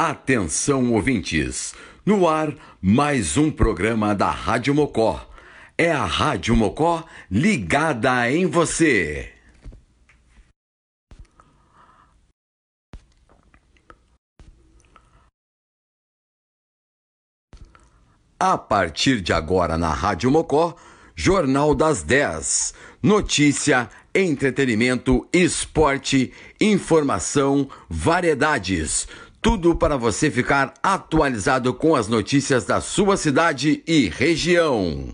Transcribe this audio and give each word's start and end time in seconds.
Atenção, 0.00 0.92
ouvintes! 0.92 1.74
No 2.06 2.28
ar, 2.28 2.54
mais 2.80 3.36
um 3.36 3.50
programa 3.50 4.14
da 4.14 4.30
Rádio 4.30 4.72
Mocó. 4.72 5.28
É 5.76 5.90
a 5.90 6.04
Rádio 6.04 6.54
Mocó 6.54 7.04
ligada 7.28 8.30
em 8.30 8.46
você. 8.46 9.32
A 18.38 18.56
partir 18.56 19.20
de 19.20 19.32
agora 19.32 19.76
na 19.76 19.92
Rádio 19.92 20.30
Mocó, 20.30 20.76
Jornal 21.16 21.74
das 21.74 22.04
10. 22.04 22.72
Notícia, 23.02 23.90
entretenimento, 24.14 25.28
esporte, 25.32 26.32
informação, 26.60 27.68
variedades. 27.90 29.08
Tudo 29.50 29.74
para 29.74 29.96
você 29.96 30.30
ficar 30.30 30.74
atualizado 30.82 31.72
com 31.72 31.96
as 31.96 32.06
notícias 32.06 32.66
da 32.66 32.82
sua 32.82 33.16
cidade 33.16 33.82
e 33.86 34.06
região. 34.06 35.08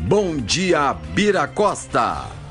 Bom 0.00 0.36
dia, 0.36 0.92
Bira 1.14 1.46
Costa. 1.46 2.44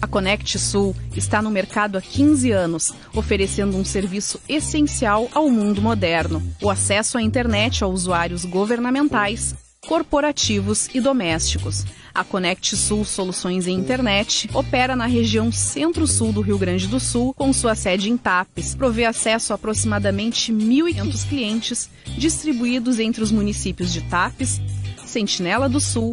A 0.00 0.06
Conect 0.06 0.58
Sul 0.58 0.94
está 1.16 1.40
no 1.40 1.50
mercado 1.50 1.96
há 1.96 2.00
15 2.00 2.50
anos, 2.50 2.92
oferecendo 3.14 3.76
um 3.76 3.84
serviço 3.84 4.40
essencial 4.48 5.28
ao 5.34 5.48
mundo 5.48 5.80
moderno: 5.80 6.42
o 6.62 6.70
acesso 6.70 7.18
à 7.18 7.22
internet 7.22 7.82
a 7.82 7.86
usuários 7.86 8.44
governamentais, 8.44 9.54
corporativos 9.86 10.88
e 10.94 11.00
domésticos. 11.00 11.84
A 12.12 12.24
Conect 12.24 12.76
Sul 12.76 13.04
Soluções 13.04 13.66
em 13.66 13.78
Internet 13.78 14.50
opera 14.52 14.96
na 14.96 15.06
região 15.06 15.52
centro-sul 15.52 16.32
do 16.32 16.40
Rio 16.40 16.58
Grande 16.58 16.86
do 16.86 16.98
Sul, 16.98 17.32
com 17.34 17.52
sua 17.52 17.74
sede 17.74 18.10
em 18.10 18.16
Tapes. 18.16 18.74
Provê 18.74 19.04
acesso 19.04 19.52
a 19.52 19.56
aproximadamente 19.56 20.52
1.500 20.52 21.28
clientes, 21.28 21.90
distribuídos 22.18 22.98
entre 22.98 23.22
os 23.22 23.30
municípios 23.30 23.92
de 23.92 24.02
Tapes, 24.02 24.60
Sentinela 25.06 25.68
do 25.68 25.80
Sul, 25.80 26.12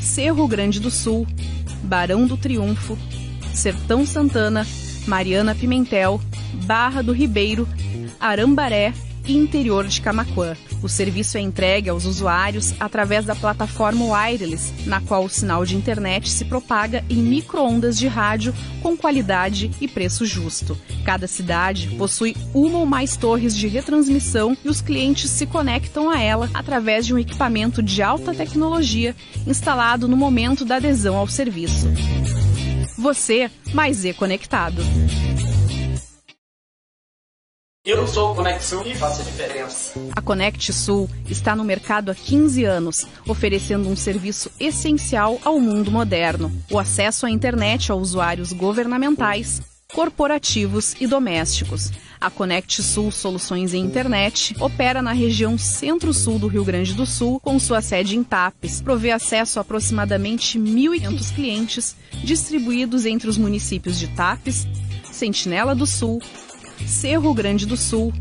Cerro 0.00 0.46
Grande 0.48 0.80
do 0.80 0.90
Sul, 0.90 1.26
Barão 1.82 2.26
do 2.26 2.36
Triunfo, 2.36 2.98
Sertão 3.54 4.06
Santana, 4.06 4.66
Mariana 5.06 5.54
Pimentel, 5.54 6.20
Barra 6.64 7.02
do 7.02 7.12
Ribeiro, 7.12 7.68
Arambaré 8.18 8.92
e 9.26 9.36
interior 9.36 9.86
de 9.86 10.00
Camaquã. 10.00 10.56
O 10.82 10.88
serviço 10.88 11.36
é 11.36 11.40
entregue 11.40 11.90
aos 11.90 12.06
usuários 12.06 12.74
através 12.80 13.24
da 13.24 13.34
plataforma 13.34 14.04
wireless, 14.06 14.72
na 14.86 15.00
qual 15.00 15.24
o 15.24 15.28
sinal 15.28 15.64
de 15.64 15.76
internet 15.76 16.30
se 16.30 16.44
propaga 16.44 17.04
em 17.08 17.16
microondas 17.16 17.98
de 17.98 18.08
rádio 18.08 18.54
com 18.82 18.96
qualidade 18.96 19.70
e 19.80 19.86
preço 19.86 20.24
justo. 20.24 20.78
Cada 21.04 21.26
cidade 21.26 21.88
possui 21.98 22.34
uma 22.54 22.78
ou 22.78 22.86
mais 22.86 23.16
torres 23.16 23.54
de 23.56 23.68
retransmissão 23.68 24.56
e 24.64 24.68
os 24.68 24.80
clientes 24.80 25.30
se 25.30 25.46
conectam 25.46 26.08
a 26.08 26.20
ela 26.20 26.48
através 26.54 27.06
de 27.06 27.14
um 27.14 27.18
equipamento 27.18 27.82
de 27.82 28.02
alta 28.02 28.34
tecnologia 28.34 29.14
instalado 29.46 30.08
no 30.08 30.16
momento 30.16 30.64
da 30.64 30.76
adesão 30.76 31.16
ao 31.16 31.28
serviço. 31.28 31.86
Você 32.96 33.50
mais 33.72 34.04
E 34.04 34.12
conectado. 34.12 34.82
Eu 37.90 38.06
sou 38.06 38.30
o 38.30 38.34
Conect 38.36 38.64
Sul 38.64 38.86
e 38.86 38.94
faço 38.94 39.20
a 39.20 39.24
diferença. 39.24 40.00
A 40.14 40.22
Conect 40.22 40.72
Sul 40.72 41.10
está 41.28 41.56
no 41.56 41.64
mercado 41.64 42.12
há 42.12 42.14
15 42.14 42.62
anos, 42.62 43.04
oferecendo 43.26 43.88
um 43.88 43.96
serviço 43.96 44.48
essencial 44.60 45.40
ao 45.44 45.58
mundo 45.58 45.90
moderno: 45.90 46.52
o 46.70 46.78
acesso 46.78 47.26
à 47.26 47.30
internet 47.30 47.90
a 47.90 47.96
usuários 47.96 48.52
governamentais, 48.52 49.60
corporativos 49.92 50.94
e 51.00 51.06
domésticos. 51.08 51.90
A 52.20 52.30
Conect 52.30 52.80
Sul 52.80 53.10
Soluções 53.10 53.74
em 53.74 53.84
Internet 53.84 54.54
opera 54.60 55.02
na 55.02 55.12
região 55.12 55.58
centro-sul 55.58 56.38
do 56.38 56.46
Rio 56.46 56.64
Grande 56.64 56.94
do 56.94 57.04
Sul, 57.04 57.40
com 57.40 57.58
sua 57.58 57.82
sede 57.82 58.16
em 58.16 58.22
Tapes. 58.22 58.80
Provê 58.80 59.10
acesso 59.10 59.58
a 59.58 59.62
aproximadamente 59.62 60.60
1.500 60.60 61.34
clientes, 61.34 61.96
distribuídos 62.22 63.04
entre 63.04 63.28
os 63.28 63.36
municípios 63.36 63.98
de 63.98 64.06
Tapes, 64.06 64.64
Sentinela 65.10 65.74
do 65.74 65.86
Sul, 65.86 66.20
Cerro 66.86 67.32
Grande 67.34 67.66
do 67.66 67.76
Sul, 67.76 68.12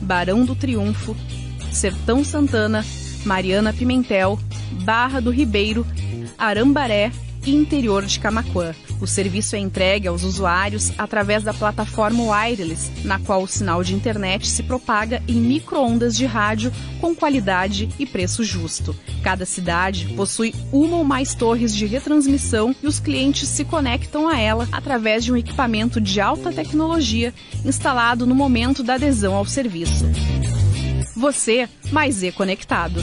Barão 0.00 0.44
do 0.44 0.54
Triunfo, 0.54 1.16
Sertão 1.72 2.24
Santana, 2.24 2.84
Mariana 3.24 3.72
Pimentel, 3.72 4.38
Barra 4.84 5.20
do 5.20 5.30
Ribeiro, 5.30 5.86
Arambaré 6.38 7.12
e 7.44 7.54
interior 7.54 8.04
de 8.04 8.18
Camaquã. 8.18 8.74
O 9.02 9.06
serviço 9.06 9.56
é 9.56 9.58
entregue 9.58 10.06
aos 10.06 10.22
usuários 10.22 10.92
através 10.96 11.42
da 11.42 11.52
plataforma 11.52 12.22
wireless, 12.22 12.88
na 13.04 13.18
qual 13.18 13.42
o 13.42 13.48
sinal 13.48 13.82
de 13.82 13.96
internet 13.96 14.46
se 14.48 14.62
propaga 14.62 15.20
em 15.26 15.34
microondas 15.34 16.16
de 16.16 16.24
rádio 16.24 16.72
com 17.00 17.12
qualidade 17.12 17.88
e 17.98 18.06
preço 18.06 18.44
justo. 18.44 18.94
Cada 19.20 19.44
cidade 19.44 20.06
possui 20.14 20.54
uma 20.70 20.98
ou 20.98 21.04
mais 21.04 21.34
torres 21.34 21.74
de 21.74 21.84
retransmissão 21.84 22.76
e 22.80 22.86
os 22.86 23.00
clientes 23.00 23.48
se 23.48 23.64
conectam 23.64 24.28
a 24.28 24.38
ela 24.38 24.68
através 24.70 25.24
de 25.24 25.32
um 25.32 25.36
equipamento 25.36 26.00
de 26.00 26.20
alta 26.20 26.52
tecnologia 26.52 27.34
instalado 27.64 28.24
no 28.24 28.36
momento 28.36 28.84
da 28.84 28.94
adesão 28.94 29.34
ao 29.34 29.44
serviço. 29.44 30.04
Você 31.16 31.68
mais 31.90 32.22
E 32.22 32.30
conectado. 32.30 33.02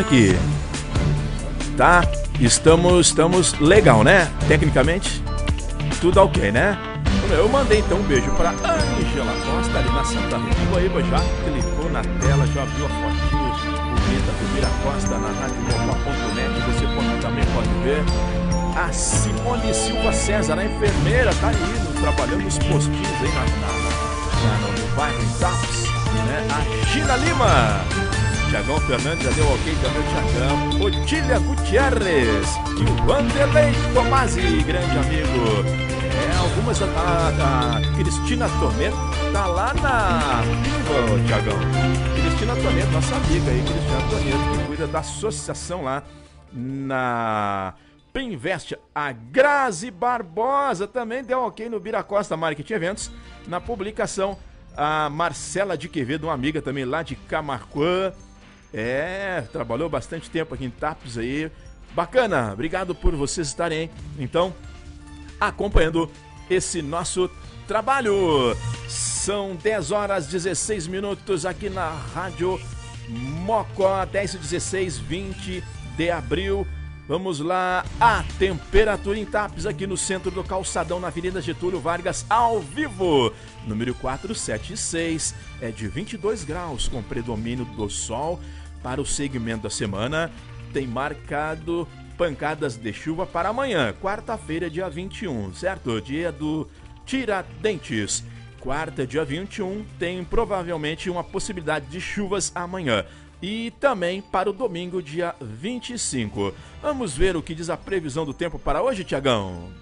Aqui. 0.00 0.36
Tá? 1.76 2.02
Estamos, 2.40 3.08
estamos 3.08 3.58
legal, 3.60 4.02
né? 4.02 4.30
Tecnicamente, 4.48 5.22
tudo 6.00 6.20
ok, 6.20 6.50
né? 6.52 6.76
Eu 7.30 7.48
mandei 7.48 7.78
então 7.78 7.98
um 7.98 8.02
beijo 8.02 8.30
para 8.32 8.50
Angela 8.50 9.32
Costa 9.46 9.78
ali 9.78 9.88
na 9.90 10.04
Santa 10.04 10.36
Rita 10.36 10.70
Guaíba, 10.70 11.02
já 11.02 11.18
clicou 11.44 11.90
na 11.90 12.02
tela, 12.02 12.46
já 12.46 12.64
viu 12.64 12.86
a 12.86 12.88
fotinho 12.88 13.42
bonita 14.12 14.32
do 14.32 14.54
Mira 14.54 14.68
Costa 14.82 15.18
na 15.18 15.28
radiomopa.net, 15.28 16.60
você 16.66 16.86
pode, 16.94 17.20
também 17.20 17.44
pode 17.54 17.68
ver. 17.82 18.04
A 18.76 18.92
Simone 18.92 19.74
Silva 19.74 20.12
César, 20.12 20.58
a 20.58 20.64
enfermeira, 20.64 21.32
tá 21.34 21.52
indo, 21.52 22.00
trabalhando 22.00 22.44
nos 22.44 22.58
postinhos 22.58 23.22
aí 23.22 23.32
na, 23.32 23.40
na, 23.40 23.72
na, 24.42 24.68
no 24.68 24.96
bairro 24.96 25.38
Taps, 25.38 25.84
né? 26.26 26.46
A 26.50 26.86
Gina 26.86 27.16
Lima, 27.16 27.80
Tiagão 28.52 28.78
Fernandes 28.80 29.24
já 29.24 29.30
deu 29.30 29.46
ok 29.50 29.74
também 29.80 30.02
o 30.02 30.08
Tiagão. 30.10 30.82
Otília 30.84 31.38
Gutierrez 31.38 32.48
e 32.78 32.82
o 32.82 33.06
Vanderlei 33.06 33.72
Tomasi, 33.94 34.42
grande 34.64 34.98
amigo. 34.98 35.64
É, 36.20 36.36
algumas. 36.36 36.82
A, 36.82 36.84
a, 36.84 37.78
a 37.78 37.96
Cristina 37.96 38.46
Toneto 38.60 38.96
tá 39.32 39.46
lá 39.46 39.72
na. 39.72 40.42
Ô, 40.84 41.26
Tiagão. 41.26 41.58
Cristina 42.14 42.54
Toneto, 42.56 42.90
nossa 42.90 43.16
amiga 43.16 43.50
aí, 43.50 43.62
Cristina 43.62 44.10
Toneto, 44.10 44.58
que 44.58 44.66
cuida 44.66 44.86
da 44.86 44.98
associação 44.98 45.84
lá 45.84 46.02
na. 46.52 47.72
Pinvest, 48.12 48.76
a 48.94 49.12
Grazi 49.12 49.90
Barbosa 49.90 50.86
também 50.86 51.24
deu 51.24 51.40
ok 51.40 51.70
no 51.70 51.80
Biracosta 51.80 52.36
Marketing 52.36 52.74
Eventos 52.74 53.10
na 53.48 53.62
publicação. 53.62 54.36
A 54.76 55.08
Marcela 55.08 55.74
de 55.74 55.88
Quevedo, 55.88 56.26
uma 56.26 56.34
amiga 56.34 56.60
também 56.60 56.84
lá 56.84 57.02
de 57.02 57.16
Camarquã. 57.16 58.12
É, 58.72 59.44
trabalhou 59.52 59.88
bastante 59.88 60.30
tempo 60.30 60.54
aqui 60.54 60.64
em 60.64 60.70
Tapos 60.70 61.18
aí. 61.18 61.50
Bacana, 61.94 62.52
obrigado 62.52 62.94
por 62.94 63.14
vocês 63.14 63.48
estarem, 63.48 63.90
então, 64.18 64.54
acompanhando 65.38 66.10
esse 66.48 66.80
nosso 66.80 67.30
trabalho. 67.66 68.56
São 68.88 69.54
10 69.56 69.90
horas 69.90 70.26
16 70.26 70.86
minutos 70.86 71.44
aqui 71.44 71.68
na 71.68 71.90
Rádio 71.90 72.58
Mocó, 73.08 74.04
10 74.06 74.34
e 74.34 74.38
16, 74.38 74.98
20 74.98 75.64
de 75.96 76.10
abril. 76.10 76.66
Vamos 77.08 77.40
lá, 77.40 77.84
a 78.00 78.24
temperatura 78.38 79.18
em 79.18 79.26
Tapes 79.26 79.66
aqui 79.66 79.86
no 79.86 79.96
centro 79.96 80.30
do 80.30 80.42
calçadão, 80.42 81.00
na 81.00 81.08
Avenida 81.08 81.42
Getúlio 81.42 81.80
Vargas, 81.80 82.24
ao 82.30 82.60
vivo. 82.60 83.32
Número 83.66 83.92
476 83.96 85.34
é 85.60 85.70
de 85.70 85.88
22 85.88 86.44
graus, 86.44 86.88
com 86.88 87.02
predomínio 87.02 87.64
do 87.64 87.90
sol 87.90 88.40
para 88.82 89.00
o 89.00 89.06
segmento 89.06 89.62
da 89.64 89.70
semana, 89.70 90.30
tem 90.72 90.86
marcado 90.86 91.86
pancadas 92.16 92.76
de 92.76 92.92
chuva 92.92 93.26
para 93.26 93.48
amanhã, 93.48 93.94
quarta-feira, 94.00 94.70
dia 94.70 94.88
21, 94.88 95.54
certo? 95.54 96.00
Dia 96.00 96.30
do 96.30 96.68
Tiradentes. 97.04 98.24
Quarta, 98.60 99.04
dia 99.04 99.24
21, 99.24 99.84
tem 99.98 100.22
provavelmente 100.22 101.10
uma 101.10 101.24
possibilidade 101.24 101.86
de 101.86 102.00
chuvas 102.00 102.52
amanhã. 102.54 103.04
E 103.42 103.72
também 103.80 104.22
para 104.22 104.48
o 104.48 104.52
domingo, 104.52 105.02
dia 105.02 105.34
25. 105.40 106.54
Vamos 106.80 107.16
ver 107.16 107.36
o 107.36 107.42
que 107.42 107.56
diz 107.56 107.68
a 107.68 107.76
previsão 107.76 108.24
do 108.24 108.32
tempo 108.32 108.60
para 108.60 108.80
hoje, 108.80 109.02
Tiagão. 109.02 109.72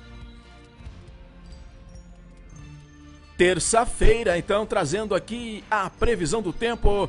Terça-feira, 3.37 4.39
então, 4.39 4.65
trazendo 4.65 5.15
aqui 5.15 5.63
a 5.71 5.91
previsão 5.91 6.41
do 6.41 6.53
tempo 6.53 7.09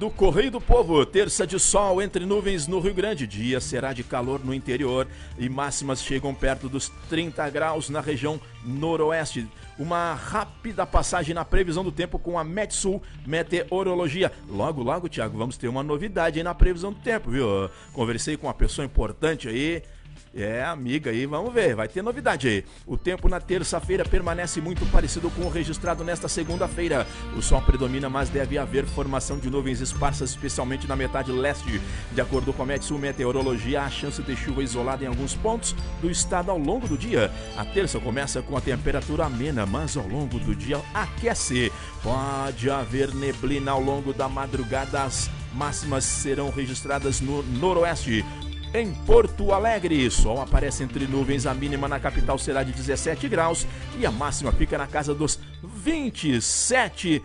do 0.00 0.08
Correio 0.08 0.50
do 0.50 0.62
Povo. 0.62 1.04
Terça 1.04 1.46
de 1.46 1.60
sol 1.60 2.00
entre 2.00 2.24
nuvens 2.24 2.66
no 2.66 2.80
Rio 2.80 2.94
Grande. 2.94 3.26
Dia 3.26 3.60
será 3.60 3.92
de 3.92 4.02
calor 4.02 4.42
no 4.42 4.54
interior 4.54 5.06
e 5.38 5.46
máximas 5.46 6.02
chegam 6.02 6.34
perto 6.34 6.70
dos 6.70 6.90
30 7.10 7.50
graus 7.50 7.90
na 7.90 8.00
região 8.00 8.40
noroeste. 8.64 9.46
Uma 9.78 10.14
rápida 10.14 10.86
passagem 10.86 11.34
na 11.34 11.44
previsão 11.44 11.84
do 11.84 11.92
tempo 11.92 12.18
com 12.18 12.38
a 12.38 12.42
Metsul 12.42 13.02
Meteorologia. 13.26 14.32
Logo, 14.48 14.82
logo, 14.82 15.06
Thiago, 15.06 15.36
vamos 15.36 15.58
ter 15.58 15.68
uma 15.68 15.82
novidade 15.82 16.38
aí 16.38 16.42
na 16.42 16.54
previsão 16.54 16.94
do 16.94 17.00
tempo, 17.00 17.30
viu? 17.30 17.68
Conversei 17.92 18.38
com 18.38 18.46
uma 18.46 18.54
pessoa 18.54 18.86
importante 18.86 19.48
aí 19.48 19.82
é, 20.32 20.62
amiga 20.62 21.10
aí, 21.10 21.26
vamos 21.26 21.52
ver, 21.52 21.74
vai 21.74 21.88
ter 21.88 22.02
novidade 22.02 22.46
aí. 22.46 22.64
O 22.86 22.96
tempo 22.96 23.28
na 23.28 23.40
terça-feira 23.40 24.04
permanece 24.04 24.60
muito 24.60 24.86
parecido 24.86 25.28
com 25.30 25.42
o 25.42 25.50
registrado 25.50 26.04
nesta 26.04 26.28
segunda-feira. 26.28 27.04
O 27.36 27.42
sol 27.42 27.60
predomina, 27.62 28.08
mas 28.08 28.28
deve 28.28 28.56
haver 28.56 28.86
formação 28.86 29.38
de 29.38 29.50
nuvens 29.50 29.80
esparsas, 29.80 30.30
especialmente 30.30 30.86
na 30.86 30.94
metade 30.94 31.32
leste. 31.32 31.80
De 32.12 32.20
acordo 32.20 32.52
com 32.52 32.62
a 32.62 32.66
Metsu 32.66 32.96
Meteorologia, 32.96 33.82
há 33.82 33.90
chance 33.90 34.22
de 34.22 34.36
chuva 34.36 34.62
isolada 34.62 35.04
em 35.04 35.08
alguns 35.08 35.34
pontos 35.34 35.74
do 36.00 36.08
estado 36.08 36.50
ao 36.50 36.58
longo 36.58 36.86
do 36.86 36.96
dia. 36.96 37.30
A 37.56 37.64
terça 37.64 37.98
começa 37.98 38.40
com 38.40 38.56
a 38.56 38.60
temperatura 38.60 39.26
amena, 39.26 39.66
mas 39.66 39.96
ao 39.96 40.06
longo 40.06 40.38
do 40.38 40.54
dia 40.54 40.80
aquece. 40.94 41.72
Pode 42.04 42.70
haver 42.70 43.12
neblina 43.14 43.72
ao 43.72 43.80
longo 43.80 44.12
da 44.12 44.28
madrugada. 44.28 45.02
As 45.02 45.28
máximas 45.52 46.04
serão 46.04 46.50
registradas 46.50 47.20
no 47.20 47.42
noroeste. 47.42 48.24
Em 48.72 48.92
Porto 49.04 49.52
Alegre, 49.52 50.08
sol 50.12 50.40
aparece 50.40 50.84
entre 50.84 51.04
nuvens, 51.04 51.44
a 51.44 51.52
mínima 51.52 51.88
na 51.88 51.98
capital 51.98 52.38
será 52.38 52.62
de 52.62 52.70
17 52.70 53.28
graus 53.28 53.66
e 53.98 54.06
a 54.06 54.12
máxima 54.12 54.52
fica 54.52 54.78
na 54.78 54.86
casa 54.86 55.12
dos 55.12 55.40
27 55.60 57.20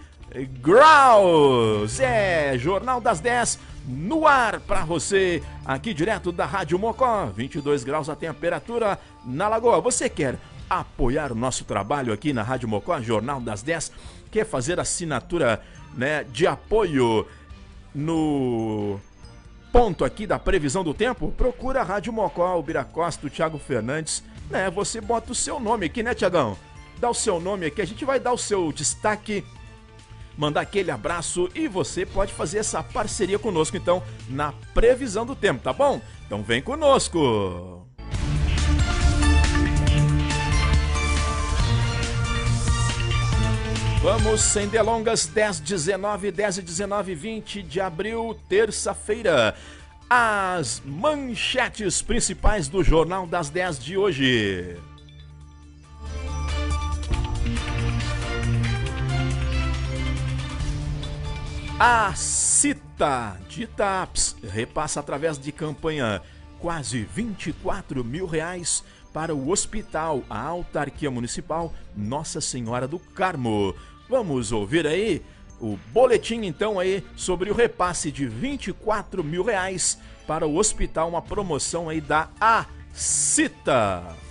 graus. 0.60 2.00
É, 2.00 2.58
Jornal 2.58 3.00
das 3.00 3.20
10 3.20 3.60
no 3.88 4.26
ar 4.26 4.60
para 4.60 4.84
você, 4.86 5.44
aqui 5.64 5.94
direto 5.94 6.32
da 6.32 6.48
Rádio 6.48 6.80
Mocó, 6.80 7.28
22 7.28 7.84
graus 7.84 8.10
a 8.10 8.16
temperatura 8.16 8.98
na 9.24 9.48
Lagoa. 9.48 9.80
Você 9.82 10.10
quer 10.10 10.40
apoiar 10.68 11.32
o 11.32 11.36
nosso 11.36 11.64
trabalho 11.64 12.12
aqui 12.12 12.34
na 12.34 12.42
Rádio 12.42 12.68
Mocó, 12.68 13.00
Jornal 13.00 13.40
das 13.40 13.62
10? 13.62 13.92
Quer 14.32 14.48
fazer 14.48 14.80
assinatura, 14.80 15.62
né, 15.94 16.24
de 16.24 16.48
apoio 16.48 17.28
no 17.94 19.00
ponto 19.76 20.06
aqui 20.06 20.26
da 20.26 20.40
previsão 20.40 20.86
do 20.86 20.94
tempo, 20.94 21.34
procura 21.34 21.82
a 21.82 21.84
Rádio 21.84 22.14
Mocó, 22.14 22.58
o 22.58 22.64
Biracosta, 22.64 23.28
o 23.28 23.30
Thiago 23.30 23.60
Fernandes, 23.60 24.24
né? 24.50 24.70
Você 24.70 25.02
bota 25.02 25.34
o 25.34 25.36
seu 25.36 25.60
nome 25.60 25.88
aqui, 25.88 26.02
né, 26.02 26.14
Tiagão? 26.14 26.58
Dá 26.98 27.10
o 27.10 27.14
seu 27.14 27.42
nome 27.42 27.66
aqui, 27.66 27.82
a 27.82 27.86
gente 27.86 28.06
vai 28.06 28.18
dar 28.18 28.32
o 28.32 28.38
seu 28.38 28.72
destaque, 28.72 29.44
mandar 30.38 30.62
aquele 30.62 30.92
abraço 30.92 31.50
e 31.54 31.68
você 31.68 32.06
pode 32.06 32.32
fazer 32.32 32.60
essa 32.60 32.82
parceria 32.82 33.38
conosco, 33.38 33.76
então, 33.76 34.02
na 34.30 34.54
previsão 34.74 35.26
do 35.26 35.36
tempo, 35.36 35.62
tá 35.62 35.74
bom? 35.74 36.00
Então 36.26 36.42
vem 36.42 36.62
conosco! 36.62 37.85
Vamos 44.06 44.42
sem 44.42 44.68
delongas, 44.68 45.26
10, 45.26 45.62
19, 45.62 46.30
10 46.30 46.60
e 46.60 46.62
19, 46.62 47.16
20 47.16 47.64
de 47.64 47.82
abril, 47.82 48.40
terça-feira. 48.48 49.56
As 50.08 50.80
manchetes 50.86 52.04
principais 52.04 52.68
do 52.68 52.84
Jornal 52.84 53.26
das 53.26 53.50
10 53.50 53.80
de 53.80 53.98
hoje. 53.98 54.78
A 61.80 62.14
Cita 62.14 63.40
de 63.50 63.66
TAPS 63.66 64.36
repassa 64.44 65.00
através 65.00 65.40
de 65.40 65.52
campanha 65.52 66.22
quase 66.60 67.02
24 67.12 68.04
mil 68.04 68.28
reais 68.28 68.84
para 69.12 69.34
o 69.34 69.50
hospital, 69.50 70.24
a 70.30 70.40
autarquia 70.42 71.10
municipal 71.10 71.74
Nossa 71.96 72.40
Senhora 72.40 72.88
do 72.88 73.00
Carmo. 73.00 73.74
Vamos 74.10 74.52
ouvir 74.52 74.86
aí 74.86 75.22
o 75.60 75.78
boletim 75.92 76.44
então 76.44 76.80
aí 76.80 77.04
sobre 77.16 77.50
o 77.50 77.54
repasse 77.54 78.12
de 78.12 78.28
24 78.28 79.24
mil 79.24 79.44
reais 79.44 79.98
para 80.28 80.46
o 80.48 80.58
hospital, 80.58 81.10
uma 81.10 81.22
promoção 81.22 81.90
aí 81.90 82.02
da 82.02 82.30
ACITA. 82.40 84.25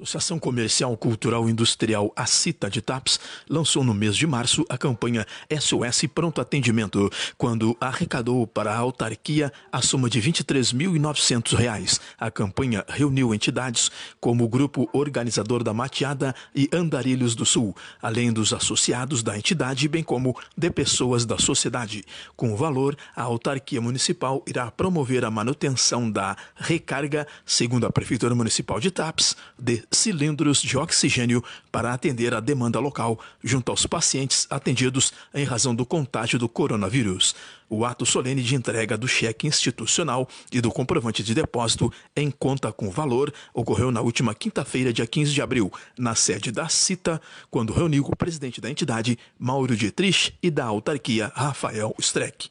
Associação 0.00 0.38
Comercial 0.38 0.96
Cultural 0.96 1.48
Industrial 1.48 2.10
Acita 2.16 2.70
de 2.70 2.80
TAPS 2.80 3.20
lançou 3.48 3.84
no 3.84 3.92
mês 3.92 4.16
de 4.16 4.26
março 4.26 4.64
a 4.68 4.78
campanha 4.78 5.26
SOS 5.50 6.06
Pronto 6.14 6.40
Atendimento, 6.40 7.10
quando 7.36 7.76
arrecadou 7.78 8.46
para 8.46 8.72
a 8.72 8.78
autarquia 8.78 9.52
a 9.70 9.82
soma 9.82 10.08
de 10.08 10.18
R$ 10.18 10.32
23.900. 10.32 12.00
A 12.18 12.30
campanha 12.30 12.82
reuniu 12.88 13.34
entidades 13.34 13.90
como 14.18 14.44
o 14.44 14.48
grupo 14.48 14.88
organizador 14.94 15.62
da 15.62 15.74
Mateada 15.74 16.34
e 16.54 16.68
Andarilhos 16.72 17.34
do 17.34 17.44
Sul, 17.44 17.76
além 18.00 18.32
dos 18.32 18.54
associados 18.54 19.22
da 19.22 19.36
entidade, 19.36 19.86
bem 19.86 20.02
como 20.02 20.34
de 20.56 20.70
pessoas 20.70 21.26
da 21.26 21.36
sociedade. 21.36 22.04
Com 22.36 22.54
o 22.54 22.56
valor, 22.56 22.96
a 23.14 23.22
autarquia 23.22 23.82
municipal 23.82 24.42
irá 24.46 24.70
promover 24.70 25.26
a 25.26 25.30
manutenção 25.30 26.10
da 26.10 26.36
recarga, 26.56 27.26
segundo 27.44 27.86
a 27.86 27.92
Prefeitura 27.92 28.34
Municipal 28.34 28.80
de 28.80 28.90
TAPS, 28.90 29.36
de 29.58 29.89
cilindros 29.92 30.62
de 30.62 30.76
oxigênio 30.76 31.42
para 31.70 31.92
atender 31.92 32.32
a 32.32 32.40
demanda 32.40 32.78
local 32.78 33.18
junto 33.42 33.70
aos 33.70 33.86
pacientes 33.86 34.46
atendidos 34.48 35.12
em 35.34 35.44
razão 35.44 35.74
do 35.74 35.84
contágio 35.84 36.38
do 36.38 36.48
coronavírus. 36.48 37.34
O 37.68 37.84
ato 37.84 38.04
solene 38.04 38.42
de 38.42 38.54
entrega 38.54 38.96
do 38.96 39.06
cheque 39.06 39.46
institucional 39.46 40.28
e 40.52 40.60
do 40.60 40.72
comprovante 40.72 41.22
de 41.22 41.34
depósito 41.34 41.92
em 42.16 42.30
conta 42.30 42.72
com 42.72 42.90
valor 42.90 43.32
ocorreu 43.54 43.92
na 43.92 44.00
última 44.00 44.34
quinta-feira, 44.34 44.92
dia 44.92 45.06
15 45.06 45.32
de 45.32 45.42
abril, 45.42 45.72
na 45.96 46.14
sede 46.14 46.50
da 46.50 46.68
CITA, 46.68 47.20
quando 47.50 47.72
reuniu 47.72 48.04
o 48.04 48.16
presidente 48.16 48.60
da 48.60 48.70
entidade, 48.70 49.18
Mauro 49.38 49.76
Dietrich, 49.76 50.34
e 50.42 50.50
da 50.50 50.64
autarquia, 50.64 51.30
Rafael 51.34 51.94
Streck. 51.98 52.50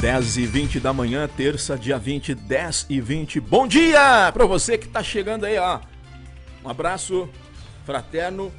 10 0.00 0.36
e 0.36 0.46
20 0.46 0.78
da 0.78 0.92
manhã, 0.92 1.28
terça, 1.28 1.76
dia 1.76 1.98
20, 1.98 2.32
10 2.32 2.86
e 2.88 3.00
20. 3.00 3.40
Bom 3.40 3.66
dia 3.66 4.30
para 4.32 4.46
você 4.46 4.78
que 4.78 4.86
tá 4.86 5.02
chegando 5.02 5.44
aí, 5.44 5.58
ó. 5.58 5.80
Um 6.64 6.68
abraço 6.68 7.28
fraterno, 7.84 8.52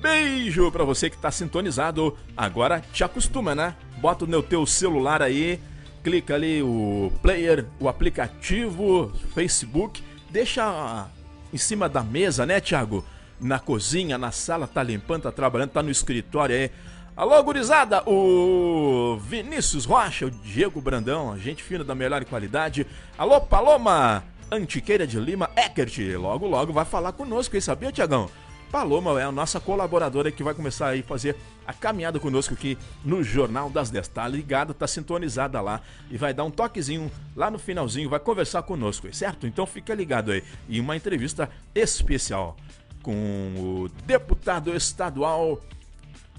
beijo 0.00 0.70
para 0.70 0.84
você 0.84 1.10
que 1.10 1.18
tá 1.18 1.32
sintonizado. 1.32 2.16
Agora 2.36 2.80
te 2.92 3.02
acostuma, 3.02 3.56
né? 3.56 3.74
Bota 3.98 4.24
no 4.24 4.40
teu 4.40 4.64
celular 4.64 5.20
aí, 5.20 5.58
clica 6.04 6.36
ali 6.36 6.62
o 6.62 7.12
player, 7.20 7.66
o 7.80 7.88
aplicativo, 7.88 9.12
Facebook, 9.34 10.00
deixa 10.30 11.08
em 11.52 11.58
cima 11.58 11.88
da 11.88 12.04
mesa, 12.04 12.46
né, 12.46 12.60
Thiago? 12.60 13.04
Na 13.40 13.58
cozinha, 13.58 14.16
na 14.16 14.30
sala, 14.30 14.68
tá 14.68 14.80
limpando, 14.80 15.22
tá 15.22 15.32
trabalhando, 15.32 15.70
tá 15.70 15.82
no 15.82 15.90
escritório 15.90 16.54
aí 16.54 16.70
Alô, 17.16 17.40
gurizada! 17.44 18.02
O 18.10 19.16
Vinícius 19.18 19.84
Rocha, 19.84 20.26
o 20.26 20.30
Diego 20.32 20.80
Brandão, 20.80 21.38
gente 21.38 21.62
fina 21.62 21.84
da 21.84 21.94
melhor 21.94 22.24
qualidade. 22.24 22.84
Alô, 23.16 23.40
Paloma! 23.40 24.24
Antiqueira 24.50 25.06
de 25.06 25.20
Lima, 25.20 25.48
Eckert. 25.54 25.96
Logo, 26.18 26.48
logo 26.48 26.72
vai 26.72 26.84
falar 26.84 27.12
conosco, 27.12 27.54
hein? 27.54 27.60
Sabia, 27.60 27.92
Tiagão? 27.92 28.28
Paloma 28.68 29.20
é 29.20 29.22
a 29.22 29.30
nossa 29.30 29.60
colaboradora 29.60 30.32
que 30.32 30.42
vai 30.42 30.54
começar 30.54 30.88
aí 30.88 31.02
fazer 31.02 31.36
a 31.64 31.72
caminhada 31.72 32.18
conosco 32.18 32.52
aqui 32.52 32.76
no 33.04 33.22
Jornal 33.22 33.70
das 33.70 33.90
10. 33.90 34.08
Tá 34.08 34.26
ligada, 34.26 34.74
tá 34.74 34.88
sintonizada 34.88 35.60
lá 35.60 35.82
e 36.10 36.18
vai 36.18 36.34
dar 36.34 36.42
um 36.42 36.50
toquezinho 36.50 37.12
lá 37.36 37.48
no 37.48 37.60
finalzinho, 37.60 38.10
vai 38.10 38.18
conversar 38.18 38.64
conosco, 38.64 39.14
certo? 39.14 39.46
Então 39.46 39.64
fica 39.66 39.94
ligado 39.94 40.32
aí. 40.32 40.42
E 40.68 40.80
uma 40.80 40.96
entrevista 40.96 41.48
especial 41.76 42.56
com 43.04 43.12
o 43.56 43.88
deputado 44.04 44.74
estadual 44.74 45.60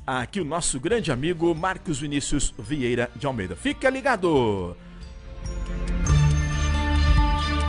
aqui 0.05 0.39
o 0.39 0.45
nosso 0.45 0.79
grande 0.79 1.11
amigo 1.11 1.53
Marcos 1.55 1.99
Vinícius 1.99 2.53
Vieira 2.57 3.09
de 3.15 3.25
Almeida. 3.25 3.55
Fica 3.55 3.89
ligado! 3.89 4.75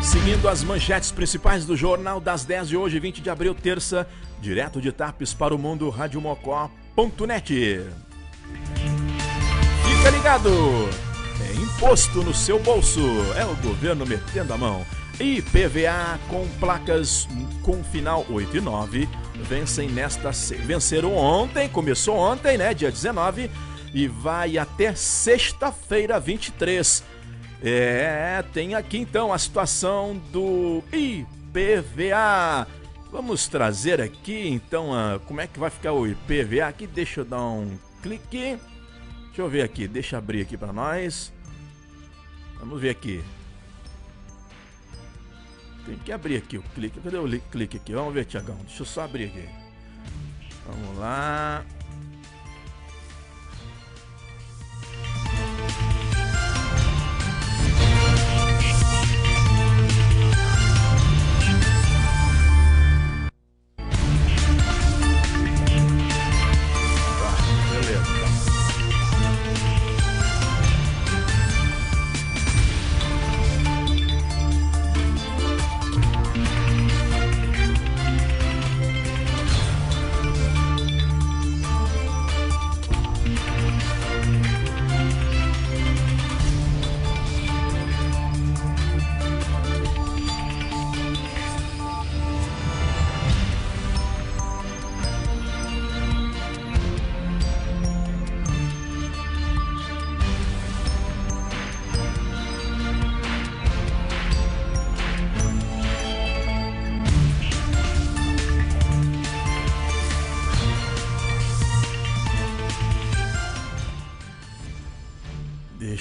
Seguindo 0.02 0.48
as 0.48 0.62
manchetes 0.62 1.10
principais 1.10 1.64
do 1.64 1.76
Jornal 1.76 2.20
das 2.20 2.44
10 2.44 2.68
de 2.68 2.76
hoje, 2.76 3.00
20 3.00 3.20
de 3.20 3.30
abril, 3.30 3.54
terça, 3.54 4.06
direto 4.40 4.80
de 4.80 4.92
Tapes 4.92 5.34
para 5.34 5.54
o 5.54 5.58
mundo, 5.58 5.88
radiomocó.net. 5.90 7.80
Fica 9.84 10.10
ligado! 10.10 10.50
É 11.40 11.54
imposto 11.54 12.22
no 12.22 12.32
seu 12.32 12.58
bolso, 12.60 13.00
é 13.36 13.44
o 13.44 13.56
governo 13.56 14.06
metendo 14.06 14.52
a 14.52 14.58
mão. 14.58 14.86
IPVA 15.18 16.20
com 16.28 16.46
placas 16.60 17.26
com 17.62 17.82
final 17.82 18.24
8 18.28 18.58
e 18.58 18.60
9 18.60 19.08
vencem 19.42 19.88
nesta 19.88 20.30
venceram 20.64 21.14
ontem, 21.14 21.68
começou 21.68 22.16
ontem, 22.16 22.58
né, 22.58 22.74
dia 22.74 22.90
19 22.90 23.50
e 23.94 24.06
vai 24.06 24.58
até 24.58 24.94
sexta-feira 24.94 26.20
23. 26.20 27.02
É, 27.62 28.44
tem 28.52 28.74
aqui 28.74 28.98
então 28.98 29.32
a 29.32 29.38
situação 29.38 30.20
do 30.30 30.82
IPVA. 30.92 32.66
Vamos 33.10 33.48
trazer 33.48 34.00
aqui 34.00 34.48
então 34.48 34.92
a, 34.92 35.18
como 35.20 35.40
é 35.40 35.46
que 35.46 35.58
vai 35.58 35.70
ficar 35.70 35.92
o 35.92 36.06
IPVA 36.06 36.66
aqui. 36.68 36.86
Deixa 36.86 37.20
eu 37.20 37.24
dar 37.24 37.42
um 37.42 37.78
clique. 38.02 38.58
Deixa 39.26 39.42
eu 39.42 39.48
ver 39.48 39.62
aqui, 39.62 39.86
deixa 39.86 40.18
abrir 40.18 40.42
aqui 40.42 40.56
para 40.56 40.72
nós. 40.72 41.32
Vamos 42.58 42.80
ver 42.80 42.90
aqui. 42.90 43.22
Tem 45.86 45.96
que 45.96 46.12
abrir 46.12 46.36
aqui 46.36 46.58
o 46.58 46.62
clique. 46.74 47.00
Cadê 47.00 47.16
o 47.16 47.40
clique 47.40 47.76
aqui? 47.76 47.92
Vamos 47.92 48.12
ver, 48.12 48.24
Tiagão. 48.24 48.56
Deixa 48.66 48.82
eu 48.82 48.86
só 48.86 49.02
abrir 49.02 49.26
aqui. 49.26 49.48
Vamos 50.66 50.98
lá. 50.98 51.64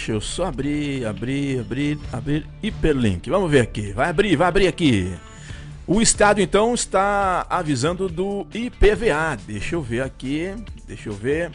Deixa 0.05 0.17
eu 0.17 0.21
só 0.21 0.45
abrir, 0.45 1.03
abrir, 1.03 1.61
abrir, 1.61 1.99
abrir 2.13 2.47
hiperlink. 2.61 3.27
Vamos 3.27 3.49
ver 3.49 3.61
aqui. 3.61 3.91
Vai 3.91 4.11
abrir, 4.11 4.35
vai 4.35 4.47
abrir 4.47 4.67
aqui. 4.67 5.11
O 5.87 5.99
Estado 5.99 6.39
então 6.39 6.75
está 6.75 7.43
avisando 7.49 8.07
do 8.07 8.45
IPVA. 8.53 9.35
Deixa 9.47 9.73
eu 9.73 9.81
ver 9.81 10.03
aqui. 10.03 10.53
Deixa 10.87 11.09
eu 11.09 11.13
ver. 11.13 11.51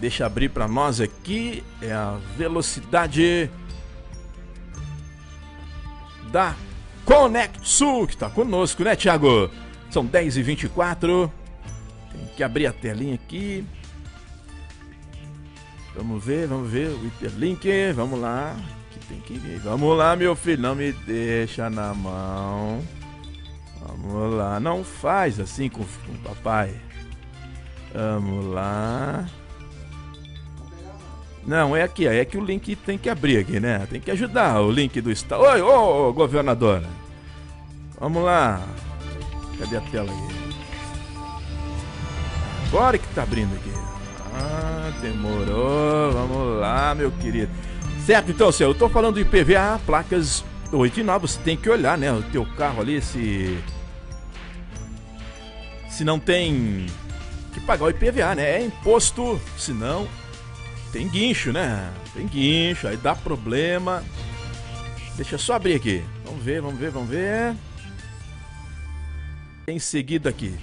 Deixa 0.00 0.26
abrir 0.26 0.48
para 0.48 0.66
nós 0.66 1.00
aqui. 1.00 1.62
É 1.80 1.92
a 1.92 2.18
velocidade 2.36 3.48
da 6.32 6.56
Conect 7.04 7.60
Sul, 7.62 8.08
que 8.08 8.14
está 8.14 8.28
conosco, 8.28 8.82
né, 8.82 8.96
Thiago? 8.96 9.48
São 9.90 10.04
10h24. 10.04 11.30
Tem 12.10 12.26
que 12.36 12.42
abrir 12.42 12.66
a 12.66 12.72
telinha 12.72 13.14
aqui. 13.14 13.64
Vamos 15.94 16.24
ver, 16.24 16.46
vamos 16.46 16.70
ver 16.70 16.88
o 16.88 17.06
hiperlink. 17.06 17.92
Vamos 17.94 18.20
lá. 18.20 18.56
Que 18.90 18.98
tem 19.06 19.20
que 19.20 19.34
ver. 19.34 19.58
Vamos 19.60 19.96
lá, 19.96 20.14
meu 20.16 20.34
filho. 20.36 20.62
Não 20.62 20.74
me 20.74 20.92
deixa 20.92 21.68
na 21.68 21.92
mão. 21.94 22.82
Vamos 23.80 24.34
lá. 24.34 24.60
Não 24.60 24.84
faz 24.84 25.40
assim 25.40 25.68
com, 25.68 25.84
com 25.84 26.12
o 26.12 26.18
papai. 26.24 26.74
Vamos 27.92 28.46
lá. 28.46 29.26
Não, 31.48 31.74
é 31.74 31.82
aqui, 31.82 32.06
é 32.06 32.22
que 32.26 32.36
o 32.36 32.44
link 32.44 32.76
tem 32.76 32.98
que 32.98 33.08
abrir 33.08 33.38
aqui, 33.38 33.58
né? 33.58 33.86
Tem 33.90 33.98
que 33.98 34.10
ajudar 34.10 34.60
o 34.60 34.70
link 34.70 35.00
do 35.00 35.10
estado. 35.10 35.42
Oi, 35.44 35.62
ô, 35.62 36.08
ô, 36.08 36.12
governadora. 36.12 36.86
Vamos 37.98 38.22
lá. 38.22 38.60
Cadê 39.58 39.78
a 39.78 39.80
tela 39.80 40.12
aí? 40.12 40.38
Agora 42.66 42.98
que 42.98 43.08
tá 43.14 43.22
abrindo 43.22 43.54
aqui. 43.56 43.67
Ah, 44.38 44.92
demorou. 45.00 46.12
Vamos 46.12 46.60
lá, 46.60 46.94
meu 46.94 47.10
querido. 47.10 47.50
Certo, 48.06 48.30
então, 48.30 48.50
senhor, 48.50 48.70
eu 48.70 48.78
tô 48.78 48.88
falando 48.88 49.14
do 49.14 49.20
IPVA, 49.20 49.80
placas 49.84 50.44
8 50.72 51.00
e 51.00 51.02
9, 51.02 51.26
você 51.26 51.38
tem 51.40 51.56
que 51.56 51.68
olhar, 51.68 51.98
né, 51.98 52.12
o 52.12 52.22
teu 52.22 52.46
carro 52.56 52.80
ali, 52.80 53.02
se... 53.02 53.58
Se 55.90 56.04
não 56.04 56.18
tem 56.18 56.86
que 57.52 57.60
pagar 57.60 57.86
o 57.86 57.90
IPVA, 57.90 58.34
né? 58.36 58.60
É 58.60 58.64
imposto, 58.64 59.40
se 59.56 59.72
não 59.72 60.06
tem 60.92 61.08
guincho, 61.08 61.52
né? 61.52 61.92
Tem 62.14 62.26
guincho, 62.26 62.88
aí 62.88 62.96
dá 62.96 63.14
problema. 63.14 64.02
Deixa 65.16 65.34
eu 65.34 65.38
só 65.38 65.54
abrir 65.54 65.74
aqui. 65.74 66.04
Vamos 66.24 66.42
ver, 66.42 66.60
vamos 66.60 66.78
ver, 66.78 66.90
vamos 66.90 67.08
ver. 67.08 67.54
Em 69.66 69.78
seguida 69.78 70.30
aqui. 70.30 70.56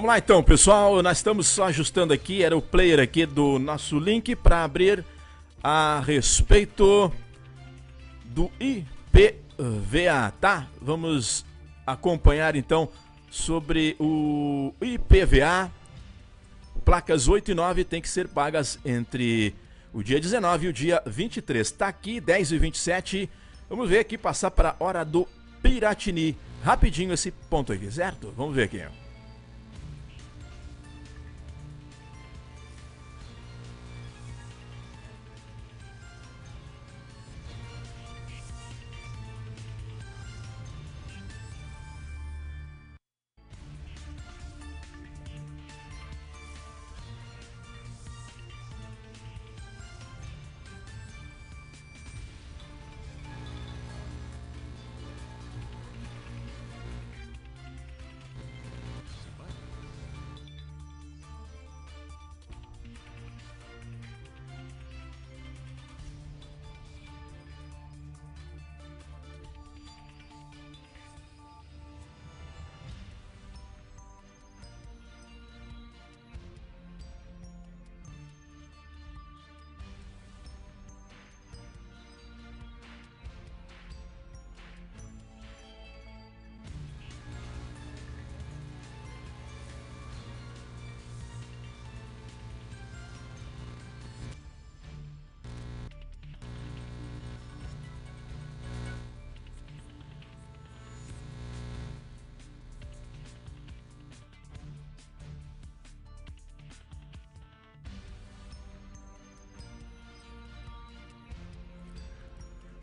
Vamos 0.00 0.08
lá 0.08 0.16
então, 0.16 0.42
pessoal. 0.42 1.02
Nós 1.02 1.18
estamos 1.18 1.46
só 1.46 1.64
ajustando 1.64 2.14
aqui. 2.14 2.42
Era 2.42 2.56
o 2.56 2.62
player 2.62 2.98
aqui 2.98 3.26
do 3.26 3.58
nosso 3.58 3.98
link 3.98 4.34
para 4.34 4.64
abrir 4.64 5.04
a 5.62 6.00
respeito 6.00 7.12
do 8.24 8.50
IPVA, 8.58 10.32
tá? 10.40 10.68
Vamos 10.80 11.44
acompanhar 11.86 12.56
então 12.56 12.88
sobre 13.30 13.94
o 14.00 14.72
IPVA. 14.80 15.70
Placas 16.82 17.28
8 17.28 17.50
e 17.50 17.54
9 17.54 17.84
tem 17.84 18.00
que 18.00 18.08
ser 18.08 18.26
pagas 18.26 18.78
entre 18.86 19.54
o 19.92 20.02
dia 20.02 20.18
19 20.18 20.64
e 20.64 20.68
o 20.70 20.72
dia 20.72 21.02
23. 21.04 21.70
Tá 21.72 21.88
aqui, 21.88 22.22
10 22.22 22.52
e 22.52 22.58
27. 22.58 23.30
Vamos 23.68 23.86
ver 23.86 23.98
aqui, 23.98 24.16
passar 24.16 24.50
para 24.50 24.70
a 24.70 24.82
hora 24.82 25.04
do 25.04 25.28
Piratini. 25.62 26.38
Rapidinho 26.64 27.12
esse 27.12 27.30
ponto 27.30 27.70
aqui, 27.70 27.92
certo? 27.92 28.32
Vamos 28.34 28.54
ver 28.54 28.62
aqui. 28.62 28.82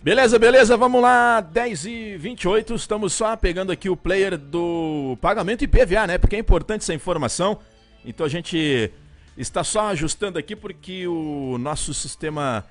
Beleza, 0.08 0.39
beleza, 0.39 0.78
vamos 0.78 1.02
lá, 1.02 1.41
10 1.41 1.86
e 1.86 2.17
28 2.17 2.74
estamos 2.76 3.12
só 3.12 3.36
pegando 3.36 3.74
aqui 3.74 3.89
o 3.89 3.98
player 3.98 4.38
do 4.38 5.17
pagamento 5.20 5.65
IPVA, 5.65 6.08
né? 6.08 6.17
Porque 6.17 6.38
é 6.38 6.39
importante 6.39 6.84
essa 6.84 6.93
informação. 6.93 7.60
Então 8.06 8.26
a 8.26 8.30
gente 8.30 8.89
está 9.38 9.65
só 9.65 9.89
ajustando 9.89 10.39
aqui 10.39 10.56
porque 10.56 11.06
o 11.06 11.58
nosso 11.58 11.93
sistema 11.93 12.63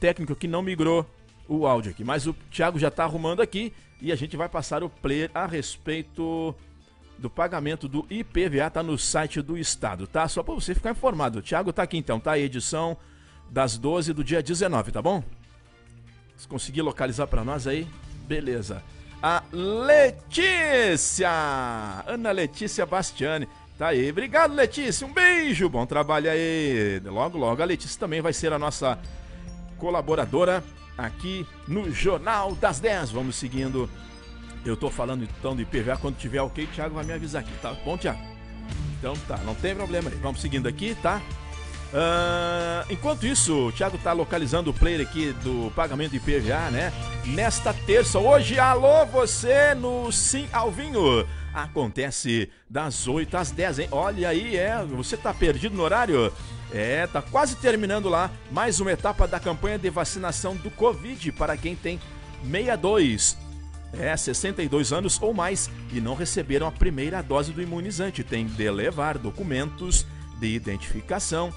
técnico 0.00 0.32
aqui 0.32 0.48
não 0.48 0.62
migrou 0.62 1.08
o 1.46 1.64
áudio 1.64 1.92
aqui. 1.92 2.02
Mas 2.02 2.26
o 2.26 2.34
Thiago 2.50 2.76
já 2.76 2.88
está 2.88 3.04
arrumando 3.04 3.40
aqui 3.40 3.72
e 4.02 4.10
a 4.10 4.16
gente 4.16 4.36
vai 4.36 4.48
passar 4.48 4.82
o 4.82 4.90
player 4.90 5.30
a 5.32 5.46
respeito 5.46 6.52
do 7.16 7.30
pagamento 7.30 7.86
do 7.86 8.04
IPVA, 8.10 8.68
tá 8.68 8.82
no 8.82 8.98
site 8.98 9.40
do 9.40 9.56
estado, 9.56 10.08
tá? 10.08 10.26
Só 10.26 10.42
para 10.42 10.54
você 10.54 10.74
ficar 10.74 10.90
informado. 10.90 11.38
O 11.38 11.42
Thiago 11.42 11.72
tá 11.72 11.84
aqui 11.84 11.98
então, 11.98 12.18
tá? 12.18 12.32
A 12.32 12.38
edição 12.40 12.96
das 13.48 13.78
12 13.78 14.12
do 14.12 14.24
dia 14.24 14.42
19, 14.42 14.90
tá 14.90 15.00
bom? 15.00 15.22
Se 16.40 16.48
conseguir 16.48 16.80
localizar 16.80 17.26
para 17.26 17.44
nós 17.44 17.66
aí, 17.66 17.86
beleza. 18.26 18.82
A 19.22 19.42
Letícia! 19.52 21.28
Ana 22.06 22.30
Letícia 22.30 22.86
Bastiani. 22.86 23.46
Tá 23.76 23.88
aí. 23.88 24.08
Obrigado, 24.08 24.54
Letícia. 24.54 25.06
Um 25.06 25.12
beijo. 25.12 25.68
Bom 25.68 25.84
trabalho 25.84 26.30
aí. 26.30 26.98
Logo, 27.04 27.36
logo. 27.36 27.60
A 27.60 27.66
Letícia 27.66 28.00
também 28.00 28.22
vai 28.22 28.32
ser 28.32 28.54
a 28.54 28.58
nossa 28.58 28.98
colaboradora 29.76 30.64
aqui 30.96 31.46
no 31.68 31.92
Jornal 31.92 32.54
das 32.54 32.80
10. 32.80 33.10
Vamos 33.10 33.36
seguindo. 33.36 33.90
Eu 34.64 34.78
tô 34.78 34.88
falando 34.88 35.24
então 35.24 35.54
de 35.54 35.60
IPVA. 35.60 35.98
Quando 35.98 36.16
tiver 36.16 36.40
ok, 36.40 36.64
o 36.64 36.68
Thiago 36.68 36.94
vai 36.94 37.04
me 37.04 37.12
avisar 37.12 37.42
aqui, 37.42 37.52
tá 37.60 37.74
bom, 37.84 37.98
Thiago? 37.98 38.18
Então 38.98 39.12
tá, 39.28 39.36
não 39.44 39.54
tem 39.54 39.74
problema 39.74 40.08
aí. 40.08 40.16
Vamos 40.16 40.40
seguindo 40.40 40.66
aqui, 40.66 40.94
tá? 41.02 41.20
Uh, 41.92 42.86
enquanto 42.88 43.26
isso, 43.26 43.68
o 43.68 43.72
Thiago 43.72 43.98
tá 43.98 44.12
localizando 44.12 44.70
o 44.70 44.74
player 44.74 45.00
aqui 45.00 45.32
do 45.42 45.72
pagamento 45.74 46.12
de 46.12 46.18
IPVA, 46.18 46.70
né? 46.70 46.92
Nesta 47.26 47.74
terça, 47.74 48.18
hoje, 48.18 48.58
alô 48.58 49.04
você 49.06 49.74
no 49.74 50.10
Sim 50.12 50.48
Alvinho. 50.52 51.26
Acontece 51.52 52.48
das 52.68 53.08
8 53.08 53.36
às 53.36 53.50
10, 53.50 53.78
hein? 53.80 53.88
Olha 53.90 54.28
aí, 54.28 54.56
é, 54.56 54.84
você 54.84 55.16
tá 55.16 55.34
perdido 55.34 55.74
no 55.74 55.82
horário? 55.82 56.32
É, 56.72 57.08
tá 57.08 57.20
quase 57.20 57.56
terminando 57.56 58.08
lá 58.08 58.30
mais 58.52 58.78
uma 58.78 58.92
etapa 58.92 59.26
da 59.26 59.40
campanha 59.40 59.76
de 59.76 59.90
vacinação 59.90 60.54
do 60.54 60.70
Covid 60.70 61.32
para 61.32 61.56
quem 61.56 61.74
tem 61.74 61.98
62 62.44 63.36
é, 63.92 64.16
62 64.16 64.92
anos 64.92 65.20
ou 65.20 65.34
mais 65.34 65.68
e 65.92 66.00
não 66.00 66.14
receberam 66.14 66.68
a 66.68 66.70
primeira 66.70 67.20
dose 67.22 67.52
do 67.52 67.60
imunizante. 67.60 68.22
Tem 68.22 68.46
de 68.46 68.70
levar 68.70 69.18
documentos 69.18 70.06
de 70.38 70.54
identificação 70.54 71.52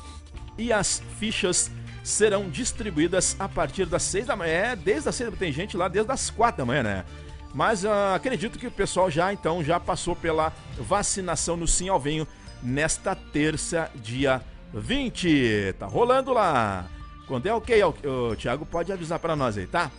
e 0.58 0.72
as 0.72 1.02
fichas 1.20 1.72
serão 2.04 2.50
distribuídas 2.50 3.36
a 3.40 3.48
partir 3.48 3.86
das 3.86 4.04
6 4.04 4.28
da 4.28 4.36
manhã. 4.36 4.52
É, 4.52 4.76
desde 4.76 5.10
as 5.10 5.16
6 5.16 5.36
tem 5.38 5.52
gente 5.52 5.78
lá 5.78 5.88
desde 5.88 6.12
as 6.12 6.30
4 6.30 6.58
da 6.58 6.66
manhã, 6.66 6.84
né? 6.84 7.06
Mas 7.54 7.84
uh, 7.84 8.16
acredito 8.16 8.58
que 8.58 8.68
o 8.68 8.72
pessoal 8.72 9.10
já 9.10 9.32
então 9.32 9.64
já 9.64 9.80
passou 9.80 10.16
pela 10.16 10.52
vacinação 10.78 11.56
no 11.56 11.68
Sim 11.68 11.88
Alvinho 11.88 12.28
nesta 12.62 13.16
terça, 13.16 13.90
dia 13.96 14.42
20. 14.74 15.76
Tá 15.78 15.86
rolando 15.86 16.34
lá. 16.34 16.88
Quando 17.28 17.46
é 17.46 17.54
ok, 17.54 17.82
o 17.84 18.36
Thiago 18.36 18.66
pode 18.66 18.92
avisar 18.92 19.20
para 19.20 19.36
nós 19.36 19.58
aí, 19.58 19.66
tá? 19.66 19.90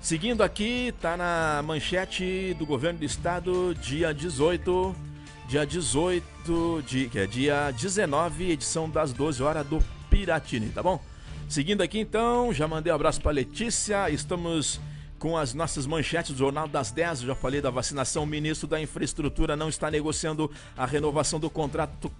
Seguindo 0.00 0.42
aqui, 0.42 0.94
tá 1.00 1.16
na 1.16 1.62
manchete 1.64 2.54
do 2.58 2.66
governo 2.66 2.98
do 2.98 3.04
estado, 3.04 3.74
dia 3.74 4.12
18 4.12 5.11
dia 5.52 5.66
18, 5.66 6.82
de, 6.86 7.08
que 7.10 7.18
é 7.18 7.26
dia 7.26 7.70
19, 7.72 8.52
edição 8.52 8.88
das 8.88 9.12
12 9.12 9.42
horas 9.42 9.66
do 9.66 9.84
Piratini, 10.08 10.70
tá 10.70 10.82
bom? 10.82 10.98
Seguindo 11.46 11.82
aqui 11.82 11.98
então, 11.98 12.54
já 12.54 12.66
mandei 12.66 12.90
um 12.90 12.96
abraço 12.96 13.20
para 13.20 13.32
Letícia, 13.32 14.08
estamos 14.08 14.80
com 15.18 15.36
as 15.36 15.52
nossas 15.52 15.86
manchetes 15.86 16.32
do 16.32 16.38
Jornal 16.38 16.66
das 16.66 16.90
10, 16.90 17.20
já 17.20 17.34
falei 17.34 17.60
da 17.60 17.68
vacinação, 17.68 18.22
o 18.22 18.26
ministro 18.26 18.66
da 18.66 18.80
Infraestrutura 18.80 19.54
não 19.54 19.68
está 19.68 19.90
negociando 19.90 20.50
a 20.74 20.86
renovação 20.86 21.38
do 21.38 21.50
contrato 21.50 22.10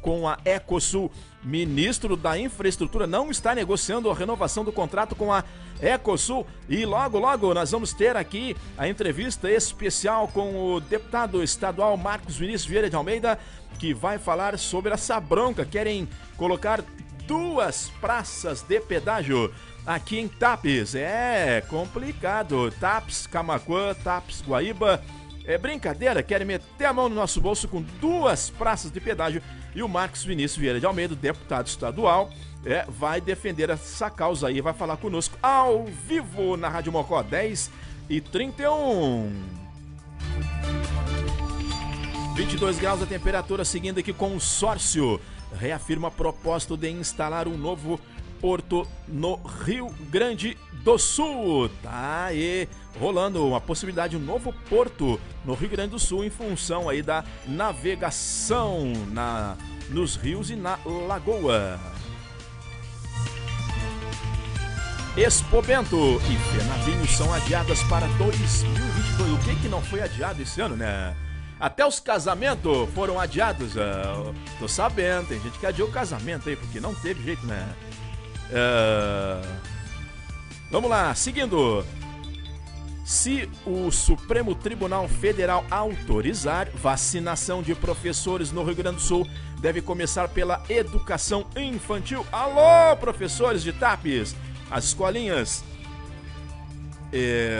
com 0.00 0.28
a 0.28 0.38
Ecosul. 0.44 1.10
Ministro 1.42 2.16
da 2.16 2.38
Infraestrutura 2.38 3.06
não 3.06 3.30
está 3.30 3.54
negociando 3.54 4.10
a 4.10 4.14
renovação 4.14 4.64
do 4.64 4.72
contrato 4.72 5.14
com 5.14 5.32
a 5.32 5.44
Ecosul. 5.80 6.46
E 6.68 6.84
logo, 6.84 7.18
logo 7.18 7.54
nós 7.54 7.70
vamos 7.70 7.92
ter 7.92 8.16
aqui 8.16 8.56
a 8.76 8.88
entrevista 8.88 9.50
especial 9.50 10.28
com 10.28 10.74
o 10.74 10.80
deputado 10.80 11.42
estadual 11.42 11.96
Marcos 11.96 12.36
Vinícius 12.36 12.66
Vieira 12.66 12.90
de 12.90 12.96
Almeida, 12.96 13.38
que 13.78 13.94
vai 13.94 14.18
falar 14.18 14.58
sobre 14.58 14.92
essa 14.92 15.20
bronca. 15.20 15.64
Querem 15.64 16.08
colocar 16.36 16.82
duas 17.26 17.90
praças 18.00 18.62
de 18.62 18.80
pedágio 18.80 19.52
aqui 19.86 20.18
em 20.18 20.28
Tapes. 20.28 20.94
É 20.94 21.62
complicado. 21.68 22.70
Tapes, 22.80 23.26
Camacuã, 23.26 23.94
Tapes, 23.94 24.42
Guaíba. 24.42 25.02
É 25.48 25.56
brincadeira, 25.56 26.22
querem 26.22 26.46
meter 26.46 26.84
a 26.84 26.92
mão 26.92 27.08
no 27.08 27.14
nosso 27.14 27.40
bolso 27.40 27.66
com 27.66 27.80
duas 27.80 28.50
praças 28.50 28.90
de 28.90 29.00
pedágio 29.00 29.42
e 29.74 29.82
o 29.82 29.88
Marcos 29.88 30.22
Vinícius 30.22 30.58
Vieira 30.58 30.78
de 30.78 30.84
Almeida, 30.84 31.14
deputado 31.14 31.68
estadual, 31.68 32.28
é, 32.66 32.84
vai 32.86 33.18
defender 33.18 33.70
essa 33.70 34.10
causa 34.10 34.48
aí, 34.48 34.60
vai 34.60 34.74
falar 34.74 34.98
conosco 34.98 35.38
ao 35.42 35.86
vivo 35.86 36.54
na 36.58 36.68
Rádio 36.68 36.92
Mocó 36.92 37.22
10 37.22 37.70
e 38.10 38.20
31. 38.20 39.32
22 42.34 42.78
graus 42.78 43.02
a 43.02 43.06
temperatura, 43.06 43.64
seguindo 43.64 44.00
aqui 44.00 44.12
consórcio. 44.12 45.18
Reafirma 45.58 46.10
propósito 46.10 46.76
de 46.76 46.90
instalar 46.90 47.48
um 47.48 47.56
novo 47.56 47.98
Porto, 48.40 48.86
no 49.06 49.36
Rio 49.64 49.88
Grande 50.10 50.56
do 50.84 50.98
Sul. 50.98 51.70
Tá 51.82 52.26
aí 52.26 52.68
rolando 52.98 53.46
uma 53.46 53.60
possibilidade, 53.60 54.16
um 54.16 54.20
novo 54.20 54.52
porto 54.68 55.20
no 55.44 55.54
Rio 55.54 55.68
Grande 55.68 55.90
do 55.90 55.98
Sul 55.98 56.24
em 56.24 56.30
função 56.30 56.88
aí 56.88 57.02
da 57.02 57.24
navegação 57.46 58.92
na, 59.12 59.56
nos 59.90 60.16
rios 60.16 60.50
e 60.50 60.56
na 60.56 60.78
lagoa. 61.06 61.78
Expo 65.16 65.60
Bento 65.62 66.20
e 66.30 66.36
Fernandinho 66.52 67.06
são 67.08 67.32
adiadas 67.34 67.82
para 67.84 68.06
2022. 68.18 69.32
O 69.32 69.38
que 69.44 69.62
que 69.62 69.68
não 69.68 69.82
foi 69.82 70.00
adiado 70.00 70.40
esse 70.40 70.60
ano, 70.60 70.76
né? 70.76 71.16
Até 71.58 71.84
os 71.84 71.98
casamentos 71.98 72.88
foram 72.94 73.18
adiados. 73.18 73.74
Uh, 73.74 74.32
tô 74.60 74.68
sabendo, 74.68 75.26
tem 75.26 75.40
gente 75.40 75.58
que 75.58 75.66
adiou 75.66 75.88
o 75.88 75.92
casamento 75.92 76.48
aí, 76.48 76.54
porque 76.54 76.78
não 76.78 76.94
teve 76.94 77.22
jeito, 77.24 77.44
né? 77.46 77.68
Uh, 78.50 79.46
vamos 80.70 80.90
lá, 80.90 81.14
seguindo. 81.14 81.84
Se 83.04 83.48
o 83.64 83.90
Supremo 83.90 84.54
Tribunal 84.54 85.08
Federal 85.08 85.64
autorizar 85.70 86.68
vacinação 86.74 87.62
de 87.62 87.74
professores 87.74 88.52
no 88.52 88.62
Rio 88.62 88.74
Grande 88.74 88.96
do 88.96 89.02
Sul, 89.02 89.26
deve 89.60 89.80
começar 89.80 90.28
pela 90.28 90.62
educação 90.68 91.46
infantil. 91.56 92.26
Alô, 92.30 92.94
professores 92.98 93.62
de 93.62 93.72
TAPES! 93.72 94.36
As 94.70 94.84
escolinhas. 94.84 95.64
É, 97.10 97.58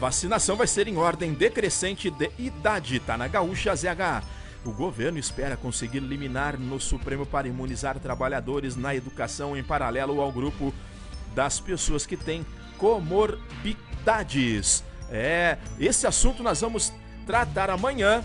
vacinação 0.00 0.56
vai 0.56 0.66
ser 0.66 0.88
em 0.88 0.96
ordem 0.96 1.32
decrescente 1.32 2.10
de 2.10 2.28
idade, 2.36 2.98
tá 2.98 3.16
na 3.16 3.28
Gaúcha 3.28 3.76
ZH. 3.76 4.24
O 4.68 4.72
governo 4.72 5.18
espera 5.18 5.56
conseguir 5.56 6.00
liminar 6.00 6.60
no 6.60 6.78
Supremo 6.78 7.24
para 7.24 7.48
imunizar 7.48 7.98
trabalhadores 7.98 8.76
na 8.76 8.94
educação 8.94 9.56
em 9.56 9.64
paralelo 9.64 10.20
ao 10.20 10.30
grupo 10.30 10.74
das 11.34 11.58
pessoas 11.58 12.04
que 12.04 12.18
têm 12.18 12.44
comorbidades. 12.76 14.84
É, 15.10 15.56
esse 15.80 16.06
assunto 16.06 16.42
nós 16.42 16.60
vamos 16.60 16.92
tratar 17.26 17.70
amanhã, 17.70 18.22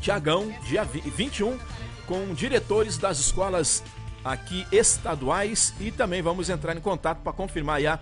Tiagão, 0.00 0.48
dia 0.64 0.84
21, 0.84 1.58
com 2.06 2.32
diretores 2.34 2.96
das 2.96 3.18
escolas 3.18 3.82
aqui 4.24 4.64
estaduais 4.70 5.74
e 5.80 5.90
também 5.90 6.22
vamos 6.22 6.48
entrar 6.48 6.76
em 6.76 6.80
contato 6.80 7.18
para 7.18 7.32
confirmar 7.32 7.84
a 7.84 7.98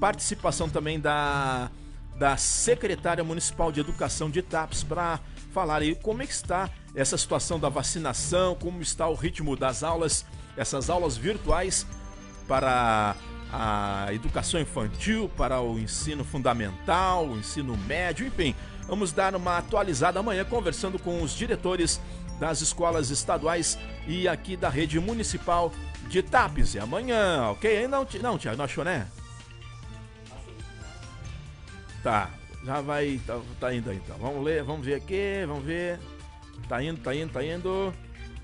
participação 0.00 0.68
também 0.68 0.98
da, 0.98 1.70
da 2.16 2.36
secretária 2.36 3.22
municipal 3.22 3.70
de 3.70 3.78
educação 3.78 4.28
de 4.28 4.42
TAPS 4.42 4.82
para 4.82 5.20
falar 5.52 5.82
aí 5.82 5.94
como 5.94 6.22
é 6.22 6.26
que 6.26 6.32
está 6.32 6.70
essa 6.94 7.16
situação 7.16 7.58
da 7.58 7.68
vacinação, 7.68 8.54
como 8.54 8.82
está 8.82 9.06
o 9.08 9.14
ritmo 9.14 9.56
das 9.56 9.82
aulas, 9.82 10.24
essas 10.56 10.90
aulas 10.90 11.16
virtuais 11.16 11.86
para 12.46 13.14
a 13.52 14.08
educação 14.12 14.60
infantil, 14.60 15.30
para 15.36 15.60
o 15.60 15.78
ensino 15.78 16.24
fundamental, 16.24 17.26
o 17.26 17.38
ensino 17.38 17.76
médio, 17.76 18.26
enfim. 18.26 18.54
Vamos 18.86 19.12
dar 19.12 19.34
uma 19.34 19.58
atualizada 19.58 20.18
amanhã 20.18 20.44
conversando 20.44 20.98
com 20.98 21.22
os 21.22 21.32
diretores 21.32 22.00
das 22.40 22.60
escolas 22.60 23.10
estaduais 23.10 23.78
e 24.06 24.28
aqui 24.28 24.56
da 24.56 24.68
rede 24.68 24.98
municipal 24.98 25.72
de 26.08 26.22
Tapes. 26.22 26.74
E 26.74 26.78
amanhã, 26.78 27.50
ok? 27.50 27.86
Não, 27.86 28.06
não 28.22 28.38
Tiago, 28.38 28.56
não 28.56 28.64
achou, 28.64 28.84
né? 28.84 29.06
Tá, 32.02 32.30
já 32.64 32.80
vai, 32.80 33.20
tá, 33.26 33.40
tá 33.60 33.74
indo 33.74 33.90
aí 33.90 33.96
então. 33.96 34.16
Vamos 34.18 34.44
ler, 34.44 34.62
vamos 34.62 34.84
ver 34.84 34.94
aqui, 34.94 35.44
vamos 35.46 35.64
ver. 35.64 35.98
Tá 36.68 36.82
indo, 36.82 37.00
tá 37.00 37.14
indo, 37.14 37.32
tá 37.32 37.44
indo. 37.44 37.94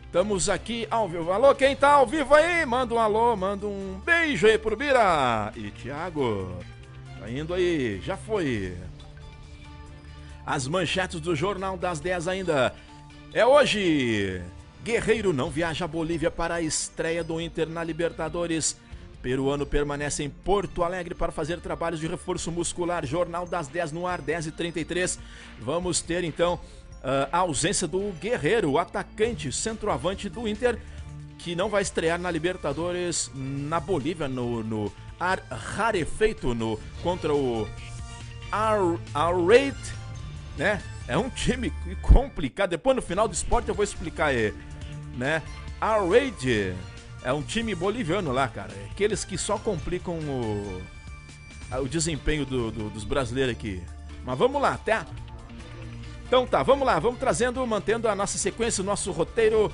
Estamos 0.06 0.48
aqui 0.48 0.86
ao 0.90 1.08
vivo. 1.08 1.32
Alô, 1.32 1.54
quem 1.54 1.74
tá 1.74 1.90
ao 1.90 2.06
vivo 2.06 2.34
aí? 2.34 2.64
Manda 2.64 2.94
um 2.94 2.98
alô, 2.98 3.34
manda 3.34 3.66
um 3.66 4.00
beijo 4.04 4.46
aí 4.46 4.56
pro 4.56 4.76
Bira. 4.76 5.52
E 5.56 5.70
Thiago, 5.72 6.56
tá 7.18 7.28
indo 7.28 7.52
aí, 7.52 8.00
já 8.00 8.16
foi. 8.16 8.76
As 10.46 10.68
manchetes 10.68 11.20
do 11.20 11.34
Jornal 11.34 11.76
das 11.76 11.98
10 11.98 12.28
ainda. 12.28 12.74
É 13.32 13.44
hoje. 13.44 14.40
Guerreiro 14.84 15.32
não 15.32 15.50
viaja 15.50 15.86
à 15.86 15.88
Bolívia 15.88 16.30
para 16.30 16.56
a 16.56 16.62
estreia 16.62 17.24
do 17.24 17.40
Inter 17.40 17.68
na 17.68 17.82
Libertadores. 17.82 18.76
Peruano 19.24 19.64
permanece 19.64 20.22
em 20.22 20.28
Porto 20.28 20.84
Alegre 20.84 21.14
para 21.14 21.32
fazer 21.32 21.58
trabalhos 21.58 21.98
de 21.98 22.06
reforço 22.06 22.52
muscular. 22.52 23.06
Jornal 23.06 23.46
das 23.46 23.68
10 23.68 23.90
no 23.90 24.06
ar, 24.06 24.20
10 24.20 24.48
e 24.48 24.52
33 24.52 25.18
Vamos 25.62 26.02
ter 26.02 26.24
então 26.24 26.60
a 27.32 27.38
ausência 27.38 27.88
do 27.88 28.12
Guerreiro, 28.20 28.76
atacante 28.76 29.50
centroavante 29.50 30.28
do 30.28 30.46
Inter, 30.46 30.78
que 31.38 31.56
não 31.56 31.70
vai 31.70 31.80
estrear 31.80 32.18
na 32.18 32.30
Libertadores 32.30 33.30
na 33.34 33.80
Bolívia, 33.80 34.28
no, 34.28 34.62
no 34.62 34.92
ar 35.18 35.38
rarefeito 35.50 36.54
no, 36.54 36.78
contra 37.02 37.34
o 37.34 37.66
Ar-Raid, 38.52 39.76
né? 40.58 40.82
É 41.08 41.16
um 41.16 41.30
time 41.30 41.72
complicado. 42.02 42.70
Depois 42.70 42.94
no 42.94 43.02
final 43.02 43.26
do 43.26 43.32
esporte 43.32 43.70
eu 43.70 43.74
vou 43.74 43.84
explicar 43.84 44.26
aí, 44.26 44.52
né? 45.16 45.42
A 45.80 45.96
Raid 45.96 46.74
é 47.24 47.32
um 47.32 47.42
time 47.42 47.74
boliviano 47.74 48.30
lá, 48.30 48.46
cara. 48.46 48.70
Aqueles 48.90 49.24
que 49.24 49.38
só 49.38 49.58
complicam 49.58 50.18
o, 50.18 50.82
o 51.80 51.88
desempenho 51.88 52.44
do, 52.44 52.70
do, 52.70 52.90
dos 52.90 53.02
brasileiros 53.02 53.52
aqui. 53.52 53.82
Mas 54.24 54.38
vamos 54.38 54.60
lá, 54.60 54.74
até. 54.74 55.04
Então 56.26 56.46
tá, 56.46 56.62
vamos 56.62 56.86
lá, 56.86 56.98
vamos 56.98 57.18
trazendo, 57.18 57.66
mantendo 57.66 58.08
a 58.08 58.14
nossa 58.14 58.36
sequência, 58.38 58.82
o 58.82 58.84
nosso 58.84 59.10
roteiro 59.10 59.72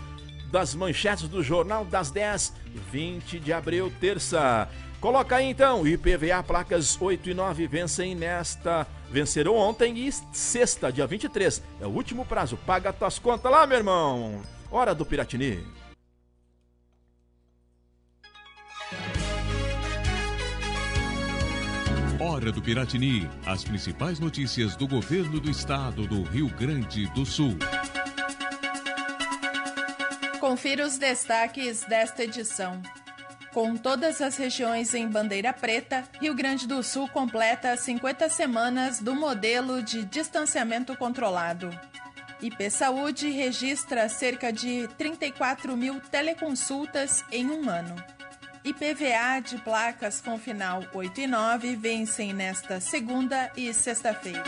das 0.51 0.75
manchetes 0.75 1.29
do 1.29 1.43
Jornal 1.43 1.85
das 1.85 2.11
10, 2.11 2.53
20 2.91 3.41
de 3.41 3.53
abril, 3.53 3.93
terça. 4.01 4.69
Coloca 5.01 5.37
aí 5.37 5.47
então, 5.47 5.87
IPVA 5.87 6.43
placas 6.43 7.01
8 7.01 7.31
e 7.31 7.35
9 7.35 7.67
vencem 7.67 8.15
nesta. 8.15 8.87
Venceram 9.11 9.57
ontem 9.57 9.99
e 9.99 10.13
sexta, 10.13 10.93
dia 10.93 11.07
23. 11.07 11.63
É 11.81 11.87
o 11.87 11.91
último 11.91 12.25
prazo. 12.25 12.57
Paga 12.59 12.93
tuas 12.93 13.19
contas 13.19 13.51
lá, 13.51 13.67
meu 13.67 13.79
irmão. 13.79 14.43
Hora 14.71 14.95
do 14.95 15.07
Piratini. 15.07 15.80
Hora 22.31 22.53
do 22.53 22.62
Piratini. 22.62 23.29
As 23.45 23.64
principais 23.64 24.21
notícias 24.21 24.77
do 24.77 24.87
governo 24.87 25.40
do 25.40 25.51
estado 25.51 26.07
do 26.07 26.23
Rio 26.23 26.47
Grande 26.47 27.09
do 27.09 27.27
Sul. 27.27 27.59
Confira 30.38 30.87
os 30.87 30.97
destaques 30.97 31.83
desta 31.83 32.23
edição. 32.23 32.81
Com 33.53 33.77
todas 33.77 34.21
as 34.21 34.37
regiões 34.37 34.95
em 34.95 35.09
bandeira 35.09 35.53
preta, 35.53 36.05
Rio 36.21 36.33
Grande 36.33 36.69
do 36.69 36.85
Sul 36.85 37.09
completa 37.09 37.77
50 37.77 38.29
semanas 38.29 39.01
do 39.01 39.12
modelo 39.12 39.83
de 39.83 40.05
distanciamento 40.05 40.97
controlado. 40.97 41.69
IP 42.40 42.71
Saúde 42.71 43.29
registra 43.29 44.09
cerca 44.09 44.53
de 44.53 44.88
34 44.97 45.77
mil 45.77 46.01
teleconsultas 46.01 47.25
em 47.33 47.51
um 47.51 47.69
ano. 47.69 47.97
IPVA 48.62 49.40
de 49.42 49.57
placas 49.57 50.20
com 50.20 50.38
final 50.38 50.85
8 50.92 51.23
e 51.23 51.27
9 51.27 51.77
vencem 51.77 52.35
nesta 52.35 52.79
segunda 52.79 53.51
e 53.57 53.73
sexta-feira. 53.73 54.44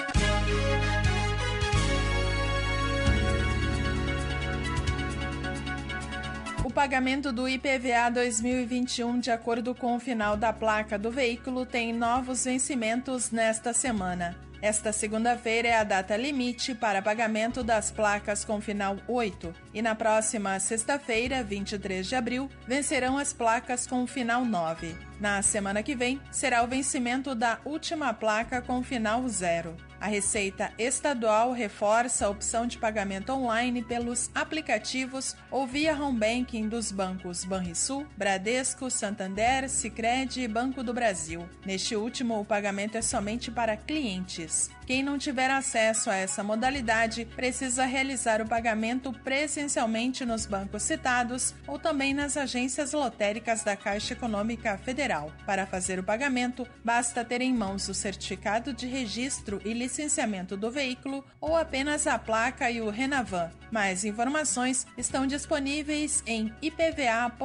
O 6.63 6.71
pagamento 6.71 7.33
do 7.33 7.49
IPVA 7.49 8.11
2021, 8.13 9.19
de 9.19 9.31
acordo 9.31 9.75
com 9.75 9.97
o 9.97 10.01
final 10.01 10.37
da 10.37 10.53
placa 10.53 10.99
do 10.99 11.11
veículo, 11.11 11.65
tem 11.65 11.95
novos 11.95 12.45
vencimentos 12.45 13.31
nesta 13.31 13.73
semana. 13.73 14.37
Esta 14.63 14.93
segunda-feira 14.93 15.67
é 15.67 15.75
a 15.75 15.83
data 15.83 16.17
limite 16.17 16.73
para 16.73 17.03
pagamento 17.03 17.65
das 17.65 17.91
placas 17.91 18.45
com 18.45 18.61
final 18.61 18.97
8 19.09 19.53
e 19.75 19.83
na 19.83 19.93
próxima 19.93 20.57
sexta-feira, 20.61 21.43
23 21.43 22.07
de 22.07 22.15
abril, 22.15 22.49
vencerão 22.65 23.19
as 23.19 23.33
placas 23.33 23.89
com 23.89 24.07
final 24.07 24.45
9. 24.45 24.95
Na 25.19 25.43
semana 25.43 25.83
que 25.83 25.97
vem, 25.97 26.21
será 26.31 26.63
o 26.63 26.69
vencimento 26.69 27.35
da 27.35 27.59
última 27.65 28.15
placa 28.15 28.63
com 28.63 28.85
final 28.85 29.27
0. 29.29 29.77
A 30.03 30.09
Receita 30.09 30.73
Estadual 30.81 31.53
reforça 31.53 32.27
a 32.27 32.29
opção 32.29 32.67
de 32.67 32.77
pagamento 32.77 33.31
online 33.31 33.85
pelos 33.85 34.33
aplicativos 34.35 35.37
ou 35.49 35.65
via 35.65 35.95
home 35.95 36.19
banking 36.19 36.69
dos 36.69 36.91
bancos 36.91 37.45
Banrisul, 37.45 38.05
Bradesco, 38.17 38.91
Santander, 38.91 39.71
Sicredi 39.71 40.41
e 40.41 40.49
Banco 40.49 40.83
do 40.83 40.93
Brasil. 40.93 41.49
Neste 41.65 41.95
último, 41.95 42.41
o 42.41 42.45
pagamento 42.45 42.99
é 42.99 43.01
somente 43.01 43.49
para 43.49 43.77
clientes. 43.77 44.69
Quem 44.85 45.05
não 45.05 45.17
tiver 45.17 45.49
acesso 45.49 46.11
a 46.11 46.17
essa 46.17 46.43
modalidade 46.43 47.25
precisa 47.25 47.85
realizar 47.85 48.43
o 48.43 48.49
pagamento 48.49 49.13
presencialmente 49.13 50.25
nos 50.25 50.45
bancos 50.45 50.83
citados 50.83 51.55
ou 51.69 51.79
também 51.79 52.13
nas 52.13 52.37
agências 52.37 52.93
lotéricas 52.93 53.63
da 53.63 53.77
Caixa 53.77 54.15
Econômica 54.15 54.77
Federal. 54.79 55.31
Para 55.47 55.65
fazer 55.65 56.01
o 56.01 56.05
pagamento, 56.05 56.67
basta 56.85 57.25
ter 57.25 57.41
em 57.41 57.55
mãos 57.55 57.89
o 57.89 57.95
certificado 57.95 58.73
de 58.73 58.89
registro 58.89 59.63
e 59.65 59.73
licitação 59.73 59.92
licenciamento 59.93 60.57
do 60.57 60.71
veículo 60.71 61.23
ou 61.39 61.55
apenas 61.55 62.07
a 62.07 62.19
placa 62.19 62.71
e 62.71 62.81
o 62.81 62.89
Renavan. 62.89 63.51
Mais 63.71 64.07
informações 64.07 64.87
estão 64.97 65.27
disponíveis 65.27 66.23
em 66.27 66.51
ipva.rs.gov.br. 66.63 67.43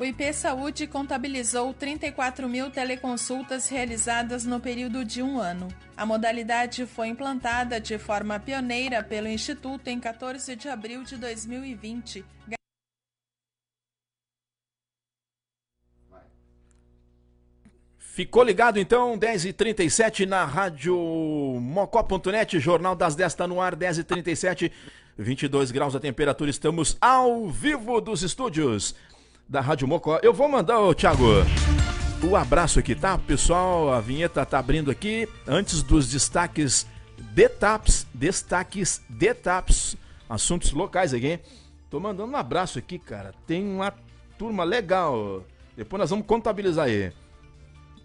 O 0.00 0.04
IP 0.04 0.32
Saúde 0.32 0.86
contabilizou 0.86 1.72
34 1.74 2.48
mil 2.48 2.70
teleconsultas 2.70 3.68
realizadas 3.68 4.44
no 4.44 4.60
período 4.60 5.04
de 5.04 5.22
um 5.22 5.40
ano. 5.40 5.68
A 5.96 6.06
modalidade 6.06 6.86
foi 6.86 7.08
implantada 7.08 7.80
de 7.80 7.98
forma 7.98 8.38
pioneira 8.38 9.02
pelo 9.02 9.26
Instituto 9.28 9.88
em 9.88 9.98
14 9.98 10.54
de 10.54 10.68
abril 10.68 11.02
de 11.02 11.16
2020. 11.16 12.24
Ficou 18.18 18.42
ligado 18.42 18.80
então, 18.80 19.16
10h37 19.16 20.26
na 20.26 20.44
rádio 20.44 20.96
mocó.net, 21.60 22.58
Jornal 22.58 22.96
das 22.96 23.14
10 23.14 23.32
está 23.32 23.46
no 23.46 23.60
ar, 23.60 23.76
10h37, 23.76 24.72
22 25.16 25.70
graus 25.70 25.94
a 25.94 26.00
temperatura, 26.00 26.50
estamos 26.50 26.96
ao 27.00 27.46
vivo 27.46 28.00
dos 28.00 28.24
estúdios 28.24 28.96
da 29.48 29.60
Rádio 29.60 29.86
Mocó. 29.86 30.18
Eu 30.20 30.34
vou 30.34 30.48
mandar, 30.48 30.80
ô 30.80 30.92
Thiago, 30.92 31.26
o 32.28 32.34
abraço 32.34 32.80
aqui, 32.80 32.96
tá? 32.96 33.16
Pessoal, 33.16 33.92
a 33.92 34.00
vinheta 34.00 34.44
tá 34.44 34.58
abrindo 34.58 34.90
aqui. 34.90 35.28
Antes 35.46 35.80
dos 35.80 36.10
destaques 36.10 36.88
detaps, 37.16 38.04
destaques 38.12 39.00
detaps, 39.08 39.96
assuntos 40.28 40.72
locais 40.72 41.14
aqui. 41.14 41.38
Tô 41.88 42.00
mandando 42.00 42.32
um 42.32 42.36
abraço 42.36 42.80
aqui, 42.80 42.98
cara. 42.98 43.32
Tem 43.46 43.64
uma 43.64 43.94
turma 44.36 44.64
legal. 44.64 45.44
Depois 45.76 46.00
nós 46.00 46.10
vamos 46.10 46.26
contabilizar 46.26 46.86
aí. 46.86 47.12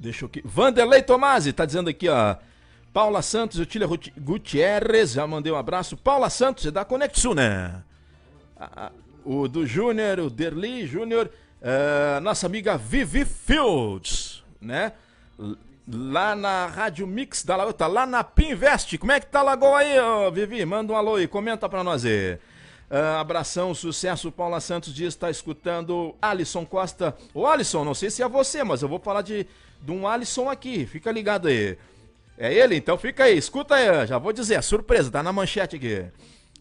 Deixa 0.03 0.25
eu 0.25 0.27
aqui. 0.27 0.41
Vanderlei 0.43 1.01
Tomasi 1.01 1.54
tá 1.54 1.63
dizendo 1.65 1.89
aqui, 1.89 2.10
ó. 2.10 2.35
Paula 2.91 3.21
Santos, 3.21 3.58
Otília 3.58 3.87
Gutierrez, 4.19 5.13
já 5.13 5.25
mandei 5.25 5.51
um 5.51 5.56
abraço. 5.56 5.95
Paula 5.95 6.29
Santos, 6.29 6.65
é 6.65 6.71
da 6.71 6.83
Conexu, 6.83 7.33
né? 7.33 7.81
o 9.23 9.47
do 9.47 9.65
Júnior, 9.65 10.19
o 10.19 10.29
Derli 10.29 10.85
Júnior, 10.85 11.29
uh, 11.62 12.19
nossa 12.21 12.45
amiga 12.45 12.77
Vivi 12.77 13.23
Fields, 13.23 14.43
né? 14.60 14.91
Lá 15.87 16.35
na 16.35 16.67
Rádio 16.67 17.08
Mix 17.08 17.43
da 17.45 17.56
Lagoa, 17.56 17.73
tá 17.73 17.87
lá 17.87 18.06
na 18.06 18.25
Pinvest. 18.25 18.97
Como 18.97 19.12
é 19.12 19.21
que 19.21 19.27
tá 19.27 19.39
a 19.39 19.43
Lagoa 19.43 19.79
aí, 19.79 19.95
Vivi? 20.33 20.65
Manda 20.65 20.91
um 20.91 20.97
alô 20.97 21.17
e 21.17 21.27
comenta 21.27 21.69
pra 21.69 21.81
nós 21.81 22.04
aí. 22.04 22.37
Uh, 22.91 23.19
abração, 23.19 23.73
sucesso. 23.73 24.31
Paula 24.31 24.60
Santos 24.60 24.93
diz 24.93 25.08
está 25.08 25.29
escutando 25.29 26.13
Alisson 26.21 26.65
Costa. 26.65 27.15
Ô 27.33 27.47
Alisson, 27.47 27.85
não 27.85 27.93
sei 27.93 28.10
se 28.10 28.21
é 28.21 28.27
você, 28.27 28.63
mas 28.63 28.81
eu 28.81 28.89
vou 28.89 28.99
falar 28.99 29.21
de, 29.21 29.47
de 29.84 29.92
um 29.92 30.08
Alisson 30.08 30.50
aqui. 30.50 30.86
Fica 30.86 31.12
ligado 31.12 31.48
aí. 31.48 31.77
É 32.38 32.52
ele? 32.52 32.75
Então 32.75 32.98
fica 32.98 33.25
aí, 33.25 33.38
escuta 33.38 33.75
aí. 33.75 34.08
Já 34.08 34.17
vou 34.17 34.34
dizer, 34.34 34.62
surpresa, 34.63 35.12
tá 35.12 35.21
na 35.21 35.31
manchete 35.31 35.75
aqui. 35.75 36.06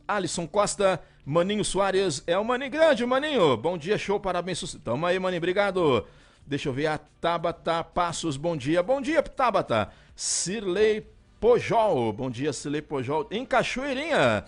Alisson 0.06 0.46
Costa 0.46 1.00
Maninho 1.24 1.64
Soares 1.64 2.22
é 2.26 2.36
o 2.36 2.44
Maninho 2.44 2.70
Grande, 2.70 3.06
Maninho. 3.06 3.56
Bom 3.56 3.78
dia, 3.78 3.96
show, 3.96 4.18
parabéns. 4.18 4.74
Tamo 4.84 5.06
aí, 5.06 5.18
Maninho, 5.18 5.38
obrigado. 5.38 6.04
Deixa 6.44 6.68
eu 6.68 6.72
ver 6.72 6.88
a 6.88 6.98
Tabata 6.98 7.84
Passos, 7.84 8.36
bom 8.36 8.56
dia. 8.56 8.82
Bom 8.82 9.00
dia, 9.00 9.22
Tabata. 9.22 9.90
Cirlei 10.16 11.06
Pojol, 11.40 12.12
bom 12.12 12.28
dia, 12.28 12.52
Cirlei 12.52 12.82
Pojol. 12.82 13.28
Em 13.30 13.46
Cachoeirinha. 13.46 14.44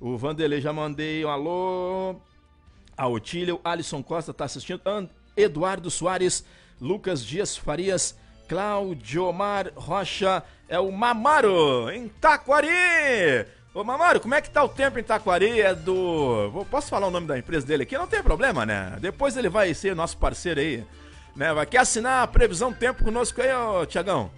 O 0.00 0.16
Vanderlei 0.16 0.60
já 0.60 0.72
mandei 0.72 1.24
um 1.24 1.28
alô. 1.28 2.16
A 2.96 3.06
Otílio, 3.06 3.60
Alisson 3.62 4.02
Costa 4.02 4.34
tá 4.34 4.44
assistindo. 4.44 4.80
And 4.84 5.08
Eduardo 5.36 5.88
Soares, 5.88 6.44
Lucas 6.80 7.24
Dias 7.24 7.56
Farias, 7.56 8.16
Claudio 8.48 9.26
Omar 9.26 9.70
Rocha, 9.74 10.42
é 10.68 10.78
o 10.78 10.90
Mamaro, 10.90 11.90
em 11.90 12.08
Taquari. 12.08 12.68
Ô 13.74 13.84
Mamário, 13.84 14.20
como 14.20 14.34
é 14.34 14.40
que 14.40 14.50
tá 14.50 14.64
o 14.64 14.68
tempo 14.68 14.98
em 14.98 15.02
Taquari? 15.02 15.60
É 15.60 15.74
do. 15.74 16.50
Posso 16.70 16.88
falar 16.88 17.06
o 17.06 17.10
nome 17.10 17.26
da 17.26 17.38
empresa 17.38 17.66
dele 17.66 17.84
aqui? 17.84 17.96
Não 17.96 18.06
tem 18.06 18.22
problema, 18.22 18.66
né? 18.66 18.96
Depois 19.00 19.36
ele 19.36 19.48
vai 19.48 19.72
ser 19.74 19.94
nosso 19.94 20.16
parceiro 20.16 20.58
aí. 20.58 20.84
Né? 21.36 21.52
Vai 21.52 21.66
quer 21.66 21.78
assinar 21.78 22.24
a 22.24 22.26
previsão 22.26 22.72
tempo 22.72 23.04
conosco 23.04 23.40
aí, 23.40 23.52
ô 23.52 23.86
Tiagão? 23.86 24.30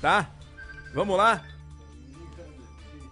Tá? 0.00 0.28
Vamos 0.92 1.16
lá? 1.16 1.44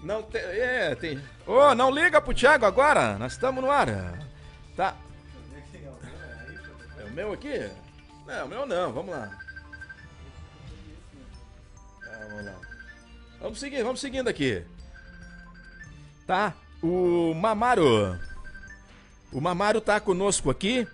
Não 0.03 0.23
tem. 0.23 0.41
É, 0.41 0.95
tem. 0.95 1.19
Ô, 1.47 1.53
oh, 1.53 1.75
não 1.75 1.91
liga 1.91 2.21
pro 2.21 2.35
Thiago 2.35 2.67
agora! 2.67 3.17
Nós 3.19 3.33
estamos 3.33 3.63
no 3.63 3.71
ar. 3.71 3.87
Tá. 4.77 4.97
É 6.99 7.05
o 7.05 7.11
meu 7.13 7.33
aqui? 7.33 7.71
Não, 8.33 8.47
o 8.47 8.49
meu 8.49 8.67
não, 8.67 8.93
vamos 8.93 9.15
lá. 9.15 9.39
Vamos 12.29 12.45
lá. 12.45 12.61
Vamos 13.41 13.61
seguir, 13.61 13.83
vamos 13.83 14.01
seguindo 14.01 14.29
aqui 14.29 14.65
tá? 16.33 16.55
O 16.83 17.35
Mamaro. 17.35 18.19
O 19.31 19.41
Mamaro 19.41 19.81
tá 19.81 20.01
conosco 20.01 20.51
aqui. 20.51 20.87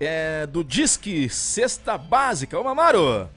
É 0.00 0.46
do 0.46 0.62
Disque 0.64 1.28
Cesta 1.28 1.98
Básica. 1.98 2.58
Ô 2.58 2.62
Mamaro, 2.62 3.28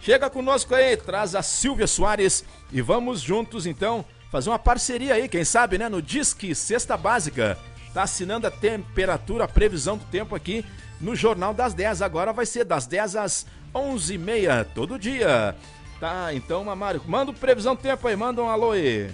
chega 0.00 0.28
conosco 0.28 0.74
aí, 0.74 0.96
traz 0.96 1.34
a 1.34 1.42
Silvia 1.42 1.86
Soares 1.86 2.44
e 2.70 2.82
vamos 2.82 3.22
juntos 3.22 3.64
então 3.64 4.04
fazer 4.30 4.50
uma 4.50 4.58
parceria 4.58 5.14
aí, 5.14 5.28
quem 5.28 5.44
sabe, 5.44 5.78
né? 5.78 5.88
No 5.88 6.02
Disque 6.02 6.54
Cesta 6.54 6.96
Básica. 6.96 7.58
Tá 7.94 8.02
assinando 8.02 8.46
a 8.46 8.50
temperatura, 8.50 9.44
a 9.44 9.48
previsão 9.48 9.96
do 9.96 10.04
tempo 10.04 10.34
aqui 10.34 10.64
no 11.00 11.14
Jornal 11.14 11.54
das 11.54 11.74
10. 11.74 12.02
Agora 12.02 12.32
vai 12.32 12.46
ser 12.46 12.64
das 12.64 12.86
10 12.86 13.16
às 13.16 13.46
11h30, 13.74 14.66
todo 14.74 14.98
dia. 14.98 15.56
Tá, 15.98 16.32
então, 16.32 16.64
Mamário, 16.64 17.02
manda 17.06 17.32
previsão 17.32 17.74
do 17.74 17.82
tempo 17.82 18.06
aí, 18.08 18.16
manda 18.16 18.42
um 18.42 18.48
alô 18.48 18.72
aí 18.72 19.10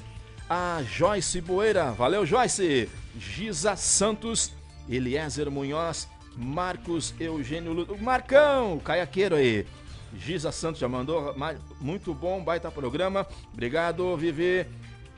a 0.48 0.82
Joyce 0.82 1.40
Boeira. 1.40 1.92
Valeu, 1.92 2.24
Joyce. 2.24 2.88
Giza 3.18 3.76
Santos, 3.76 4.52
Eliezer 4.88 5.50
Munhoz, 5.50 6.08
Marcos 6.36 7.14
Eugênio 7.18 7.72
Ludo. 7.72 7.96
Marcão, 7.98 8.78
caiaqueiro 8.78 9.36
aí. 9.36 9.66
Giza 10.14 10.52
Santos 10.52 10.80
já 10.80 10.88
mandou. 10.88 11.34
Muito 11.80 12.14
bom, 12.14 12.42
baita 12.42 12.70
programa. 12.70 13.26
Obrigado, 13.52 14.16
Vivi. 14.16 14.66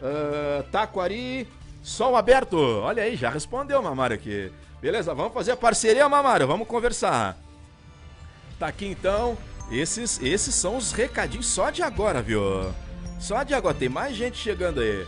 Uh, 0.00 0.62
Taquari, 0.70 1.46
sol 1.82 2.16
aberto. 2.16 2.56
Olha 2.56 3.02
aí, 3.02 3.16
já 3.16 3.30
respondeu, 3.30 3.82
Mamário 3.82 4.14
aqui. 4.14 4.50
Beleza, 4.80 5.14
vamos 5.14 5.32
fazer 5.32 5.52
a 5.52 5.56
parceria, 5.56 6.08
Mamário. 6.08 6.46
Vamos 6.46 6.68
conversar. 6.68 7.36
Tá 8.58 8.68
aqui 8.68 8.86
então. 8.86 9.36
Esses, 9.70 10.20
esses 10.22 10.54
são 10.54 10.76
os 10.76 10.92
recadinhos 10.92 11.46
só 11.46 11.70
de 11.70 11.82
agora, 11.82 12.22
viu? 12.22 12.40
Só 13.20 13.42
de 13.42 13.54
agora. 13.54 13.74
Tem 13.74 13.88
mais 13.88 14.16
gente 14.16 14.38
chegando 14.38 14.80
aí 14.80 15.06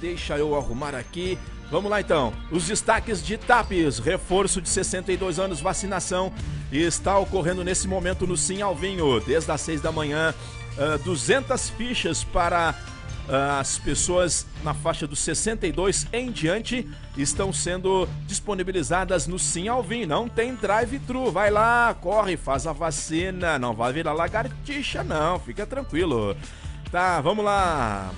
deixa 0.00 0.36
eu 0.36 0.56
arrumar 0.56 0.94
aqui. 0.94 1.38
Vamos 1.70 1.90
lá 1.90 2.00
então. 2.00 2.32
Os 2.50 2.66
destaques 2.66 3.24
de 3.24 3.36
TAPES, 3.36 3.98
reforço 3.98 4.60
de 4.60 4.68
62 4.68 5.38
anos, 5.38 5.60
vacinação 5.60 6.32
está 6.72 7.18
ocorrendo 7.18 7.64
nesse 7.64 7.86
momento 7.86 8.26
no 8.26 8.36
Sim 8.36 8.62
Alvinho, 8.62 9.20
desde 9.20 9.50
as 9.50 9.60
6 9.62 9.80
da 9.80 9.92
manhã. 9.92 10.34
Uh, 10.76 10.94
ah, 10.94 10.98
200 11.04 11.70
fichas 11.70 12.22
para 12.22 12.74
as 13.28 13.78
pessoas 13.78 14.46
na 14.64 14.72
faixa 14.72 15.06
dos 15.06 15.18
62 15.20 16.06
em 16.12 16.30
diante 16.30 16.88
estão 17.16 17.52
sendo 17.52 18.08
disponibilizadas 18.26 19.26
no 19.26 19.38
Sim 19.38 19.68
Alvinho. 19.68 20.06
Não 20.06 20.28
tem 20.28 20.54
drive-thru, 20.54 21.30
vai 21.30 21.50
lá, 21.50 21.94
corre, 22.00 22.36
faz 22.36 22.66
a 22.66 22.72
vacina, 22.72 23.58
não 23.58 23.74
vai 23.74 23.92
virar 23.92 24.12
lagartixa 24.12 25.04
não, 25.04 25.38
fica 25.38 25.66
tranquilo. 25.66 26.36
Tá, 26.90 27.20
vamos 27.20 27.44
lá. 27.44 28.10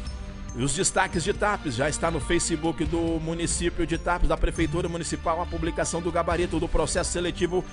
E 0.57 0.62
os 0.62 0.74
destaques 0.74 1.22
de 1.22 1.32
TAPES 1.32 1.76
já 1.76 1.88
está 1.88 2.11
no 2.11 2.20
Facebook 2.20 2.84
do 2.84 3.20
município 3.20 3.86
de 3.86 3.96
TAPES, 3.96 4.28
da 4.28 4.36
Prefeitura 4.36 4.88
Municipal, 4.88 5.40
a 5.40 5.46
publicação 5.46 6.03
do 6.03 6.11
gabarito 6.11 6.59
do 6.59 6.68
processo 6.68 7.12
seletivo 7.12 7.64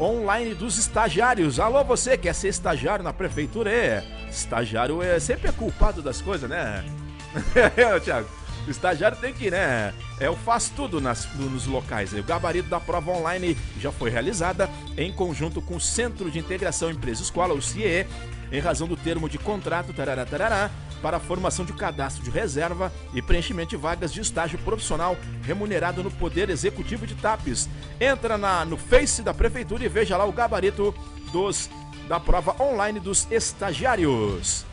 online 0.00 0.54
dos 0.54 0.78
estagiários. 0.78 1.60
Alô, 1.60 1.84
você 1.84 2.16
quer 2.16 2.34
ser 2.34 2.48
estagiário 2.48 3.04
na 3.04 3.12
Prefeitura? 3.12 3.70
É, 3.70 4.02
estagiário 4.30 5.02
é 5.02 5.20
sempre 5.20 5.48
é 5.48 5.52
culpado 5.52 6.00
das 6.00 6.22
coisas, 6.22 6.48
né? 6.48 6.84
é, 7.76 8.00
Thiago. 8.00 8.28
O 8.66 8.70
estagiário 8.70 9.18
tem 9.18 9.34
que, 9.34 9.50
né? 9.50 9.92
É 10.20 10.30
o 10.30 10.36
faz 10.36 10.68
tudo 10.68 11.00
nas, 11.00 11.28
nos 11.34 11.66
locais. 11.66 12.12
O 12.12 12.22
gabarito 12.22 12.68
da 12.68 12.78
prova 12.78 13.10
online 13.10 13.58
já 13.78 13.90
foi 13.90 14.08
realizada 14.08 14.70
em 14.96 15.12
conjunto 15.12 15.60
com 15.60 15.76
o 15.76 15.80
Centro 15.80 16.30
de 16.30 16.38
Integração 16.38 16.88
Empresa 16.88 17.22
Escola, 17.22 17.54
o 17.54 17.60
CIE, 17.60 18.06
em 18.52 18.60
razão 18.60 18.86
do 18.86 18.96
termo 18.96 19.28
de 19.28 19.38
contrato 19.38 19.92
tarará, 19.92 20.26
tarará, 20.26 20.70
para 21.00 21.16
a 21.16 21.20
formação 21.20 21.64
de 21.64 21.72
cadastro 21.72 22.22
de 22.22 22.30
reserva 22.30 22.92
e 23.12 23.20
preenchimento 23.20 23.70
de 23.70 23.76
vagas 23.76 24.12
de 24.12 24.20
estágio 24.20 24.58
profissional 24.58 25.16
remunerado 25.42 26.02
no 26.02 26.10
Poder 26.10 26.48
Executivo 26.50 27.06
de 27.06 27.14
TAPES. 27.16 27.68
Entra 28.00 28.38
na, 28.38 28.64
no 28.64 28.76
Face 28.76 29.22
da 29.22 29.34
Prefeitura 29.34 29.84
e 29.84 29.88
veja 29.88 30.16
lá 30.16 30.24
o 30.24 30.32
gabarito 30.32 30.94
dos 31.32 31.68
da 32.08 32.20
prova 32.20 32.54
online 32.62 33.00
dos 33.00 33.26
estagiários. 33.30 34.66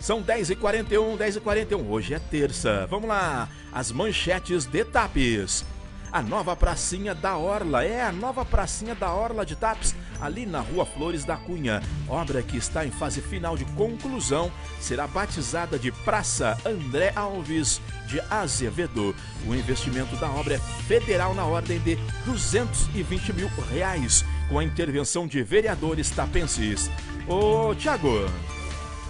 São 0.00 0.22
10h41, 0.22 1.16
10h41. 1.16 1.88
Hoje 1.88 2.14
é 2.14 2.18
terça. 2.18 2.86
Vamos 2.88 3.08
lá. 3.08 3.48
As 3.72 3.90
manchetes 3.90 4.64
de 4.64 4.84
TAPES. 4.84 5.64
A 6.12 6.22
nova 6.22 6.56
pracinha 6.56 7.14
da 7.14 7.36
Orla. 7.36 7.84
É 7.84 8.02
a 8.02 8.12
nova 8.12 8.44
pracinha 8.44 8.94
da 8.94 9.12
Orla 9.12 9.44
de 9.44 9.56
Tapes, 9.56 9.94
ali 10.20 10.46
na 10.46 10.60
Rua 10.60 10.84
Flores 10.86 11.24
da 11.24 11.36
Cunha. 11.36 11.82
Obra 12.08 12.42
que 12.42 12.56
está 12.56 12.84
em 12.84 12.90
fase 12.90 13.20
final 13.20 13.56
de 13.56 13.64
conclusão, 13.66 14.50
será 14.80 15.06
batizada 15.06 15.78
de 15.78 15.92
Praça 15.92 16.58
André 16.64 17.12
Alves 17.14 17.80
de 18.06 18.20
Azevedo. 18.30 19.14
O 19.46 19.54
investimento 19.54 20.16
da 20.16 20.28
obra 20.30 20.54
é 20.54 20.58
federal 20.58 21.34
na 21.34 21.44
ordem 21.44 21.78
de 21.80 21.96
220 22.24 23.32
mil 23.32 23.48
reais, 23.70 24.24
com 24.48 24.58
a 24.58 24.64
intervenção 24.64 25.26
de 25.26 25.42
vereadores 25.42 26.10
tapenses. 26.10 26.90
Ô, 27.26 27.74
Tiago, 27.74 28.26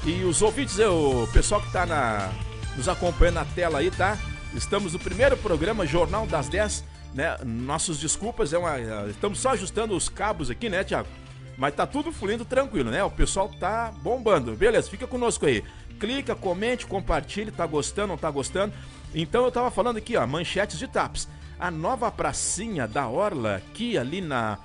e 0.05 0.25
os 0.25 0.43
ouvintes, 0.43 0.79
o 0.79 1.29
pessoal 1.33 1.61
que 1.61 1.69
está 1.69 1.87
na, 1.87 2.31
nos 2.77 2.89
acompanhando 2.89 3.37
na 3.37 3.45
tela 3.45 3.79
aí, 3.79 3.91
tá? 3.91 4.19
Estamos 4.55 4.95
no 4.95 4.99
primeiro 4.99 5.37
programa 5.37 5.87
Jornal 5.87 6.27
das 6.27 6.49
10, 6.49 6.85
né? 7.15 7.37
Nossos 7.45 8.01
desculpas, 8.01 8.53
é 8.53 8.59
uma, 8.59 8.79
estamos 9.09 9.39
só 9.39 9.51
ajustando 9.51 9.95
os 9.95 10.09
cabos 10.09 10.51
aqui, 10.51 10.69
né, 10.69 10.83
Tiago? 10.83 11.09
Mas 11.57 11.75
tá 11.75 11.87
tudo 11.87 12.13
fluindo 12.13 12.45
tranquilo, 12.45 12.91
né? 12.91 13.03
O 13.05 13.11
pessoal 13.11 13.49
tá 13.49 13.93
bombando. 14.03 14.55
Beleza, 14.55 14.89
fica 14.89 15.07
conosco 15.07 15.45
aí. 15.45 15.63
Clica, 15.99 16.35
comente, 16.35 16.87
compartilhe, 16.87 17.51
tá 17.51 17.67
gostando, 17.67 18.09
não 18.09 18.17
tá 18.17 18.31
gostando. 18.31 18.73
Então 19.15 19.45
eu 19.45 19.51
tava 19.51 19.71
falando 19.71 19.97
aqui, 19.97 20.17
ó, 20.17 20.27
manchetes 20.27 20.79
de 20.79 20.87
TAPS. 20.87 21.29
A 21.59 21.71
nova 21.71 22.11
pracinha 22.11 22.87
da 22.87 23.09
Orla, 23.09 23.57
aqui 23.57 23.99
ali 23.99 24.21
na, 24.21 24.59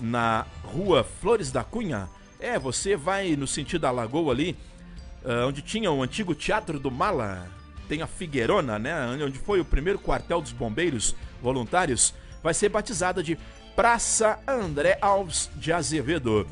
na 0.00 0.44
rua 0.64 1.04
Flores 1.04 1.52
da 1.52 1.62
Cunha. 1.62 2.08
É, 2.40 2.58
você 2.58 2.96
vai 2.96 3.36
no 3.36 3.46
sentido 3.46 3.82
da 3.82 3.90
lagoa 3.90 4.32
ali, 4.32 4.56
uh, 5.24 5.46
onde 5.46 5.62
tinha 5.62 5.90
o 5.92 6.02
antigo 6.02 6.34
Teatro 6.34 6.80
do 6.80 6.90
Mala, 6.90 7.48
tem 7.90 8.02
a 8.02 8.06
Figueirona, 8.06 8.78
né, 8.78 8.94
onde 9.20 9.36
foi 9.40 9.60
o 9.60 9.64
primeiro 9.64 9.98
quartel 9.98 10.40
dos 10.40 10.52
bombeiros 10.52 11.16
voluntários, 11.42 12.14
vai 12.40 12.54
ser 12.54 12.68
batizada 12.68 13.20
de 13.20 13.36
Praça 13.74 14.38
André 14.46 14.96
Alves 15.00 15.50
de 15.56 15.72
Azevedo. 15.72 16.46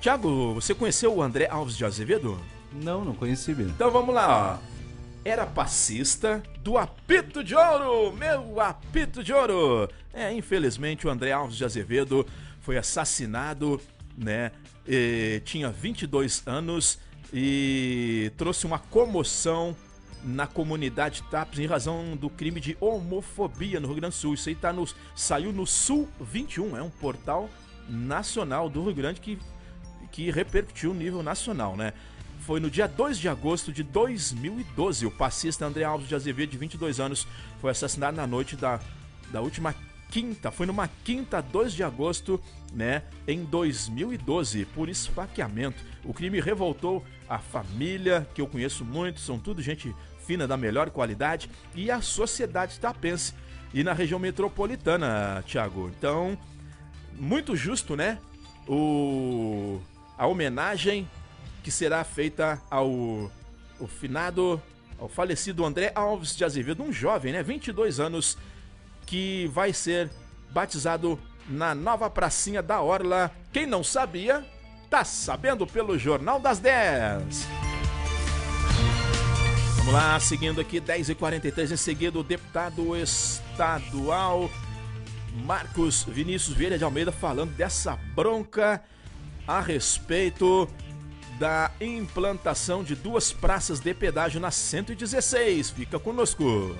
Tiago, 0.00 0.54
você 0.54 0.72
conheceu 0.72 1.12
o 1.16 1.20
André 1.20 1.48
Alves 1.50 1.76
de 1.76 1.84
Azevedo? 1.84 2.40
Não, 2.72 3.04
não 3.04 3.12
conheci 3.12 3.56
mesmo. 3.56 3.72
Então 3.72 3.90
vamos 3.90 4.14
lá, 4.14 4.60
ó. 4.62 4.76
Era 5.24 5.44
passista 5.44 6.40
do 6.60 6.78
Apito 6.78 7.42
de 7.42 7.56
Ouro, 7.56 8.16
meu 8.16 8.60
Apito 8.60 9.24
de 9.24 9.32
Ouro. 9.32 9.88
É, 10.14 10.32
infelizmente 10.32 11.08
o 11.08 11.10
André 11.10 11.32
Alves 11.32 11.56
de 11.56 11.64
Azevedo 11.64 12.24
foi 12.60 12.78
assassinado, 12.78 13.80
né? 14.16 14.52
E 14.86 15.42
tinha 15.44 15.70
22 15.70 16.44
anos 16.46 17.00
e 17.32 18.30
trouxe 18.36 18.64
uma 18.64 18.78
comoção 18.78 19.74
na 20.26 20.46
comunidade 20.46 21.22
TAPS 21.30 21.60
em 21.60 21.66
razão 21.66 22.16
do 22.16 22.28
crime 22.28 22.60
de 22.60 22.76
homofobia 22.80 23.78
no 23.78 23.86
Rio 23.86 23.96
Grande 23.96 24.16
do 24.16 24.18
Sul. 24.18 24.34
Isso 24.34 24.48
aí 24.48 24.54
tá 24.56 24.72
no, 24.72 24.84
saiu 25.14 25.52
no 25.52 25.66
Sul 25.66 26.08
21, 26.20 26.76
é 26.76 26.82
um 26.82 26.90
portal 26.90 27.48
nacional 27.88 28.68
do 28.68 28.84
Rio 28.84 28.94
Grande 28.94 29.20
que, 29.20 29.38
que 30.10 30.30
repercutiu 30.30 30.92
nível 30.92 31.22
nacional, 31.22 31.76
né? 31.76 31.92
Foi 32.40 32.60
no 32.60 32.68
dia 32.68 32.86
2 32.86 33.18
de 33.18 33.28
agosto 33.28 33.72
de 33.72 33.82
2012. 33.82 35.06
O 35.06 35.10
passista 35.10 35.64
André 35.64 35.84
Alves 35.84 36.08
de 36.08 36.14
Azevedo, 36.14 36.50
de 36.50 36.58
22 36.58 37.00
anos, 37.00 37.26
foi 37.60 37.70
assassinado 37.70 38.16
na 38.16 38.26
noite 38.26 38.56
da, 38.56 38.80
da 39.32 39.40
última 39.40 39.74
quinta, 40.10 40.50
foi 40.50 40.66
numa 40.66 40.88
quinta, 41.04 41.40
2 41.40 41.72
de 41.72 41.82
agosto, 41.82 42.40
né, 42.72 43.02
em 43.26 43.44
2012, 43.44 44.64
por 44.66 44.88
esfaqueamento. 44.88 45.82
O 46.04 46.14
crime 46.14 46.40
revoltou 46.40 47.04
a 47.28 47.38
família, 47.38 48.26
que 48.34 48.40
eu 48.40 48.46
conheço 48.46 48.84
muito, 48.84 49.20
são 49.20 49.38
tudo 49.38 49.60
gente 49.60 49.94
fina 50.26 50.46
da 50.46 50.56
melhor 50.56 50.90
qualidade, 50.90 51.50
e 51.74 51.90
a 51.90 52.00
sociedade 52.00 52.80
tapense 52.80 53.32
e 53.72 53.84
na 53.84 53.92
região 53.92 54.18
metropolitana, 54.18 55.44
Thiago. 55.46 55.90
Então, 55.96 56.36
muito 57.12 57.54
justo, 57.54 57.94
né? 57.94 58.18
O 58.66 59.80
a 60.18 60.26
homenagem 60.26 61.08
que 61.62 61.70
será 61.70 62.02
feita 62.02 62.60
ao 62.70 63.30
o 63.78 63.86
finado, 63.86 64.60
ao 64.98 65.08
falecido 65.08 65.64
André 65.64 65.92
Alves 65.94 66.34
de 66.34 66.44
Azevedo, 66.44 66.82
um 66.82 66.90
jovem, 66.90 67.32
né, 67.34 67.42
22 67.42 68.00
anos, 68.00 68.38
que 69.04 69.46
vai 69.48 69.72
ser 69.74 70.10
batizado 70.50 71.18
na 71.46 71.74
nova 71.74 72.08
pracinha 72.08 72.62
da 72.62 72.80
Orla. 72.80 73.30
Quem 73.52 73.66
não 73.66 73.84
sabia, 73.84 74.42
tá 74.88 75.04
sabendo 75.04 75.66
pelo 75.66 75.98
Jornal 75.98 76.40
das 76.40 76.58
10. 76.58 77.65
Vamos 79.86 80.00
lá, 80.02 80.18
seguindo 80.18 80.60
aqui, 80.60 80.80
10h43, 80.80 81.70
em 81.70 81.76
seguida, 81.76 82.18
o 82.18 82.24
deputado 82.24 82.96
estadual 82.96 84.50
Marcos 85.44 86.02
Vinícius 86.02 86.56
Vieira 86.56 86.76
de 86.76 86.82
Almeida 86.82 87.12
falando 87.12 87.54
dessa 87.54 87.94
bronca 88.12 88.82
a 89.46 89.60
respeito 89.60 90.68
da 91.38 91.70
implantação 91.80 92.82
de 92.82 92.96
duas 92.96 93.32
praças 93.32 93.78
de 93.78 93.94
pedágio 93.94 94.40
na 94.40 94.50
116. 94.50 95.70
Fica 95.70 96.00
conosco. 96.00 96.74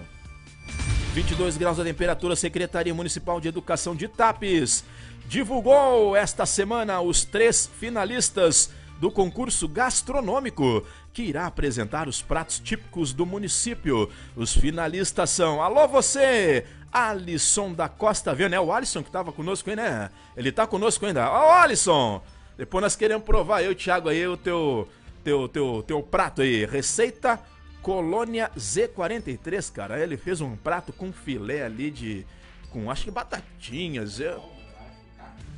22 1.15 1.57
graus 1.57 1.79
a 1.79 1.85
temperatura, 1.85 2.35
Secretaria 2.35 2.93
Municipal 2.93 3.41
de 3.41 3.47
Educação 3.47 3.95
de 3.95 4.09
Tapes 4.09 4.85
divulgou 5.29 6.17
esta 6.17 6.45
semana 6.45 7.01
os 7.01 7.25
três 7.25 7.71
finalistas 7.79 8.69
do 8.99 9.11
concurso 9.11 9.69
gastronômico, 9.69 10.85
que 11.17 11.23
irá 11.23 11.47
apresentar 11.47 12.09
os 12.09 12.21
pratos 12.21 12.59
típicos 12.59 13.15
do 13.15 13.25
município. 13.25 14.11
Os 14.37 14.55
finalistas 14.55 15.31
são: 15.31 15.63
Alô 15.63 15.89
você, 15.89 16.67
Alisson 16.93 17.73
da 17.73 17.89
Costa 17.89 18.35
Viana. 18.35 18.57
É 18.57 18.61
o 18.61 18.71
Alisson 18.71 19.03
que 19.03 19.09
estava 19.09 19.33
conosco 19.33 19.71
aí, 19.71 19.77
né? 19.77 20.11
Ele 20.37 20.51
está 20.51 20.67
conosco 20.67 21.07
ainda. 21.07 21.27
Ô, 21.33 21.53
Alisson! 21.53 22.23
Depois 22.59 22.83
nós 22.83 22.97
queremos 22.97 23.25
provar, 23.25 23.63
eu 23.63 23.71
e 23.71 23.73
o 23.73 23.75
Thiago 23.75 24.11
aí, 24.11 24.27
o 24.27 24.37
teu, 24.37 24.87
teu, 25.25 25.49
teu, 25.49 25.83
teu 25.87 26.03
prato 26.03 26.43
aí. 26.43 26.67
Receita 26.67 27.41
Colônia 27.81 28.51
Z43, 28.55 29.73
cara. 29.73 29.99
Ele 29.99 30.19
fez 30.19 30.43
um 30.43 30.55
prato 30.55 30.93
com 30.93 31.11
filé 31.15 31.65
ali 31.65 31.91
de. 31.91 32.27
com 32.71 32.91
acho 32.91 33.05
que 33.05 33.11
batatinhas. 33.11 34.21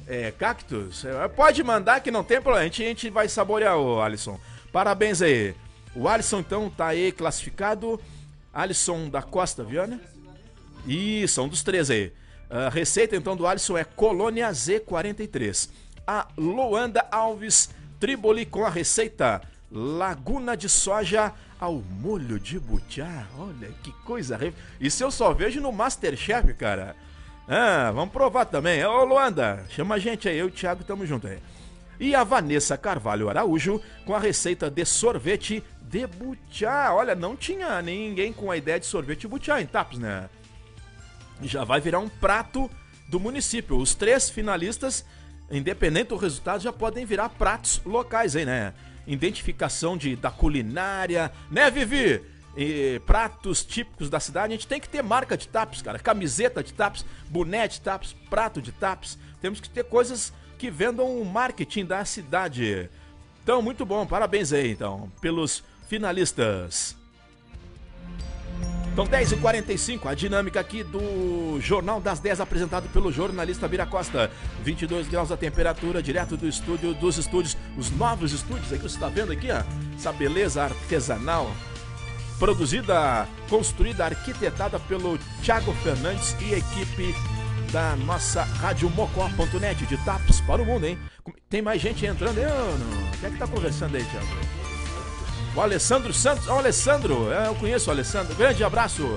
É, 0.07 0.31
cactus. 0.31 1.05
É, 1.05 1.27
pode 1.27 1.65
mandar 1.65 1.99
que 2.01 2.13
não 2.13 2.23
tem 2.23 2.41
problema. 2.41 2.61
A 2.61 2.65
gente, 2.65 2.85
a 2.85 2.87
gente 2.87 3.11
vai 3.11 3.29
saborear, 3.29 3.77
o 3.77 4.01
Alisson. 4.01 4.39
Parabéns 4.73 5.23
aí. 5.23 5.55
O 5.95 6.09
Alisson, 6.09 6.41
então, 6.41 6.71
tá 6.71 6.89
aí 6.89 7.13
classificado. 7.13 8.01
Alisson 8.53 9.09
da 9.09 9.23
Costa 9.23 9.65
Viana. 9.65 10.01
Isso, 10.87 11.43
um 11.43 11.49
dos 11.49 11.63
três 11.63 11.91
aí. 11.91 12.13
A 12.51 12.69
receita, 12.69 13.17
então, 13.17 13.37
do 13.37 13.47
Alisson 13.47 13.77
é 13.77 13.85
Colônia 13.85 14.51
Z43. 14.51 15.71
A 16.07 16.27
Luanda 16.37 17.07
Alves 17.11 17.71
Triboli 18.01 18.47
com 18.47 18.65
a 18.65 18.71
receita 18.71 19.43
Laguna 19.71 20.57
de 20.57 20.69
Soja 20.69 21.33
ao 21.61 21.75
molho 21.75 22.39
de 22.39 22.59
butiá. 22.59 23.27
Olha 23.37 23.69
que 23.83 23.93
coisa. 24.05 24.39
Isso 24.81 25.03
eu 25.03 25.11
só 25.11 25.33
vejo 25.33 25.61
no 25.61 25.73
Masterchef, 25.73 26.55
cara. 26.55 26.95
Ah, 27.47 27.91
vamos 27.93 28.13
provar 28.13 28.45
também. 28.45 28.85
Ô 28.85 29.05
Luanda, 29.05 29.65
chama 29.71 29.97
a 29.97 29.99
gente 29.99 30.29
aí, 30.29 30.39
eu 30.39 30.47
e 30.47 30.49
o 30.49 30.53
Thiago 30.53 30.85
tamo 30.85 31.05
junto 31.05 31.27
aí. 31.27 31.39
E 32.01 32.15
a 32.15 32.23
Vanessa 32.23 32.77
Carvalho 32.77 33.29
Araújo 33.29 33.81
com 34.05 34.15
a 34.15 34.19
receita 34.19 34.71
de 34.71 34.85
sorvete 34.85 35.63
de 35.83 36.07
butiá. 36.07 36.95
Olha, 36.95 37.15
não 37.15 37.37
tinha 37.37 37.81
ninguém 37.83 38.33
com 38.33 38.51
a 38.51 38.57
ideia 38.57 38.79
de 38.79 38.87
sorvete 38.87 39.23
de 39.23 39.29
butiá 39.29 39.61
em 39.61 39.67
Tapos, 39.67 39.99
né? 39.99 40.29
Já 41.43 41.65
vai 41.65 41.81
virar 41.81 41.99
um 41.99 42.09
prato 42.09 42.71
do 43.09 43.19
município. 43.19 43.77
Os 43.77 43.95
três 43.95 44.31
finalistas, 44.31 45.05
independente 45.51 46.09
do 46.09 46.17
resultado, 46.17 46.63
já 46.63 46.73
podem 46.73 47.05
virar 47.05 47.31
pratos 47.31 47.81
locais 47.85 48.37
aí, 48.37 48.45
né? 48.45 48.75
Identificação 49.07 49.97
de, 49.97 50.15
da 50.15 50.31
culinária, 50.31 51.33
né, 51.51 51.71
Vivi? 51.71 52.23
e 52.61 53.01
pratos 53.07 53.65
típicos 53.65 54.11
da 54.11 54.19
cidade, 54.19 54.53
a 54.53 54.57
gente 54.57 54.67
tem 54.67 54.81
que 54.81 54.89
ter 54.89 55.01
marca 55.01 55.37
de 55.37 55.47
taps, 55.47 55.81
cara. 55.81 55.97
Camiseta 55.97 56.61
de 56.61 56.75
taps, 56.75 57.07
boné 57.29 57.69
de 57.69 57.81
taps, 57.81 58.17
prato 58.29 58.61
de 58.61 58.73
taps. 58.73 59.17
Temos 59.41 59.61
que 59.61 59.69
ter 59.69 59.85
coisas 59.85 60.33
que 60.59 60.71
vendam 60.71 61.21
o 61.21 61.25
marketing 61.25 61.85
da 61.85 62.05
cidade. 62.05 62.91
Então, 63.43 63.63
muito 63.63 63.87
bom, 63.87 64.07
parabéns 64.07 64.53
aí, 64.53 64.73
então, 64.73 65.11
pelos 65.21 65.63
finalistas. 65.89 66.97
Então, 68.93 69.07
10h45, 69.07 70.07
a 70.07 70.15
dinâmica 70.15 70.59
aqui 70.59 70.83
do 70.83 71.61
Jornal 71.61 72.01
das 72.01 72.19
10, 72.19 72.41
apresentado 72.41 72.89
pelo 72.89 73.13
jornalista 73.13 73.69
Bira 73.69 73.87
Costa. 73.87 74.29
22 74.65 75.07
graus 75.07 75.31
a 75.31 75.37
temperatura, 75.37 76.03
direto 76.03 76.37
do 76.37 76.49
estúdio, 76.49 76.93
dos 76.95 77.17
estúdios, 77.17 77.57
os 77.77 77.93
novos 77.93 78.33
estúdios 78.33 78.73
aí 78.73 78.79
que 78.79 78.83
você 78.83 78.97
está 78.97 79.09
vendo 79.09 79.31
aqui, 79.31 79.53
ó. 79.53 79.63
Essa 79.97 80.13
beleza 80.13 80.65
artesanal 80.65 81.49
produzida, 82.41 83.29
construída, 83.49 84.05
arquitetada 84.05 84.79
pelo 84.81 85.19
Thiago 85.43 85.73
Fernandes 85.75 86.37
e 86.41 86.55
equipe 86.55 87.15
da 87.73 87.97
nossa 87.97 88.43
Rádio 88.43 88.91
Mocó.net 88.91 89.87
de 89.87 89.97
TAPS 89.99 90.41
para 90.41 90.63
o 90.63 90.65
mundo, 90.65 90.87
hein? 90.87 90.99
Tem 91.49 91.63
mais 91.63 91.81
gente 91.81 92.05
entrando 92.07 92.39
aí 92.39 92.45
não? 92.45 93.11
Quem 93.21 93.29
é 93.29 93.33
que 93.33 93.39
tá 93.39 93.47
conversando 93.47 93.97
aí, 93.97 94.05
Thiago? 94.05 94.27
O 95.55 95.61
Alessandro 95.61 96.13
Santos. 96.13 96.49
Ó, 96.49 96.55
oh, 96.55 96.59
Alessandro, 96.59 97.33
é, 97.33 97.49
eu 97.49 97.55
conheço 97.55 97.89
o 97.89 97.93
Alessandro. 97.93 98.35
Grande 98.35 98.63
abraço. 98.63 99.17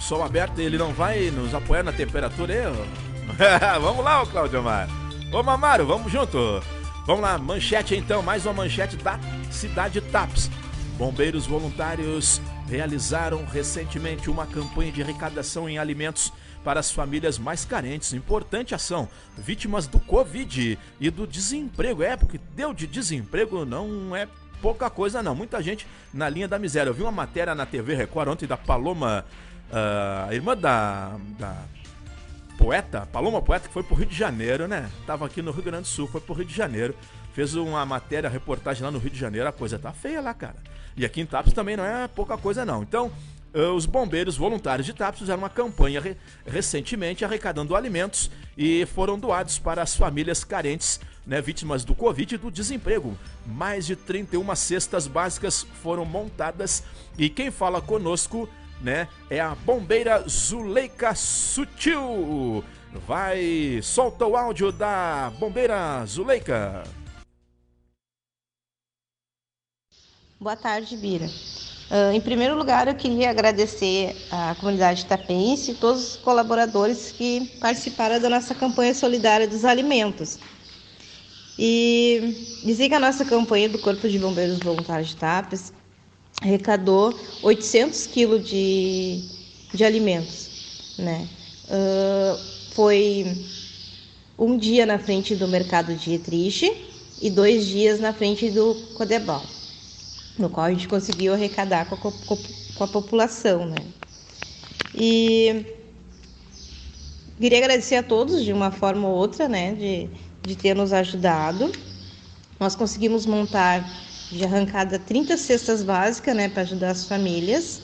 sol 0.00 0.22
aberto, 0.22 0.58
ele 0.58 0.76
não 0.76 0.92
vai 0.92 1.30
nos 1.30 1.54
apoiar 1.54 1.82
na 1.82 1.92
temperatura 1.92 2.52
aí? 2.52 3.80
vamos 3.80 4.04
lá, 4.04 4.22
ô 4.22 4.26
Claudio 4.26 4.58
Amar. 4.58 4.88
Ô 5.32 5.42
Mamaro, 5.42 5.86
vamos 5.86 6.12
junto. 6.12 6.62
Vamos 7.06 7.22
lá, 7.22 7.38
manchete 7.38 7.96
então, 7.96 8.20
mais 8.20 8.44
uma 8.44 8.52
manchete 8.52 8.96
da 8.96 9.18
cidade 9.50 10.00
de 10.00 10.02
Taps. 10.02 10.50
Bombeiros 10.98 11.46
voluntários 11.46 12.42
realizaram 12.72 13.44
recentemente 13.44 14.30
uma 14.30 14.46
campanha 14.46 14.90
de 14.90 15.02
arrecadação 15.02 15.68
em 15.68 15.76
alimentos 15.76 16.32
para 16.64 16.80
as 16.80 16.90
famílias 16.90 17.38
mais 17.38 17.66
carentes. 17.66 18.14
Importante 18.14 18.74
ação. 18.74 19.10
Vítimas 19.36 19.86
do 19.86 20.00
Covid 20.00 20.78
e 20.98 21.10
do 21.10 21.26
desemprego. 21.26 22.02
É, 22.02 22.16
porque 22.16 22.40
deu 22.56 22.72
de 22.72 22.86
desemprego 22.86 23.66
não 23.66 24.16
é 24.16 24.26
pouca 24.62 24.88
coisa 24.88 25.22
não. 25.22 25.34
Muita 25.34 25.62
gente 25.62 25.86
na 26.14 26.30
linha 26.30 26.48
da 26.48 26.58
miséria. 26.58 26.88
Eu 26.88 26.94
vi 26.94 27.02
uma 27.02 27.12
matéria 27.12 27.54
na 27.54 27.66
TV 27.66 27.94
Record 27.94 28.28
ontem 28.28 28.46
da 28.46 28.56
Paloma, 28.56 29.26
uh, 29.68 30.32
irmã 30.32 30.56
da, 30.56 31.18
da 31.38 31.54
poeta, 32.56 33.06
Paloma 33.12 33.42
Poeta, 33.42 33.68
que 33.68 33.74
foi 33.74 33.82
pro 33.82 33.96
Rio 33.96 34.06
de 34.06 34.16
Janeiro, 34.16 34.66
né? 34.66 34.90
Tava 35.06 35.26
aqui 35.26 35.42
no 35.42 35.50
Rio 35.50 35.62
Grande 35.62 35.82
do 35.82 35.88
Sul, 35.88 36.08
foi 36.08 36.22
pro 36.22 36.32
Rio 36.32 36.46
de 36.46 36.54
Janeiro. 36.54 36.94
Fez 37.32 37.54
uma 37.54 37.84
matéria, 37.86 38.28
reportagem 38.28 38.82
lá 38.82 38.90
no 38.90 38.98
Rio 38.98 39.10
de 39.10 39.18
Janeiro. 39.18 39.48
A 39.48 39.52
coisa 39.52 39.78
tá 39.78 39.92
feia 39.92 40.20
lá, 40.20 40.34
cara. 40.34 40.56
E 40.96 41.04
aqui 41.04 41.20
em 41.20 41.26
Tapos 41.26 41.52
também 41.52 41.76
não 41.76 41.84
é 41.84 42.06
pouca 42.06 42.36
coisa 42.36 42.64
não. 42.64 42.82
Então, 42.82 43.10
eh, 43.54 43.66
os 43.68 43.86
bombeiros 43.86 44.36
voluntários 44.36 44.86
de 44.86 44.92
Tapos 44.92 45.20
fizeram 45.20 45.38
uma 45.38 45.48
campanha 45.48 46.00
re 46.00 46.16
recentemente 46.46 47.24
arrecadando 47.24 47.74
alimentos 47.74 48.30
e 48.56 48.84
foram 48.86 49.18
doados 49.18 49.58
para 49.58 49.82
as 49.82 49.96
famílias 49.96 50.44
carentes, 50.44 51.00
né, 51.26 51.40
vítimas 51.40 51.84
do 51.84 51.94
Covid 51.94 52.34
e 52.34 52.38
do 52.38 52.50
desemprego. 52.50 53.16
Mais 53.46 53.86
de 53.86 53.96
31 53.96 54.54
cestas 54.54 55.06
básicas 55.06 55.66
foram 55.82 56.04
montadas 56.04 56.82
e 57.16 57.30
quem 57.30 57.50
fala 57.50 57.80
conosco, 57.80 58.48
né, 58.80 59.08
é 59.30 59.40
a 59.40 59.54
bombeira 59.54 60.24
Zuleika 60.28 61.14
Sutil. 61.14 62.62
Vai, 63.06 63.80
solta 63.82 64.26
o 64.26 64.36
áudio 64.36 64.70
da 64.70 65.32
bombeira 65.38 66.04
Zuleika. 66.04 66.82
Boa 70.42 70.56
tarde, 70.56 70.96
Bira. 70.96 71.26
Uh, 71.88 72.12
em 72.12 72.20
primeiro 72.20 72.58
lugar, 72.58 72.88
eu 72.88 72.96
queria 72.96 73.30
agradecer 73.30 74.16
à 74.28 74.56
comunidade 74.56 75.06
tapense 75.06 75.70
e 75.70 75.74
todos 75.74 76.02
os 76.02 76.16
colaboradores 76.16 77.12
que 77.12 77.48
participaram 77.60 78.18
da 78.18 78.28
nossa 78.28 78.52
campanha 78.52 78.92
solidária 78.92 79.46
dos 79.46 79.64
alimentos. 79.64 80.40
E 81.56 82.60
dizer 82.64 82.88
que 82.88 82.94
a 82.96 82.98
nossa 82.98 83.24
campanha 83.24 83.68
do 83.68 83.78
Corpo 83.78 84.08
de 84.08 84.18
Bombeiros 84.18 84.58
Voluntários 84.58 85.10
de 85.10 85.16
Tapes 85.16 85.72
arrecadou 86.40 87.16
800 87.40 88.08
quilos 88.08 88.44
de, 88.44 89.22
de 89.72 89.84
alimentos. 89.84 90.96
Né? 90.98 91.28
Uh, 91.68 92.72
foi 92.72 93.46
um 94.36 94.58
dia 94.58 94.84
na 94.86 94.98
frente 94.98 95.36
do 95.36 95.46
mercado 95.46 95.94
de 95.94 96.14
Etriche 96.14 96.84
e 97.20 97.30
dois 97.30 97.64
dias 97.64 98.00
na 98.00 98.12
frente 98.12 98.50
do 98.50 98.74
Codebal 98.96 99.46
no 100.38 100.48
qual 100.48 100.66
a 100.66 100.70
gente 100.70 100.88
conseguiu 100.88 101.34
arrecadar 101.34 101.86
com 101.86 101.94
a, 101.94 102.12
com 102.76 102.84
a 102.84 102.88
população, 102.88 103.66
né? 103.66 103.76
E 104.94 105.64
queria 107.40 107.58
agradecer 107.58 107.96
a 107.96 108.02
todos 108.02 108.44
de 108.44 108.52
uma 108.52 108.70
forma 108.70 109.08
ou 109.08 109.16
outra, 109.16 109.48
né, 109.48 109.74
de, 109.74 110.08
de 110.42 110.56
ter 110.56 110.74
nos 110.74 110.92
ajudado. 110.92 111.72
Nós 112.60 112.76
conseguimos 112.76 113.26
montar 113.26 113.84
de 114.30 114.44
arrancada 114.44 114.98
30 114.98 115.36
cestas 115.36 115.82
básicas, 115.82 116.36
né, 116.36 116.48
para 116.48 116.62
ajudar 116.62 116.90
as 116.90 117.04
famílias. 117.04 117.82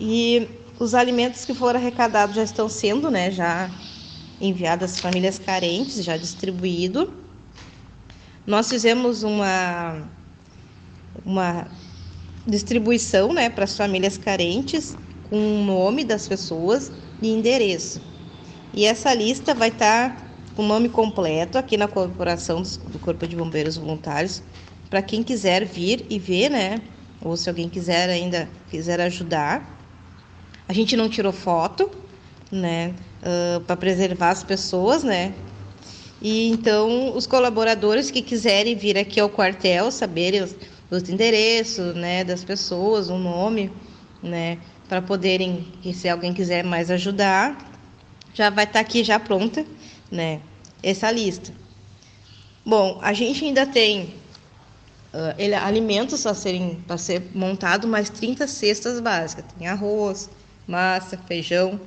E 0.00 0.48
os 0.78 0.94
alimentos 0.94 1.44
que 1.44 1.54
foram 1.54 1.78
arrecadados 1.78 2.36
já 2.36 2.42
estão 2.42 2.68
sendo, 2.68 3.10
né, 3.10 3.30
já 3.30 3.70
enviados 4.40 4.92
às 4.92 5.00
famílias 5.00 5.38
carentes, 5.38 6.02
já 6.04 6.16
distribuído. 6.16 7.12
Nós 8.46 8.68
fizemos 8.68 9.22
uma 9.22 10.08
uma 11.24 11.66
distribuição 12.46 13.32
né, 13.32 13.50
para 13.50 13.64
as 13.64 13.76
famílias 13.76 14.16
carentes 14.16 14.96
com 15.28 15.36
o 15.36 15.64
nome 15.64 16.04
das 16.04 16.26
pessoas 16.26 16.90
e 17.20 17.28
endereço. 17.28 18.00
E 18.72 18.84
essa 18.84 19.12
lista 19.12 19.54
vai 19.54 19.68
estar 19.68 20.16
tá 20.16 20.28
com 20.56 20.62
o 20.64 20.66
nome 20.66 20.88
completo 20.88 21.58
aqui 21.58 21.76
na 21.76 21.86
corporação 21.86 22.62
do 22.62 22.98
Corpo 22.98 23.26
de 23.26 23.36
Bombeiros 23.36 23.76
Voluntários 23.76 24.42
para 24.90 25.02
quem 25.02 25.22
quiser 25.22 25.64
vir 25.64 26.06
e 26.08 26.18
ver, 26.18 26.50
né? 26.50 26.80
Ou 27.22 27.36
se 27.36 27.48
alguém 27.48 27.68
quiser 27.68 28.08
ainda 28.08 28.48
quiser 28.70 29.00
ajudar. 29.00 29.78
A 30.66 30.72
gente 30.72 30.96
não 30.96 31.08
tirou 31.08 31.32
foto, 31.32 31.90
né? 32.50 32.94
Uh, 33.20 33.60
para 33.60 33.76
preservar 33.76 34.30
as 34.30 34.42
pessoas, 34.42 35.02
né? 35.02 35.34
E 36.20 36.48
então 36.48 37.16
os 37.16 37.26
colaboradores 37.26 38.10
que 38.10 38.22
quiserem 38.22 38.74
vir 38.74 38.98
aqui 38.98 39.20
ao 39.20 39.28
quartel, 39.28 39.90
saberem 39.90 40.44
os 40.90 41.08
endereços, 41.08 41.94
né, 41.94 42.24
das 42.24 42.44
pessoas, 42.44 43.10
o 43.10 43.18
nome, 43.18 43.70
né, 44.22 44.58
para 44.88 45.02
poderem, 45.02 45.66
se 45.92 46.08
alguém 46.08 46.32
quiser 46.32 46.64
mais 46.64 46.90
ajudar, 46.90 47.56
já 48.32 48.50
vai 48.50 48.64
estar 48.64 48.74
tá 48.74 48.80
aqui 48.80 49.04
já 49.04 49.18
pronta, 49.18 49.64
né, 50.10 50.40
essa 50.82 51.10
lista. 51.10 51.52
Bom, 52.64 52.98
a 53.02 53.12
gente 53.12 53.44
ainda 53.44 53.66
tem 53.66 54.14
uh, 55.12 55.34
ele, 55.38 55.54
alimentos 55.54 56.26
a 56.26 56.34
serem 56.34 56.82
para 56.86 56.98
ser 56.98 57.22
montado 57.34 57.88
mais 57.88 58.10
30 58.10 58.46
cestas 58.46 59.00
básicas. 59.00 59.44
Tem 59.58 59.66
arroz, 59.66 60.28
massa, 60.66 61.18
feijão, 61.26 61.80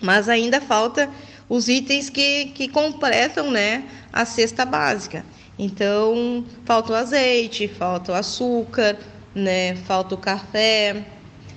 mas 0.00 0.28
ainda 0.28 0.60
falta 0.60 1.10
os 1.48 1.68
itens 1.68 2.08
que, 2.10 2.46
que 2.46 2.68
completam, 2.68 3.50
né, 3.50 3.84
a 4.12 4.24
cesta 4.24 4.64
básica. 4.64 5.24
Então, 5.58 6.44
falta 6.64 6.92
o 6.92 6.96
azeite, 6.96 7.68
falta 7.68 8.12
o 8.12 8.14
açúcar, 8.14 8.98
né? 9.34 9.76
Falta 9.76 10.14
o 10.14 10.18
café, 10.18 11.04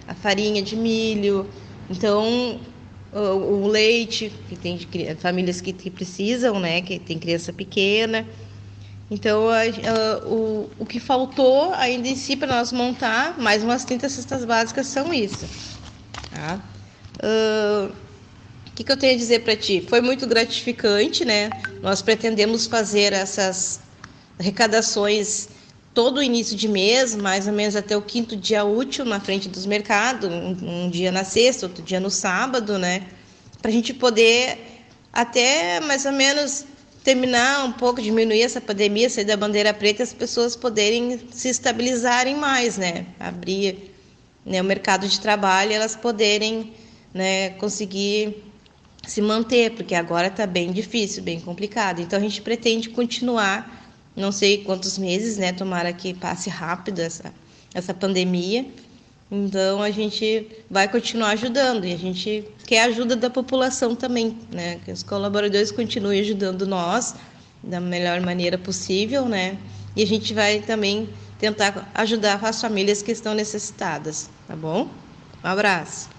a 0.08 0.14
farinha 0.14 0.62
de 0.62 0.76
milho. 0.76 1.50
Então, 1.90 2.60
o, 3.14 3.64
o 3.64 3.68
leite, 3.68 4.32
que 4.50 4.56
tem 4.56 4.80
famílias 5.18 5.62
que, 5.62 5.72
que, 5.72 5.90
precisam, 5.90 6.60
né? 6.60 6.82
Que 6.82 7.00
tem 7.00 7.18
criança 7.18 7.54
pequena. 7.54 8.28
Então, 9.10 9.50
a, 9.50 9.62
a, 9.62 10.28
o, 10.28 10.70
o 10.80 10.86
que 10.86 11.00
faltou 11.00 11.74
ainda 11.76 12.08
em 12.08 12.16
si 12.16 12.36
para 12.36 12.48
nós 12.48 12.72
montar, 12.72 13.38
mais 13.40 13.64
umas 13.64 13.86
30 13.86 14.10
cestas 14.10 14.44
básicas 14.44 14.88
são 14.88 15.14
isso. 15.14 15.46
Tá? 16.32 16.60
Uh, 17.24 17.94
o 18.68 18.72
que, 18.76 18.84
que 18.84 18.92
eu 18.92 18.98
tenho 18.98 19.14
a 19.14 19.18
dizer 19.18 19.44
para 19.44 19.56
ti? 19.56 19.86
Foi 19.88 20.02
muito 20.02 20.28
gratificante, 20.28 21.24
né? 21.24 21.50
Nós 21.82 22.02
pretendemos 22.02 22.66
fazer 22.66 23.14
essas 23.14 23.80
arrecadações 24.40 25.50
todo 25.94 26.22
início 26.22 26.58
de 26.58 26.68
mês, 26.68 27.16
mais 27.16 27.48
ou 27.48 27.54
menos 27.54 27.76
até 27.76 27.96
o 27.96 28.02
quinto 28.02 28.36
dia 28.36 28.66
útil 28.66 29.06
na 29.06 29.20
frente 29.20 29.48
dos 29.48 29.66
mercados, 29.66 30.30
um, 30.30 30.86
um 30.86 30.90
dia 30.90 31.12
na 31.12 31.24
sexta, 31.24 31.66
outro 31.66 31.82
dia 31.82 32.00
no 32.02 32.12
sábado, 32.12 32.78
né? 32.78 33.04
Para 33.62 33.72
a 33.72 33.74
gente 33.74 33.94
poder 33.94 34.58
até 35.14 35.80
mais 35.80 36.06
ou 36.06 36.12
menos 36.12 36.66
terminar 37.02 37.64
um 37.64 37.72
pouco, 37.72 38.02
diminuir 38.02 38.42
essa 38.42 38.60
pandemia, 38.60 39.10
sair 39.10 39.24
da 39.24 39.38
bandeira 39.38 39.74
preta, 39.74 40.04
as 40.04 40.12
pessoas 40.12 40.56
poderem 40.56 41.20
se 41.32 41.48
estabilizarem 41.48 42.36
mais, 42.36 42.78
né? 42.78 43.06
Abrir 43.20 43.94
né, 44.46 44.62
o 44.62 44.66
mercado 44.66 45.08
de 45.08 45.20
trabalho, 45.22 45.72
elas 45.72 45.96
poderem 45.96 46.74
né, 47.14 47.52
conseguir 47.52 48.44
se 49.08 49.22
manter, 49.22 49.72
porque 49.72 49.96
agora 49.96 50.28
está 50.28 50.46
bem 50.46 50.74
difícil, 50.74 51.24
bem 51.24 51.40
complicado. 51.40 52.02
Então 52.02 52.20
a 52.20 52.22
gente 52.22 52.42
pretende 52.42 52.90
continuar 52.90 53.85
não 54.16 54.32
sei 54.32 54.64
quantos 54.64 54.98
meses, 54.98 55.38
né? 55.38 55.52
Tomara 55.52 55.92
que 55.92 56.14
passe 56.14 56.50
rápido 56.50 57.00
essa, 57.00 57.34
essa 57.74 57.94
pandemia. 57.94 58.66
Então 59.30 59.82
a 59.82 59.90
gente 59.90 60.48
vai 60.70 60.88
continuar 60.88 61.30
ajudando 61.32 61.86
e 61.86 61.94
a 61.94 61.98
gente 61.98 62.46
quer 62.66 62.84
a 62.84 62.86
ajuda 62.86 63.16
da 63.16 63.30
população 63.30 63.96
também, 63.96 64.38
né? 64.52 64.80
Que 64.86 64.92
os 64.92 65.04
colaboradores 65.04 65.72
continuem 65.72 66.22
ajudando 66.22 66.66
nós 66.66 67.16
da 67.64 67.80
melhor 67.80 68.22
maneira 68.22 68.58
possível, 68.58 69.26
né? 69.26 69.58
E 69.96 70.04
a 70.04 70.08
gente 70.08 70.34
vai 70.34 70.60
também 70.60 71.10
tentar 71.40 71.90
ajudar 71.96 72.40
as 72.44 72.62
famílias 72.62 73.02
que 73.02 73.12
estão 73.12 73.34
necessitadas, 73.34 74.30
tá 74.48 74.56
bom? 74.56 74.88
Um 75.44 75.48
abraço. 75.48 76.10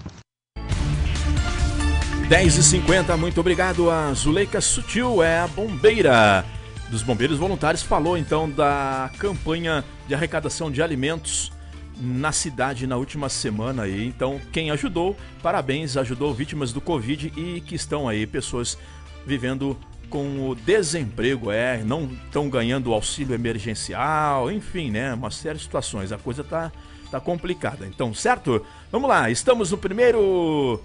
10h50, 2.29 3.17
muito 3.17 3.39
obrigado 3.39 3.89
a 3.89 4.13
Zuleika 4.13 4.61
Sutil, 4.61 5.23
é 5.23 5.39
a 5.39 5.47
bombeira 5.47 6.45
dos 6.91 7.03
Bombeiros 7.03 7.39
Voluntários 7.39 7.83
falou 7.83 8.17
então 8.17 8.49
da 8.49 9.11
campanha 9.19 9.85
de 10.07 10.15
arrecadação 10.15 10.71
de 10.71 10.83
alimentos 10.83 11.53
na 11.99 12.31
cidade 12.33 12.87
na 12.87 12.97
última 12.97 13.29
semana 13.29 13.85
aí. 13.85 14.07
Então, 14.07 14.41
quem 14.53 14.71
ajudou, 14.71 15.17
parabéns, 15.43 15.97
ajudou 15.97 16.33
vítimas 16.35 16.73
do 16.73 16.81
Covid 16.81 17.33
e 17.37 17.61
que 17.61 17.75
estão 17.75 18.09
aí 18.09 18.27
pessoas 18.27 18.79
vivendo 19.27 19.77
com 20.11 20.49
o 20.49 20.55
desemprego, 20.55 21.51
é, 21.51 21.83
não 21.83 22.05
estão 22.27 22.49
ganhando 22.49 22.93
auxílio 22.93 23.35
emergencial, 23.35 24.51
enfim, 24.51 24.91
né, 24.91 25.13
uma 25.15 25.31
série 25.31 25.59
de 25.59 25.65
situações. 25.65 26.13
A 26.13 26.19
coisa 26.19 26.45
tá 26.45 26.71
tá 27.11 27.21
complicada. 27.21 27.87
Então, 27.87 28.13
certo? 28.13 28.65
Vamos 28.91 29.09
lá, 29.09 29.31
estamos 29.31 29.71
no 29.71 29.79
primeiro 29.79 30.81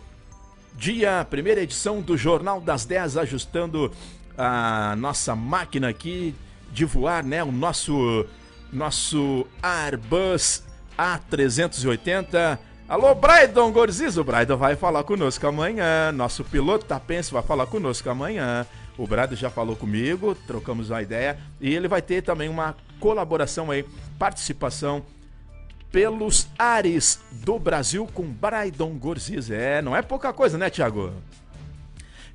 dia, 0.76 1.26
primeira 1.30 1.62
edição 1.62 2.02
do 2.02 2.18
Jornal 2.18 2.62
das 2.62 2.86
10, 2.86 3.18
ajustando 3.18 3.92
a 4.42 4.96
nossa 4.96 5.36
máquina 5.36 5.90
aqui 5.90 6.36
de 6.72 6.86
voar, 6.86 7.24
né? 7.24 7.44
O 7.44 7.52
nosso 7.52 8.26
nosso 8.72 9.46
Airbus 9.62 10.64
A380. 10.98 12.58
Alô, 12.88 13.14
Braidon 13.14 13.72
Gorziz, 13.72 14.18
o 14.18 14.24
Braidon 14.24 14.58
vai 14.58 14.76
falar 14.76 15.04
conosco 15.04 15.46
amanhã. 15.46 16.12
Nosso 16.12 16.44
piloto 16.44 16.86
tapense 16.86 17.32
vai 17.32 17.44
falar 17.44 17.68
conosco 17.68 18.10
amanhã. 18.10 18.66
O 18.98 19.08
Brado 19.08 19.36
já 19.36 19.50
falou 19.50 19.76
comigo, 19.76 20.36
trocamos 20.36 20.90
uma 20.90 21.02
ideia 21.02 21.38
e 21.60 21.74
ele 21.74 21.88
vai 21.88 22.02
ter 22.02 22.22
também 22.22 22.50
uma 22.50 22.76
colaboração 23.00 23.72
aí, 23.72 23.86
participação 24.20 25.04
pelos 25.92 26.48
ares 26.58 27.20
do 27.32 27.58
Brasil 27.58 28.08
com 28.14 28.24
Braidon 28.24 28.92
Gorziz. 28.98 29.50
É, 29.50 29.82
não 29.82 29.96
é 29.96 30.02
pouca 30.02 30.32
coisa, 30.34 30.58
né, 30.58 30.70
Thiago? 30.70 31.14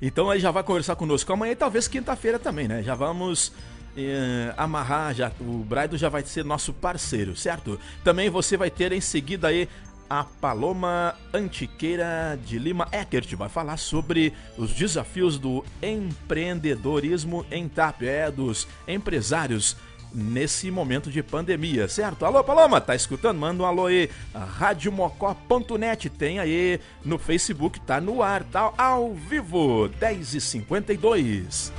Então 0.01 0.29
aí 0.29 0.39
já 0.39 0.51
vai 0.51 0.63
conversar 0.63 0.95
conosco 0.95 1.31
amanhã 1.31 1.51
e 1.51 1.55
talvez 1.55 1.87
quinta-feira 1.87 2.37
também, 2.37 2.67
né? 2.67 2.83
Já 2.83 2.95
vamos 2.95 3.51
eh, 3.97 4.53
amarrar, 4.55 5.13
já, 5.13 5.31
o 5.39 5.63
Braido 5.63 5.97
já 5.97 6.09
vai 6.09 6.23
ser 6.23 6.45
nosso 6.45 6.71
parceiro, 6.71 7.35
certo? 7.35 7.79
Também 8.03 8.29
você 8.29 8.55
vai 8.55 8.69
ter 8.69 8.91
em 8.91 9.01
seguida 9.01 9.47
aí 9.47 9.67
a 10.09 10.23
Paloma 10.23 11.15
Antiqueira 11.33 12.39
de 12.45 12.57
Lima 12.57 12.87
Eckert 12.91 13.35
vai 13.35 13.49
falar 13.49 13.77
sobre 13.77 14.33
os 14.57 14.71
desafios 14.71 15.37
do 15.37 15.65
empreendedorismo 15.81 17.45
em 17.51 17.67
TAP, 17.67 18.03
é, 18.03 18.31
dos 18.31 18.67
empresários 18.87 19.75
nesse 20.13 20.71
momento 20.71 21.11
de 21.11 21.21
pandemia, 21.21 21.87
certo? 21.87 22.25
Alô, 22.25 22.43
Paloma, 22.43 22.81
tá 22.81 22.95
escutando? 22.95 23.37
Manda 23.37 23.63
um 23.63 23.65
alô 23.65 23.87
aí. 23.87 24.09
Radiomocó.net 24.33 26.09
tem 26.09 26.39
aí 26.39 26.79
no 27.03 27.17
Facebook, 27.17 27.79
tá 27.81 28.01
no 28.01 28.21
ar, 28.21 28.43
tá 28.43 28.73
ao 28.77 29.13
vivo, 29.13 29.89
10h52. 29.99 31.71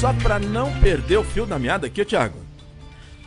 Só 0.00 0.12
pra 0.14 0.38
não 0.38 0.72
perder 0.80 1.18
o 1.18 1.24
fio 1.24 1.44
da 1.44 1.58
meada 1.58 1.86
aqui, 1.86 2.04
Thiago. 2.04 2.50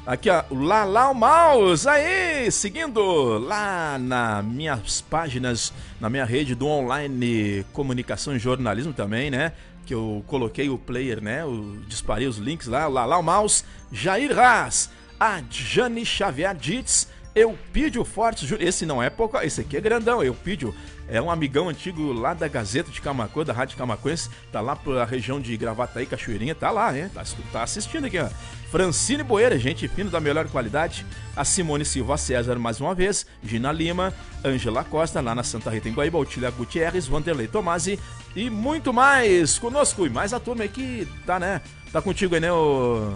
Aqui, 0.05 0.29
ó, 0.29 0.43
o 0.49 0.55
Lalau 0.55 1.13
Maus, 1.13 1.87
aí, 1.87 2.51
seguindo 2.51 3.37
lá 3.39 3.97
nas 3.97 4.43
minhas 4.43 4.99
páginas, 4.99 5.71
na 5.97 6.09
minha 6.09 6.25
rede 6.25 6.55
do 6.55 6.67
online 6.67 7.65
comunicação 7.71 8.35
e 8.35 8.39
jornalismo 8.39 8.91
também, 8.91 9.31
né? 9.31 9.53
Que 9.85 9.93
eu 9.93 10.23
coloquei 10.27 10.69
o 10.69 10.77
player, 10.77 11.21
né? 11.21 11.41
Eu 11.41 11.77
disparei 11.87 12.27
os 12.27 12.37
links 12.37 12.67
lá, 12.67 12.87
o 12.87 12.91
Lalau 12.91 13.21
Maus, 13.21 13.65
Jair 13.91 14.37
Haas, 14.37 14.89
a 15.19 15.41
Jane 15.49 16.05
Xavier 16.05 16.55
Ditz, 16.55 17.07
Eupídio 17.35 18.05
Fortes, 18.05 18.51
esse 18.59 18.85
não 18.85 19.01
é 19.01 19.09
pouco, 19.09 19.37
esse 19.39 19.61
aqui 19.61 19.75
é 19.75 19.81
grandão, 19.81 20.23
Eupídio 20.23 20.73
é 21.07 21.21
um 21.21 21.29
amigão 21.29 21.69
antigo 21.69 22.11
lá 22.13 22.33
da 22.33 22.47
Gazeta 22.47 22.89
de 22.89 23.01
Camacuã, 23.01 23.43
da 23.43 23.53
Rádio 23.53 23.77
Camacuense, 23.77 24.29
tá 24.51 24.61
lá 24.61 24.75
pra 24.75 25.05
região 25.05 25.39
de 25.39 25.55
Gravataí, 25.57 26.05
Cachoeirinha, 26.05 26.55
tá 26.55 26.71
lá, 26.71 26.91
né? 26.91 27.09
Tá, 27.13 27.23
tá 27.51 27.63
assistindo 27.63 28.05
aqui, 28.05 28.17
ó. 28.17 28.29
Francine 28.71 29.21
Boeira, 29.21 29.59
gente 29.59 29.87
fina 29.87 30.09
da 30.09 30.19
melhor 30.19 30.47
qualidade. 30.47 31.05
A 31.35 31.45
Simone 31.45 31.85
Silva 31.85 32.17
César, 32.17 32.57
mais 32.57 32.81
uma 32.81 32.95
vez. 32.95 33.25
Gina 33.43 33.71
Lima, 33.71 34.11
Ângela 34.43 34.83
Costa, 34.83 35.21
lá 35.21 35.35
na 35.35 35.43
Santa 35.43 35.69
Rita 35.69 35.89
em 35.89 35.93
Guaíba, 35.93 36.17
Otília 36.17 36.49
Gutierrez, 36.49 37.05
Vanderlei 37.05 37.47
Tomasi 37.47 37.99
e 38.35 38.49
muito 38.49 38.91
mais 38.91 39.59
conosco. 39.59 40.07
E 40.07 40.09
mais 40.09 40.33
a 40.33 40.39
turma 40.39 40.63
aí 40.63 40.69
que 40.69 41.07
tá, 41.25 41.39
né? 41.39 41.61
Tá 41.91 42.01
contigo 42.01 42.33
aí, 42.33 42.41
né, 42.41 42.51
o, 42.51 43.13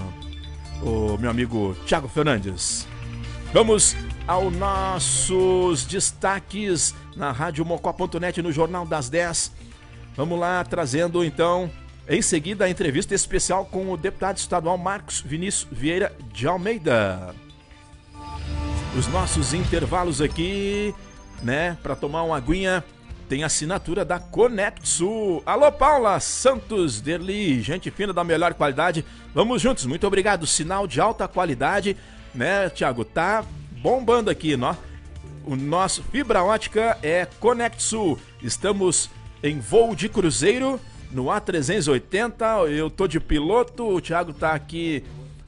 o 0.84 1.18
meu 1.20 1.32
amigo 1.32 1.76
Thiago 1.88 2.08
Fernandes. 2.08 2.88
Vamos 3.54 3.96
aos 4.28 4.54
nossos 4.54 5.86
destaques 5.86 6.94
na 7.16 7.32
radiomocó.net 7.32 8.42
no 8.42 8.52
Jornal 8.52 8.86
das 8.86 9.10
10. 9.10 9.54
Vamos 10.18 10.38
lá, 10.38 10.64
trazendo 10.66 11.24
então 11.24 11.72
em 12.10 12.22
seguida 12.22 12.66
a 12.66 12.70
entrevista 12.70 13.16
especial 13.16 13.66
com 13.66 13.92
o 13.92 13.98
deputado 13.98 14.38
estadual 14.38 14.78
Marcos 14.78 15.22
Vinícius 15.22 15.68
Vieira 15.72 16.14
de 16.34 16.46
Almeida. 16.46 17.34
Os 18.98 19.08
nossos 19.08 19.54
intervalos 19.54 20.22
aqui, 20.22 20.94
né, 21.42 21.78
para 21.82 21.96
tomar 21.96 22.24
uma 22.24 22.36
aguinha, 22.36 22.84
tem 23.30 23.44
assinatura 23.44 24.04
da 24.04 24.20
Conexu. 24.20 25.42
Alô, 25.46 25.72
Paula 25.72 26.20
Santos 26.20 27.00
Derli, 27.00 27.62
gente 27.62 27.92
fina 27.92 28.12
da 28.12 28.24
melhor 28.24 28.54
qualidade. 28.54 29.06
Vamos 29.34 29.62
juntos, 29.62 29.86
muito 29.86 30.06
obrigado. 30.06 30.46
Sinal 30.46 30.86
de 30.86 31.00
alta 31.00 31.28
qualidade 31.28 31.96
né, 32.34 32.70
Thiago? 32.70 33.04
Tá 33.06 33.44
bombando 33.82 34.30
aqui, 34.30 34.56
nó. 34.58 34.76
O 35.46 35.56
nosso 35.56 36.04
fibra 36.04 36.44
ótica 36.44 36.98
é 37.02 37.26
Conexul. 37.40 38.20
Estamos 38.42 39.10
em 39.42 39.60
voo 39.60 39.96
de 39.96 40.10
cruzeiro 40.10 40.80
no 41.12 41.26
A380. 41.26 42.70
Eu 42.70 42.90
tô 42.90 43.08
de 43.08 43.20
piloto, 43.20 43.88
o 43.88 44.02
Thiago 44.02 44.34
tá 44.34 44.52
aqui 44.52 45.04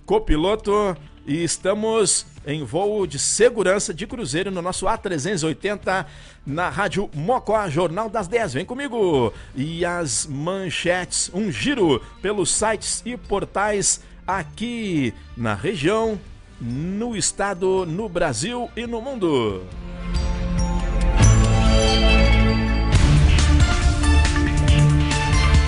copiloto 0.06 0.96
e 1.28 1.44
estamos 1.44 2.26
em 2.48 2.64
voo 2.64 3.06
de 3.06 3.20
segurança 3.20 3.94
de 3.94 4.08
cruzeiro 4.08 4.50
no 4.50 4.62
nosso 4.62 4.86
A380 4.86 6.06
na 6.46 6.70
Rádio 6.70 7.10
Mocó, 7.14 7.70
Jornal 7.70 8.10
das 8.10 8.28
10. 8.28 8.54
Vem 8.54 8.66
comigo! 8.66 9.34
E 9.56 9.86
as 9.86 10.26
manchetes, 10.26 11.30
um 11.34 11.52
giro 11.52 12.02
pelos 12.22 12.52
sites 12.52 13.04
e 13.06 13.16
portais 13.18 14.02
aqui 14.26 15.14
na 15.36 15.54
região 15.54 16.20
no 16.60 17.16
estado, 17.16 17.86
no 17.86 18.10
Brasil 18.10 18.70
e 18.76 18.86
no 18.86 19.02
mundo. 19.02 19.64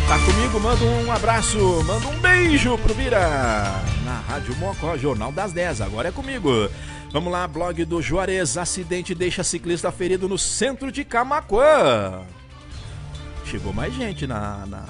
Tá 0.08 0.20
comigo? 0.26 0.60
Manda 0.60 0.84
um 0.84 1.12
abraço, 1.12 1.58
manda 1.86 2.06
um 2.08 2.20
beijo 2.20 2.78
pro 2.80 2.94
Bira. 2.94 3.20
Na 4.04 4.20
Rádio 4.28 4.54
Mocó, 4.58 4.98
Jornal 4.98 5.32
das 5.32 5.54
10. 5.54 5.80
Agora 5.80 6.10
é 6.10 6.12
comigo. 6.12 6.70
Vamos 7.14 7.32
lá, 7.32 7.48
blog 7.48 7.86
do 7.86 8.02
Juarez. 8.02 8.58
Acidente 8.58 9.16
deixa 9.16 9.44
ciclista 9.44 9.90
ferido 9.90 10.28
no 10.28 10.38
centro 10.38 10.92
de 10.92 11.06
Camacuã. 11.06 12.24
Chegou 13.46 13.72
mais 13.72 13.94
gente 13.94 14.28
na, 14.28 14.66
na, 14.66 14.86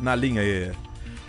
na 0.00 0.14
linha 0.14 0.42
aí. 0.42 0.72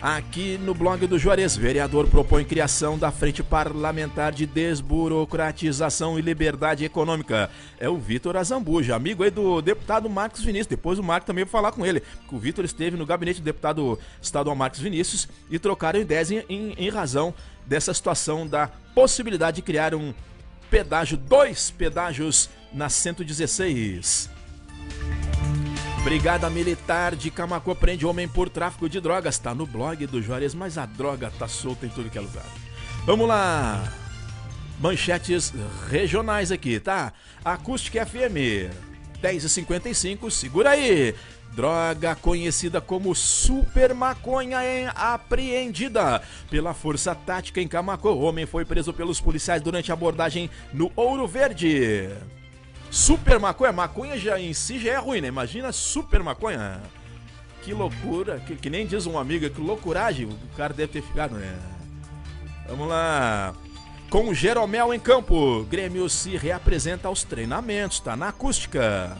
Aqui 0.02 0.56
no 0.56 0.72
blog 0.72 1.06
do 1.06 1.18
Juarez, 1.18 1.54
vereador 1.54 2.06
propõe 2.08 2.42
criação 2.42 2.98
da 2.98 3.12
Frente 3.12 3.42
Parlamentar 3.42 4.32
de 4.32 4.46
Desburocratização 4.46 6.18
e 6.18 6.22
Liberdade 6.22 6.86
Econômica. 6.86 7.50
É 7.78 7.86
o 7.86 7.98
Vitor 7.98 8.34
Azambuja, 8.34 8.96
amigo 8.96 9.22
aí 9.22 9.30
do 9.30 9.60
deputado 9.60 10.08
Marcos 10.08 10.42
Vinícius. 10.42 10.68
Depois 10.68 10.98
o 10.98 11.02
Marcos 11.02 11.26
também 11.26 11.44
vai 11.44 11.52
falar 11.52 11.72
com 11.72 11.84
ele. 11.84 12.02
O 12.32 12.38
Vitor 12.38 12.64
esteve 12.64 12.96
no 12.96 13.04
gabinete 13.04 13.42
do 13.42 13.44
deputado 13.44 13.98
estadual 14.22 14.56
Marcos 14.56 14.80
Vinícius 14.80 15.28
e 15.50 15.58
trocaram 15.58 16.00
ideias 16.00 16.30
em, 16.30 16.42
em, 16.48 16.72
em 16.78 16.88
razão 16.88 17.34
dessa 17.66 17.92
situação 17.92 18.46
da 18.46 18.68
possibilidade 18.94 19.56
de 19.56 19.62
criar 19.62 19.94
um 19.94 20.14
pedágio, 20.70 21.18
dois 21.18 21.70
pedágios 21.70 22.48
na 22.72 22.88
116. 22.88 24.30
Brigada 26.02 26.48
Militar 26.48 27.14
de 27.14 27.30
Camacuã 27.30 27.74
prende 27.74 28.06
homem 28.06 28.26
por 28.26 28.48
tráfico 28.48 28.88
de 28.88 28.98
drogas. 29.00 29.38
Tá 29.38 29.54
no 29.54 29.66
blog 29.66 30.06
do 30.06 30.22
Juarez, 30.22 30.54
mas 30.54 30.78
a 30.78 30.86
droga 30.86 31.30
tá 31.38 31.46
solta 31.46 31.84
em 31.84 31.90
tudo 31.90 32.08
que 32.08 32.16
é 32.16 32.20
lugar. 32.22 32.46
Vamos 33.04 33.28
lá. 33.28 33.92
Manchetes 34.80 35.52
regionais 35.90 36.50
aqui, 36.50 36.80
tá? 36.80 37.12
Acústica 37.44 38.06
FM 38.06 38.72
10h55, 39.22 40.30
segura 40.30 40.70
aí. 40.70 41.14
Droga 41.52 42.14
conhecida 42.14 42.80
como 42.80 43.14
super 43.14 43.92
maconha 43.92 44.62
é 44.62 44.90
apreendida 44.94 46.22
pela 46.48 46.72
Força 46.72 47.14
Tática 47.14 47.60
em 47.60 47.68
Camacuã. 47.68 48.12
O 48.12 48.22
homem 48.22 48.46
foi 48.46 48.64
preso 48.64 48.94
pelos 48.94 49.20
policiais 49.20 49.60
durante 49.60 49.90
a 49.90 49.94
abordagem 49.94 50.48
no 50.72 50.90
Ouro 50.96 51.26
Verde. 51.26 52.08
Super 52.90 53.38
maconha, 53.38 53.72
maconha 53.72 54.18
já 54.18 54.38
em 54.40 54.52
si 54.52 54.78
já 54.78 54.92
é 54.92 54.96
ruim, 54.96 55.20
né? 55.20 55.28
Imagina 55.28 55.70
super 55.70 56.22
maconha. 56.22 56.80
Que 57.62 57.72
loucura, 57.72 58.40
que, 58.40 58.56
que 58.56 58.68
nem 58.68 58.86
diz 58.86 59.06
um 59.06 59.18
amigo, 59.18 59.48
que 59.48 59.60
loucuragem 59.60 60.26
o 60.26 60.56
cara 60.56 60.74
deve 60.74 60.92
ter 60.92 61.02
ficado, 61.02 61.36
né? 61.36 61.56
Vamos 62.68 62.88
lá. 62.88 63.54
Com 64.08 64.28
o 64.28 64.34
Jeromel 64.34 64.92
em 64.92 64.98
campo, 64.98 65.64
Grêmio 65.70 66.08
se 66.08 66.36
reapresenta 66.36 67.06
aos 67.06 67.22
treinamentos, 67.22 68.00
tá 68.00 68.16
na 68.16 68.28
acústica. 68.28 69.16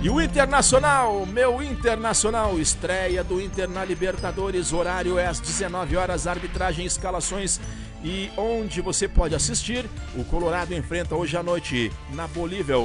E 0.00 0.08
o 0.08 0.20
Internacional, 0.20 1.26
meu 1.26 1.60
Internacional, 1.60 2.60
estreia 2.60 3.24
do 3.24 3.40
Inter 3.40 3.68
na 3.68 3.84
Libertadores, 3.84 4.72
horário 4.72 5.18
é 5.18 5.26
às 5.26 5.40
19 5.40 5.96
horas, 5.96 6.28
arbitragem, 6.28 6.86
escalações 6.86 7.58
e 8.06 8.30
onde 8.36 8.80
você 8.80 9.08
pode 9.08 9.34
assistir. 9.34 9.84
O 10.14 10.24
Colorado 10.24 10.72
enfrenta 10.72 11.16
hoje 11.16 11.36
à 11.36 11.42
noite 11.42 11.90
na 12.14 12.28
Bolívia 12.28 12.76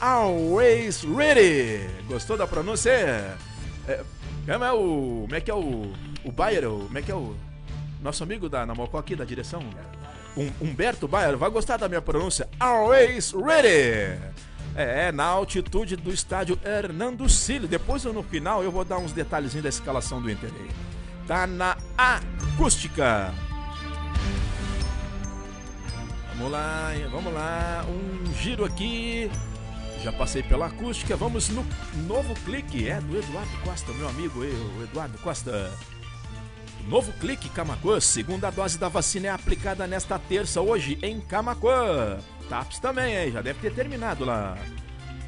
Always 0.00 1.02
Ready. 1.04 1.86
Gostou 2.08 2.38
da 2.38 2.46
pronúncia? 2.46 2.90
É, 3.86 4.02
como 4.46 4.64
é 4.64 4.72
o. 4.72 5.18
Como 5.26 5.34
é 5.34 5.40
que 5.42 5.50
é 5.50 5.54
o. 5.54 5.92
O 6.24 6.32
Bayer? 6.32 6.62
Como 6.62 6.96
é 6.96 7.02
que 7.02 7.12
é 7.12 7.14
o. 7.14 7.36
Nosso 8.02 8.22
amigo 8.22 8.48
da 8.48 8.64
Namocó 8.64 8.96
aqui 8.96 9.14
da 9.14 9.26
direção. 9.26 9.62
Um, 10.34 10.50
Humberto 10.62 11.06
Bayer 11.06 11.36
vai 11.36 11.50
gostar 11.50 11.76
da 11.76 11.86
minha 11.86 12.00
pronúncia. 12.00 12.48
Always 12.58 13.32
ready. 13.32 14.18
É, 14.74 15.08
é, 15.08 15.12
na 15.12 15.24
altitude 15.24 15.94
do 15.96 16.10
estádio 16.10 16.58
Hernando 16.64 17.28
Cílio. 17.28 17.68
Depois 17.68 18.04
no 18.04 18.22
final 18.22 18.64
eu 18.64 18.70
vou 18.70 18.86
dar 18.86 18.96
uns 18.96 19.12
detalhezinhos 19.12 19.64
da 19.64 19.68
escalação 19.68 20.22
do 20.22 20.30
Inter 20.30 20.50
aí. 20.58 20.70
Tá 21.26 21.46
na 21.46 21.76
acústica. 21.98 23.34
Vamos 26.40 26.52
lá, 26.54 26.92
vamos 27.10 27.34
lá. 27.34 27.84
Um 27.86 28.32
giro 28.32 28.64
aqui. 28.64 29.30
Já 30.02 30.10
passei 30.10 30.42
pela 30.42 30.68
acústica. 30.68 31.14
Vamos 31.14 31.50
no 31.50 31.66
novo 32.08 32.34
clique. 32.46 32.88
É 32.88 32.98
do 32.98 33.18
Eduardo 33.18 33.58
Costa, 33.62 33.92
meu 33.92 34.08
amigo, 34.08 34.40
o 34.40 34.82
Eduardo 34.82 35.18
Costa. 35.18 35.70
Novo 36.88 37.12
clique 37.20 37.50
Camacuã. 37.50 38.00
Segunda 38.00 38.50
dose 38.50 38.78
da 38.78 38.88
vacina 38.88 39.26
é 39.26 39.30
aplicada 39.30 39.86
nesta 39.86 40.18
terça, 40.18 40.62
hoje, 40.62 40.98
em 41.02 41.20
Camacuã. 41.20 42.18
TAPS 42.48 42.78
também, 42.78 43.14
hein? 43.18 43.32
Já 43.32 43.42
deve 43.42 43.60
ter 43.60 43.74
terminado 43.74 44.24
lá. 44.24 44.56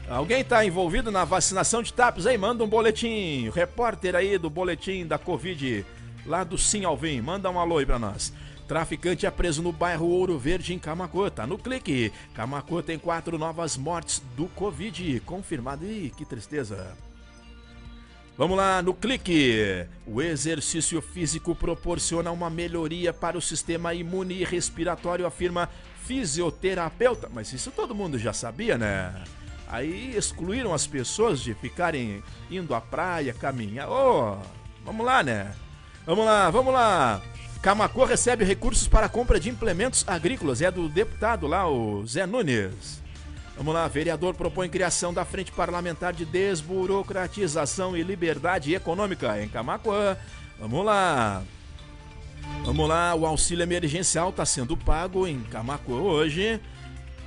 Alguém 0.09 0.43
tá 0.43 0.65
envolvido 0.65 1.11
na 1.11 1.27
vacinação 1.27 1.83
de 1.83 1.93
TAPS 1.93 2.27
aí? 2.27 2.39
Manda 2.39 2.65
um 2.65 2.69
boletim. 2.69 3.51
Repórter 3.55 4.17
aí 4.17 4.39
do 4.39 4.49
boletim 4.49 5.07
da 5.07 5.19
Covid, 5.19 5.85
lá 6.25 6.43
do 6.43 6.57
Sim 6.57 6.87
Alvim. 6.87 7.21
Manda 7.21 7.51
um 7.51 7.61
alô 7.61 7.77
aí 7.77 7.85
pra 7.85 7.99
nós. 7.99 8.33
Traficante 8.73 9.27
é 9.27 9.31
preso 9.31 9.63
no 9.63 9.71
bairro 9.71 10.07
Ouro 10.07 10.39
Verde, 10.39 10.73
em 10.73 10.79
Camacuã. 10.79 11.29
Tá 11.29 11.47
no 11.47 11.59
clique. 11.59 12.11
Camacuã 12.33 12.83
tem 12.83 12.99
quatro 12.99 13.37
novas 13.37 13.77
mortes 13.77 14.23
do 14.35 14.47
Covid. 14.47 15.21
Confirmado. 15.27 15.85
Ih, 15.85 16.11
que 16.17 16.25
tristeza. 16.25 16.97
Vamos 18.35 18.57
lá, 18.57 18.81
no 18.81 18.95
clique. 18.95 19.87
O 20.07 20.23
exercício 20.23 21.03
físico 21.03 21.55
proporciona 21.55 22.31
uma 22.31 22.49
melhoria 22.49 23.13
para 23.13 23.37
o 23.37 23.43
sistema 23.43 23.93
imune 23.93 24.37
e 24.37 24.45
respiratório, 24.45 25.27
afirma 25.27 25.69
fisioterapeuta. 26.07 27.29
Mas 27.31 27.53
isso 27.53 27.71
todo 27.73 27.95
mundo 27.95 28.19
já 28.19 28.33
sabia, 28.33 28.79
né? 28.79 29.23
Aí 29.69 30.17
excluíram 30.17 30.73
as 30.73 30.87
pessoas 30.87 31.41
de 31.41 31.53
ficarem 31.53 32.23
indo 32.51 32.75
à 32.75 32.81
praia, 32.81 33.35
caminhar. 33.35 33.91
Oh, 33.91 34.39
vamos 34.83 35.05
lá, 35.05 35.23
né? 35.23 35.55
Vamos 36.07 36.25
lá, 36.25 36.49
vamos 36.49 36.73
lá. 36.73 37.21
Camacô 37.63 38.05
recebe 38.05 38.45
recursos 38.45 38.89
para 38.89 39.09
compra 39.09 39.39
de 39.39 39.49
implementos 39.49 40.05
agrícolas. 40.09 40.61
É 40.61 40.69
do 40.69 40.89
deputado 40.89 41.47
lá, 41.47 41.71
o 41.71 42.05
Zé 42.05 42.27
Nunes. 42.27 43.01
Vamos 43.57 43.73
lá, 43.73 43.87
vereador 43.87 44.35
propõe 44.35 44.69
criação 44.69 45.15
da 45.15 45.25
Frente 45.25 45.53
Parlamentar 45.53 46.13
de 46.13 46.25
Desburocratização 46.25 47.97
e 47.97 48.03
Liberdade 48.03 48.75
Econômica 48.75 49.41
em 49.41 49.49
Camacuã. 49.49 50.17
Vamos 50.59 50.85
lá. 50.85 51.45
Vamos 52.65 52.89
lá, 52.89 53.15
o 53.15 53.25
auxílio 53.25 53.63
emergencial 53.63 54.31
está 54.31 54.45
sendo 54.45 54.77
pago 54.77 55.25
em 55.25 55.41
Camacuã 55.45 56.01
hoje. 56.01 56.61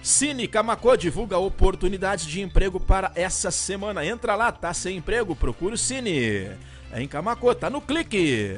Cine 0.04 0.50
Camacuã 0.50 0.98
divulga 0.98 1.38
oportunidades 1.38 2.26
de 2.26 2.42
emprego 2.42 2.78
para 2.78 3.10
essa 3.16 3.52
semana. 3.52 4.06
Entra 4.06 4.36
lá, 4.36 4.52
tá 4.52 4.74
sem 4.74 4.98
emprego, 4.98 5.34
procura 5.34 5.76
o 5.76 5.78
Cine. 5.78 6.50
É 6.92 7.02
em 7.02 7.08
Camacuã, 7.08 7.56
tá 7.56 7.70
no 7.70 7.80
clique. 7.80 8.58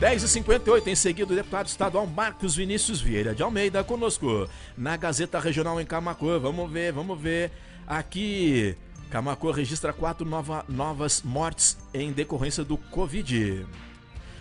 10h58, 0.00 0.88
em 0.88 0.94
seguida, 0.96 1.32
o 1.32 1.36
deputado 1.36 1.68
estadual 1.68 2.04
Marcos 2.04 2.56
Vinícius 2.56 3.00
Vieira 3.00 3.32
de 3.32 3.44
Almeida 3.44 3.84
conosco 3.84 4.48
na 4.76 4.96
Gazeta 4.96 5.38
Regional 5.38 5.80
em 5.80 5.86
Camacuã. 5.86 6.36
Vamos 6.38 6.68
ver, 6.70 6.92
vamos 6.92 7.18
ver. 7.20 7.52
Aqui, 7.86 8.76
Camacuã 9.08 9.52
registra 9.54 9.92
quatro 9.92 10.28
nova, 10.28 10.64
novas 10.68 11.22
mortes 11.22 11.78
em 11.94 12.10
decorrência 12.10 12.64
do 12.64 12.76
Covid. 12.76 13.64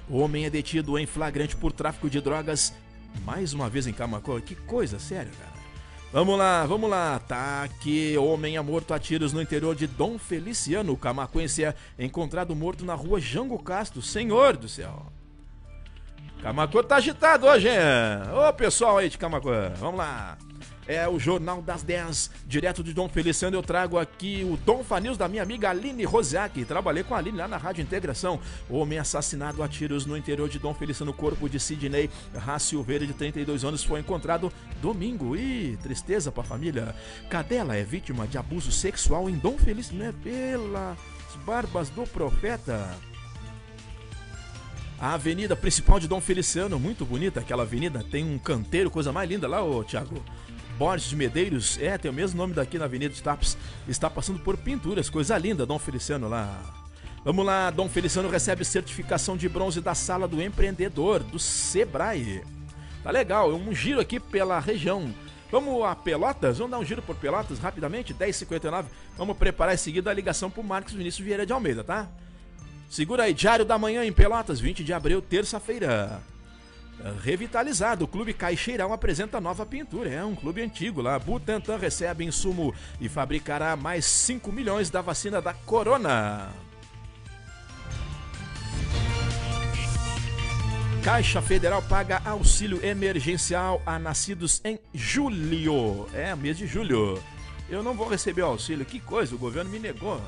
O 0.09 0.17
homem 0.17 0.45
é 0.45 0.49
detido 0.49 0.97
em 0.97 1.05
flagrante 1.05 1.55
por 1.55 1.71
tráfico 1.71 2.09
de 2.09 2.19
drogas 2.19 2.73
mais 3.23 3.53
uma 3.53 3.69
vez 3.69 3.85
em 3.85 3.93
Camacuã. 3.93 4.41
Que 4.41 4.55
coisa, 4.55 4.97
sério, 4.97 5.31
cara. 5.37 5.53
Vamos 6.11 6.37
lá, 6.37 6.65
vamos 6.65 6.89
lá. 6.89 7.19
Tá 7.19 7.61
aqui, 7.63 8.17
homem 8.17 8.57
é 8.57 8.61
morto 8.61 8.91
a 8.91 8.99
tiros 8.99 9.31
no 9.31 9.41
interior 9.41 9.75
de 9.75 9.85
Dom 9.85 10.17
Feliciano. 10.17 10.97
Camacuense 10.97 11.63
é 11.63 11.75
encontrado 11.99 12.55
morto 12.55 12.83
na 12.83 12.95
rua 12.95 13.19
Jango 13.19 13.59
Castro. 13.59 14.01
Senhor 14.01 14.57
do 14.57 14.67
céu. 14.67 15.05
Camacuã 16.43 16.83
tá 16.83 16.97
agitado 16.97 17.47
hoje, 17.47 17.69
hein? 17.69 17.77
Ô 18.37 18.51
pessoal 18.51 18.97
aí 18.97 19.07
de 19.07 19.17
Camacuã, 19.17 19.71
vamos 19.77 19.97
lá. 19.97 20.37
É 20.85 21.07
o 21.07 21.17
Jornal 21.17 21.61
das 21.61 21.83
10, 21.83 22.29
direto 22.45 22.83
de 22.83 22.93
Dom 22.93 23.07
Feliciano. 23.07 23.55
Eu 23.55 23.63
trago 23.63 23.97
aqui 23.97 24.45
o 24.45 24.57
Dom 24.57 24.83
Fanils 24.83 25.17
da 25.17 25.29
minha 25.29 25.41
amiga 25.41 25.69
Aline 25.69 26.03
Rosiak. 26.03 26.65
Trabalhei 26.65 27.01
com 27.01 27.15
a 27.15 27.19
Aline 27.19 27.37
lá 27.37 27.47
na 27.47 27.55
Rádio 27.55 27.81
Integração. 27.81 28.41
Homem 28.69 28.99
assassinado 28.99 29.63
a 29.63 29.69
tiros 29.69 30.05
no 30.05 30.17
interior 30.17 30.49
de 30.49 30.59
Dom 30.59 30.73
Feliciano. 30.73 31.13
Corpo 31.13 31.47
de 31.47 31.61
Sidney 31.61 32.09
Rá 32.35 32.59
Silveira, 32.59 33.07
de 33.07 33.13
32 33.13 33.63
anos, 33.63 33.81
foi 33.81 34.01
encontrado 34.01 34.51
domingo. 34.81 35.37
Ih, 35.37 35.77
tristeza 35.81 36.29
pra 36.29 36.43
família. 36.43 36.93
Cadela 37.29 37.77
é 37.77 37.83
vítima 37.85 38.27
de 38.27 38.37
abuso 38.37 38.69
sexual 38.69 39.29
em 39.29 39.37
Dom 39.37 39.57
Feliciano. 39.57 40.03
É 40.03 40.11
pelas 40.11 40.97
barbas 41.45 41.87
do 41.89 42.03
profeta. 42.03 43.12
A 45.03 45.15
avenida 45.15 45.53
principal 45.53 45.99
de 45.99 46.07
Dom 46.07 46.21
Feliciano, 46.21 46.79
muito 46.79 47.03
bonita 47.03 47.41
aquela 47.41 47.63
avenida, 47.63 48.01
tem 48.09 48.23
um 48.23 48.39
canteiro, 48.39 48.89
coisa 48.89 49.11
mais 49.11 49.29
linda 49.29 49.49
lá, 49.49 49.61
ô 49.61 49.83
Thiago. 49.83 50.23
Borges 50.77 51.09
de 51.09 51.17
Medeiros, 51.17 51.77
é, 51.81 51.97
tem 51.97 52.09
o 52.09 52.13
mesmo 52.13 52.37
nome 52.37 52.53
daqui 52.53 52.79
na 52.79 52.85
Avenida 52.85 53.13
de 53.13 53.21
Tapes, 53.21 53.57
está 53.85 54.09
passando 54.09 54.39
por 54.39 54.55
pinturas, 54.55 55.09
coisa 55.09 55.37
linda, 55.37 55.65
Dom 55.65 55.77
Feliciano 55.77 56.29
lá. 56.29 56.57
Vamos 57.25 57.45
lá, 57.45 57.69
Dom 57.69 57.89
Feliciano 57.89 58.29
recebe 58.29 58.63
certificação 58.63 59.35
de 59.35 59.49
bronze 59.49 59.81
da 59.81 59.93
Sala 59.93 60.25
do 60.25 60.41
Empreendedor, 60.41 61.21
do 61.21 61.37
Sebrae. 61.37 62.41
Tá 63.03 63.11
legal, 63.11 63.51
é 63.51 63.55
um 63.55 63.75
giro 63.75 63.99
aqui 63.99 64.21
pela 64.21 64.57
região. 64.57 65.13
Vamos 65.51 65.83
a 65.83 65.93
Pelotas? 65.97 66.59
Vamos 66.59 66.71
dar 66.71 66.79
um 66.79 66.85
giro 66.85 67.01
por 67.01 67.17
Pelotas 67.17 67.59
rapidamente? 67.59 68.13
10h59. 68.13 68.85
Vamos 69.17 69.35
preparar 69.35 69.75
em 69.75 69.77
seguida 69.77 70.09
a 70.09 70.13
ligação 70.13 70.49
pro 70.49 70.63
Marcos 70.63 70.93
Vinícius 70.93 71.25
Vieira 71.25 71.45
de 71.45 71.51
Almeida, 71.51 71.83
tá? 71.83 72.07
Segura 72.93 73.23
aí, 73.23 73.33
Diário 73.33 73.65
da 73.65 73.75
Manhã 73.75 74.05
em 74.05 74.13
Pelotas, 74.13 74.59
20 74.59 74.83
de 74.83 74.93
abril, 74.93 75.19
terça-feira. 75.19 76.21
Revitalizado, 77.23 78.05
o 78.05 78.07
Clube 78.07 78.35
Caixeirão 78.35 78.93
apresenta 78.93 79.41
nova 79.41 79.65
pintura. 79.65 80.11
É 80.11 80.23
um 80.23 80.35
clube 80.35 80.61
antigo 80.61 81.01
lá. 81.01 81.17
Butantan 81.17 81.77
recebe 81.77 82.23
insumo 82.23 82.71
e 83.01 83.09
fabricará 83.09 83.75
mais 83.75 84.05
5 84.05 84.51
milhões 84.51 84.91
da 84.91 85.01
vacina 85.01 85.41
da 85.41 85.55
Corona. 85.55 86.51
Caixa 91.03 91.41
Federal 91.41 91.81
paga 91.81 92.21
auxílio 92.23 92.79
emergencial 92.85 93.81
a 93.87 93.97
nascidos 93.97 94.61
em 94.63 94.77
julho. 94.93 96.07
É, 96.13 96.35
mês 96.35 96.59
de 96.59 96.67
julho. 96.67 97.19
Eu 97.67 97.81
não 97.81 97.95
vou 97.95 98.07
receber 98.07 98.43
o 98.43 98.49
auxílio. 98.49 98.85
Que 98.85 98.99
coisa, 98.99 99.33
o 99.33 99.39
governo 99.39 99.71
me 99.71 99.79
negou. 99.79 100.21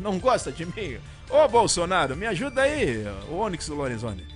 Não 0.00 0.18
gosta 0.18 0.52
de 0.52 0.66
mim? 0.66 0.98
Ô 1.30 1.46
Bolsonaro, 1.48 2.16
me 2.16 2.26
ajuda 2.26 2.62
aí, 2.62 3.04
Onyx 3.30 3.68
Lorenzoni. 3.68 4.26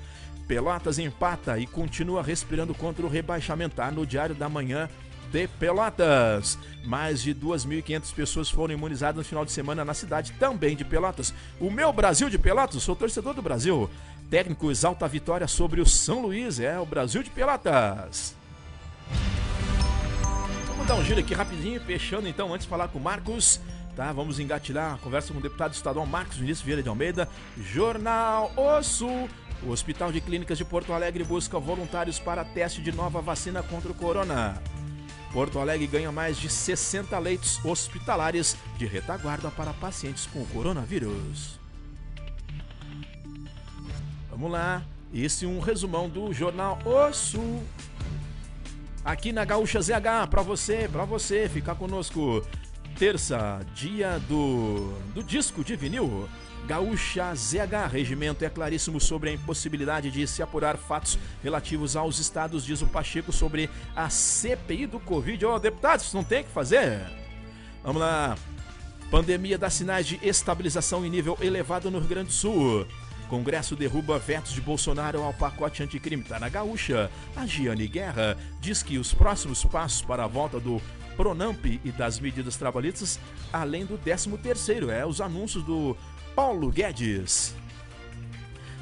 Pelotas 0.46 0.98
empata 0.98 1.59
e 1.59 1.66
continua 1.66 2.22
respirando 2.22 2.74
contra 2.74 3.07
o 3.07 3.09
rebaixamento. 3.09 3.76
Tá 3.76 3.90
no 3.90 4.05
Diário 4.05 4.34
da 4.34 4.48
Manhã 4.48 4.88
de 5.30 5.48
Pelotas. 5.48 6.59
Mais 6.84 7.22
de 7.22 7.34
2.500 7.34 8.14
pessoas 8.14 8.50
foram 8.50 8.74
imunizadas 8.74 9.16
no 9.16 9.24
final 9.24 9.44
de 9.44 9.53
semana 9.53 9.84
na 9.84 9.94
cidade 9.94 10.32
também 10.32 10.76
de 10.76 10.84
Pelotas. 10.84 11.32
O 11.59 11.70
meu 11.70 11.92
Brasil 11.92 12.28
de 12.28 12.38
Pelotas, 12.38 12.82
sou 12.82 12.94
torcedor 12.94 13.32
do 13.32 13.40
Brasil. 13.40 13.88
Técnico 14.28 14.70
exalta 14.70 15.07
a 15.07 15.09
vitória 15.09 15.48
sobre 15.48 15.80
o 15.80 15.86
São 15.86 16.20
Luís. 16.20 16.61
É 16.61 16.78
o 16.78 16.86
Brasil 16.86 17.22
de 17.22 17.30
Pelotas. 17.30 18.36
Vamos 20.66 20.86
dar 20.86 20.94
um 20.94 21.05
giro 21.05 21.20
aqui 21.20 21.32
rapidinho, 21.32 21.80
fechando 21.80 22.28
então, 22.28 22.53
antes 22.53 22.66
de 22.66 22.70
falar 22.70 22.88
com 22.88 22.98
o 22.98 23.03
Marcos. 23.03 23.61
Tá, 23.95 24.11
vamos 24.11 24.38
engatilhar 24.38 24.95
a 24.95 24.99
conversa 24.99 25.32
com 25.32 25.38
o 25.38 25.43
deputado 25.43 25.74
estadual 25.74 26.07
Marcos 26.07 26.38
Vinícius 26.38 26.64
Vieira 26.64 26.82
de 26.82 26.88
Almeida. 26.88 27.28
Jornal 27.59 28.51
O 28.57 28.82
Sul. 28.82 29.28
O 29.64 29.70
Hospital 29.70 30.11
de 30.11 30.20
Clínicas 30.20 30.59
de 30.59 30.64
Porto 30.64 30.93
Alegre 30.93 31.22
busca 31.22 31.59
voluntários 31.59 32.18
para 32.18 32.45
teste 32.45 32.82
de 32.82 32.90
nova 32.90 33.20
vacina 33.20 33.62
contra 33.62 33.93
o 33.93 33.95
corona. 33.95 34.61
Porto 35.32 35.59
Alegre 35.59 35.86
ganha 35.86 36.11
mais 36.11 36.36
de 36.36 36.49
60 36.49 37.16
leitos 37.18 37.62
hospitalares 37.64 38.57
de 38.76 38.86
retaguarda 38.86 39.51
para 39.51 39.72
pacientes 39.74 40.26
com 40.26 40.45
coronavírus. 40.47 41.61
Vamos 44.30 44.51
lá, 44.51 44.82
esse 45.12 45.45
é 45.45 45.49
um 45.49 45.61
resumão 45.61 46.09
do 46.09 46.32
jornal 46.32 46.78
O 46.84 47.12
Sul. 47.12 47.62
Aqui 49.05 49.32
na 49.32 49.45
Gaúcha 49.45 49.80
ZH, 49.80 50.28
para 50.30 50.43
você, 50.43 50.88
para 50.90 51.05
você 51.05 51.49
ficar 51.49 51.74
conosco 51.74 52.43
terça, 52.99 53.61
dia 53.74 54.18
do, 54.28 54.93
do 55.14 55.22
disco 55.22 55.64
de 55.64 55.76
vinil. 55.76 56.28
Gaúcha 56.66 57.34
ZH, 57.34 57.90
regimento 57.90 58.45
é 58.45 58.49
claríssimo 58.49 59.01
sobre 59.01 59.30
a 59.30 59.32
impossibilidade 59.32 60.11
de 60.11 60.26
se 60.26 60.43
apurar 60.43 60.76
fatos 60.76 61.18
relativos 61.43 61.97
aos 61.97 62.18
estados, 62.20 62.64
diz 62.64 62.82
o 62.82 62.86
Pacheco 62.86 63.32
sobre 63.32 63.68
a 63.97 64.09
CPI 64.09 64.86
do 64.86 65.01
Covid. 65.01 65.45
Ô, 65.45 65.55
oh, 65.55 65.59
deputados, 65.59 66.12
não 66.12 66.22
tem 66.22 66.43
o 66.43 66.45
que 66.45 66.51
fazer? 66.51 67.01
Vamos 67.82 68.01
lá. 68.01 68.36
Pandemia 69.11 69.59
dá 69.59 69.68
sinais 69.68 70.07
de 70.07 70.18
estabilização 70.22 71.05
em 71.05 71.11
nível 71.11 71.36
elevado 71.40 71.90
no 71.90 71.99
Rio 71.99 72.09
Grande 72.09 72.28
do 72.28 72.32
Sul. 72.32 72.86
Congresso 73.28 73.74
derruba 73.74 74.18
vetos 74.18 74.53
de 74.53 74.61
Bolsonaro 74.61 75.22
ao 75.22 75.32
pacote 75.34 75.82
anticrime. 75.82 76.22
Tá 76.22 76.38
na 76.38 76.49
gaúcha. 76.49 77.11
A 77.34 77.45
Giane 77.47 77.88
Guerra 77.88 78.36
diz 78.61 78.82
que 78.82 78.99
os 78.99 79.12
próximos 79.12 79.64
passos 79.64 80.03
para 80.03 80.24
a 80.24 80.26
volta 80.26 80.61
do 80.61 80.80
Pronamp 81.16 81.64
e 81.64 81.92
das 81.92 82.18
medidas 82.18 82.56
trabalhistas, 82.56 83.18
além 83.52 83.84
do 83.84 83.98
13 83.98 84.30
terceiro, 84.38 84.90
é 84.90 85.04
os 85.06 85.20
anúncios 85.20 85.64
do 85.64 85.96
Paulo 86.34 86.70
Guedes. 86.70 87.54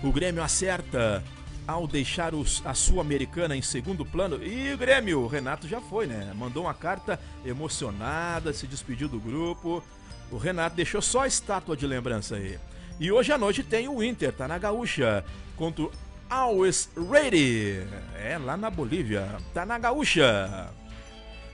O 0.02 0.10
Grêmio 0.10 0.42
acerta 0.42 1.22
ao 1.66 1.86
deixar 1.86 2.34
os, 2.34 2.62
a 2.64 2.74
Sul-Americana 2.74 3.56
em 3.56 3.62
segundo 3.62 4.04
plano. 4.04 4.42
E 4.42 4.72
o 4.72 4.78
Grêmio, 4.78 5.20
o 5.20 5.26
Renato 5.26 5.68
já 5.68 5.80
foi, 5.80 6.06
né? 6.06 6.32
Mandou 6.34 6.64
uma 6.64 6.74
carta 6.74 7.20
emocionada, 7.44 8.52
se 8.52 8.66
despediu 8.66 9.08
do 9.08 9.20
grupo. 9.20 9.82
O 10.30 10.36
Renato 10.36 10.76
deixou 10.76 11.02
só 11.02 11.22
a 11.22 11.26
estátua 11.26 11.76
de 11.76 11.86
lembrança 11.86 12.36
aí. 12.36 12.58
E 12.98 13.10
hoje 13.12 13.32
à 13.32 13.38
noite 13.38 13.62
tem 13.62 13.88
o 13.88 14.02
Inter, 14.02 14.32
tá 14.32 14.48
na 14.48 14.58
Gaúcha, 14.58 15.24
contra 15.56 15.84
o 15.84 15.92
Always 16.28 16.90
Ready. 17.10 17.82
É, 18.16 18.38
lá 18.38 18.56
na 18.56 18.70
Bolívia, 18.70 19.38
tá 19.54 19.64
na 19.64 19.78
Gaúcha. 19.78 20.70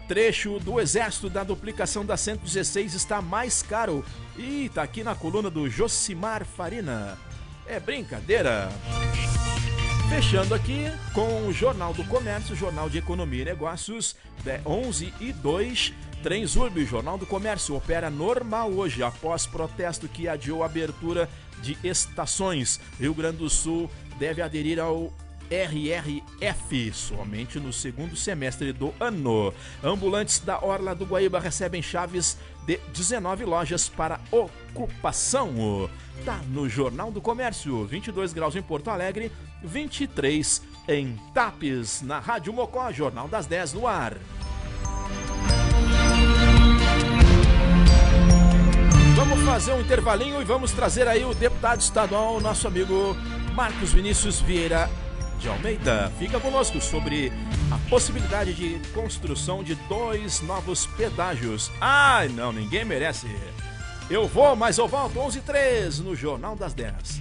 Trecho 0.09 0.61
do 0.61 0.81
Exército 0.81 1.29
da 1.29 1.43
duplicação 1.43 2.05
da 2.05 2.17
116 2.17 2.95
está 2.95 3.21
mais 3.21 3.63
caro. 3.63 4.05
E 4.37 4.71
tá 4.73 4.83
aqui 4.83 5.03
na 5.03 5.15
coluna 5.15 5.51
do 5.51 5.69
Josimar 5.69 6.45
Farina. 6.45 7.19
É 7.67 7.81
brincadeira. 7.81 8.69
Fechando 10.09 10.55
aqui 10.55 10.85
com 11.13 11.49
o 11.49 11.53
Jornal 11.53 11.93
do 11.93 12.05
Comércio, 12.05 12.55
Jornal 12.55 12.89
de 12.89 12.99
Economia 12.99 13.43
e 13.43 13.45
Negócios, 13.47 14.15
11 14.65 15.13
e 15.21 15.33
2. 15.33 15.93
Transurb, 16.23 16.85
Jornal 16.85 17.19
do 17.19 17.27
Comércio, 17.27 17.75
opera 17.75 18.09
normal 18.09 18.73
hoje, 18.73 19.03
após 19.03 19.47
protesto 19.47 20.09
que 20.09 20.29
adiou 20.29 20.63
a 20.63 20.67
abertura 20.67 21.29
de 21.61 21.77
estações. 21.85 22.81
Rio 22.99 23.15
Grande 23.15 23.39
do 23.39 23.51
Sul 23.51 23.91
deve 24.19 24.43
aderir 24.43 24.79
ao 24.79 25.13
RRF 25.51 26.93
somente 26.93 27.59
no 27.59 27.73
segundo 27.73 28.17
semestre 28.17 28.73
do 28.73 28.93
ano. 28.99 29.53
Ambulantes 29.83 30.39
da 30.41 30.63
Orla 30.65 30.95
do 30.95 31.05
Guaíba 31.05 31.39
recebem 31.41 31.83
chaves 31.83 32.37
de 32.67 32.79
19 32.93 33.45
lojas 33.45 33.89
para 33.89 34.21
ocupação. 34.31 35.89
Tá 36.25 36.41
no 36.49 36.69
Jornal 36.69 37.11
do 37.11 37.21
Comércio, 37.21 37.85
22 37.85 38.33
graus 38.33 38.57
em 38.57 38.63
Porto 38.63 38.91
Alegre, 38.91 39.31
23 39.63 40.63
em 40.89 41.17
Tapes, 41.33 42.03
na 42.03 42.19
Rádio 42.19 42.53
Mocó, 42.53 42.91
Jornal 42.93 43.29
das 43.29 43.47
10 43.47 43.75
no 43.75 43.87
ar. 43.87 44.17
Vamos 49.15 49.43
fazer 49.45 49.73
um 49.73 49.81
intervalinho 49.81 50.41
e 50.41 50.45
vamos 50.45 50.73
trazer 50.73 51.09
aí 51.09 51.25
o 51.25 51.35
deputado 51.35 51.81
estadual, 51.81 52.41
nosso 52.41 52.67
amigo 52.67 53.17
Marcos 53.55 53.93
Vinícius 53.93 54.41
Vieira 54.41 54.91
de 55.39 55.49
Almeida. 55.49 56.13
Fica 56.19 56.41
conosco 56.41 56.81
sobre 56.81 57.33
a 57.71 57.79
possibilidade 57.89 58.55
de 58.55 58.81
construção 58.91 59.63
de 59.63 59.75
dois 59.89 60.41
novos 60.43 60.87
pedágios. 60.87 61.71
Ai, 61.81 62.29
não, 62.29 62.53
ninguém 62.53 62.85
merece. 62.85 63.27
Eu 64.09 64.27
vou, 64.29 64.55
mas 64.55 64.79
eu 64.79 64.87
volto 64.87 65.19
11 65.19 65.39
h 65.41 66.03
no 66.03 66.15
Jornal 66.15 66.55
das 66.55 66.73
10. 66.75 67.21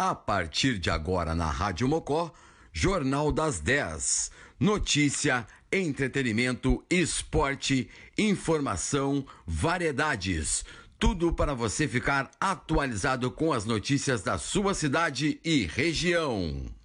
A 0.00 0.14
partir 0.14 0.78
de 0.78 0.90
agora 0.90 1.34
na 1.34 1.50
Rádio 1.50 1.88
Mocó, 1.88 2.32
Jornal 2.72 3.32
das 3.32 3.58
10. 3.58 4.30
Notícia, 4.60 5.44
entretenimento, 5.72 6.84
esporte, 6.88 7.90
informação, 8.16 9.26
variedades. 9.44 10.64
Tudo 11.00 11.32
para 11.32 11.52
você 11.52 11.88
ficar 11.88 12.30
atualizado 12.40 13.28
com 13.32 13.52
as 13.52 13.64
notícias 13.64 14.22
da 14.22 14.38
sua 14.38 14.72
cidade 14.72 15.40
e 15.44 15.66
região. 15.66 16.77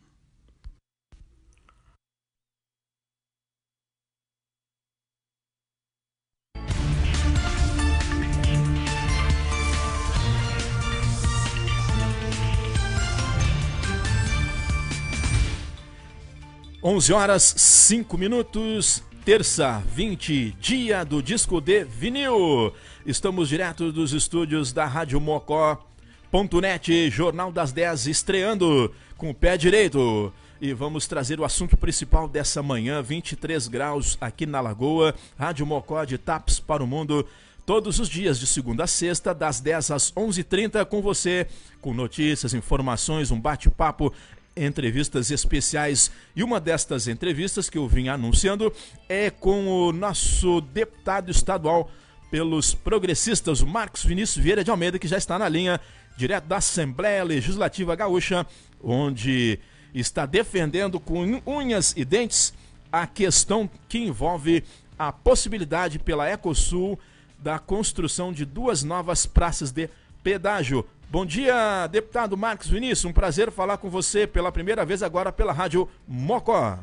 Onze 16.86 17.14
horas 17.14 17.44
5 17.44 18.18
minutos, 18.18 19.02
terça 19.24 19.82
20, 19.96 20.52
dia 20.60 21.06
do 21.06 21.24
disco 21.24 21.62
de 21.62 21.86
vinil. 21.86 22.74
Estamos 23.06 23.48
direto 23.48 23.90
dos 23.90 24.12
estúdios 24.12 24.74
da 24.74 24.86
Rádio 24.86 25.22
Mocó.net, 25.22 27.10
Jornal 27.10 27.54
das 27.54 27.72
10, 27.72 28.08
estreando 28.08 28.94
com 29.16 29.30
o 29.30 29.34
pé 29.34 29.56
direito. 29.56 30.34
E 30.60 30.74
vamos 30.74 31.08
trazer 31.08 31.40
o 31.40 31.46
assunto 31.46 31.78
principal 31.78 32.28
dessa 32.28 32.62
manhã, 32.62 33.02
23 33.02 33.66
graus 33.70 34.18
aqui 34.20 34.46
na 34.46 34.60
Lagoa, 34.60 35.16
Rádio 35.40 35.66
Mocó 35.66 36.04
de 36.04 36.18
Taps 36.18 36.60
para 36.60 36.84
o 36.84 36.88
Mundo. 36.88 37.26
Todos 37.66 37.98
os 37.98 38.10
dias, 38.10 38.38
de 38.38 38.46
segunda 38.46 38.84
a 38.84 38.88
sexta, 38.88 39.34
das 39.34 39.62
10 39.62 39.92
às 39.92 40.12
11h30, 40.12 40.86
com 40.86 41.02
você, 41.02 41.48
com 41.80 41.94
notícias, 41.94 42.54
informações, 42.54 43.32
um 43.32 43.40
bate-papo 43.40 44.12
entrevistas 44.56 45.32
especiais. 45.32 46.12
E 46.36 46.44
uma 46.44 46.60
destas 46.60 47.08
entrevistas 47.08 47.70
que 47.70 47.78
eu 47.78 47.88
vim 47.88 48.08
anunciando 48.08 48.72
é 49.08 49.30
com 49.30 49.68
o 49.68 49.92
nosso 49.92 50.62
deputado 50.62 51.32
estadual 51.32 51.90
pelos 52.30 52.74
progressistas, 52.74 53.62
Marcos 53.62 54.04
Vinícius 54.04 54.44
Vieira 54.44 54.64
de 54.64 54.72
Almeida, 54.72 54.98
que 54.98 55.08
já 55.08 55.18
está 55.18 55.38
na 55.38 55.48
linha. 55.48 55.80
direto 56.18 56.46
da 56.46 56.58
Assembleia 56.58 57.24
Legislativa 57.24 57.96
Gaúcha, 57.96 58.46
onde 58.84 59.60
está 59.94 60.26
defendendo 60.26 61.00
com 61.00 61.42
unhas 61.46 61.94
e 61.96 62.06
dentes 62.06 62.54
a 62.92 63.08
questão 63.08 63.70
que 63.90 63.98
envolve 64.00 64.64
a 64.98 65.12
possibilidade 65.12 65.98
pela 65.98 66.30
Ecosul 66.30 67.00
da 67.40 67.60
construção 67.60 68.32
de 68.32 68.46
duas 68.46 68.84
novas 68.84 69.26
praças 69.26 69.72
de 69.72 69.90
pedágio. 70.24 70.86
Bom 71.14 71.28
dia, 71.28 71.86
deputado 71.86 72.36
Marcos 72.36 72.68
Vinícius. 72.68 73.06
Um 73.06 73.14
prazer 73.14 73.52
falar 73.52 73.78
com 73.78 73.88
você 73.88 74.26
pela 74.26 74.52
primeira 74.52 74.84
vez 74.84 75.04
agora 75.04 75.32
pela 75.32 75.54
Rádio 75.54 75.88
Mocó. 76.08 76.80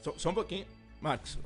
Só, 0.00 0.14
só 0.16 0.30
um 0.30 0.34
pouquinho. 0.34 0.64
Marcos, 1.02 1.38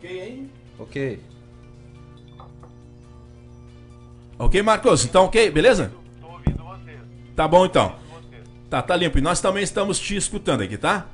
Ok, 0.00 0.10
hein? 0.10 0.50
Ok. 0.78 1.20
Ok, 4.38 4.62
Marcos? 4.62 5.04
Então, 5.04 5.26
ok, 5.26 5.50
beleza? 5.50 5.92
Tô 6.18 6.28
ouvindo 6.28 6.64
você. 6.64 6.98
Tá 7.36 7.46
bom, 7.46 7.66
então. 7.66 7.96
Tá, 8.70 8.80
tá 8.80 8.96
limpo. 8.96 9.18
E 9.18 9.20
nós 9.20 9.42
também 9.42 9.62
estamos 9.62 9.98
te 10.00 10.16
escutando 10.16 10.62
aqui, 10.62 10.78
tá? 10.78 11.06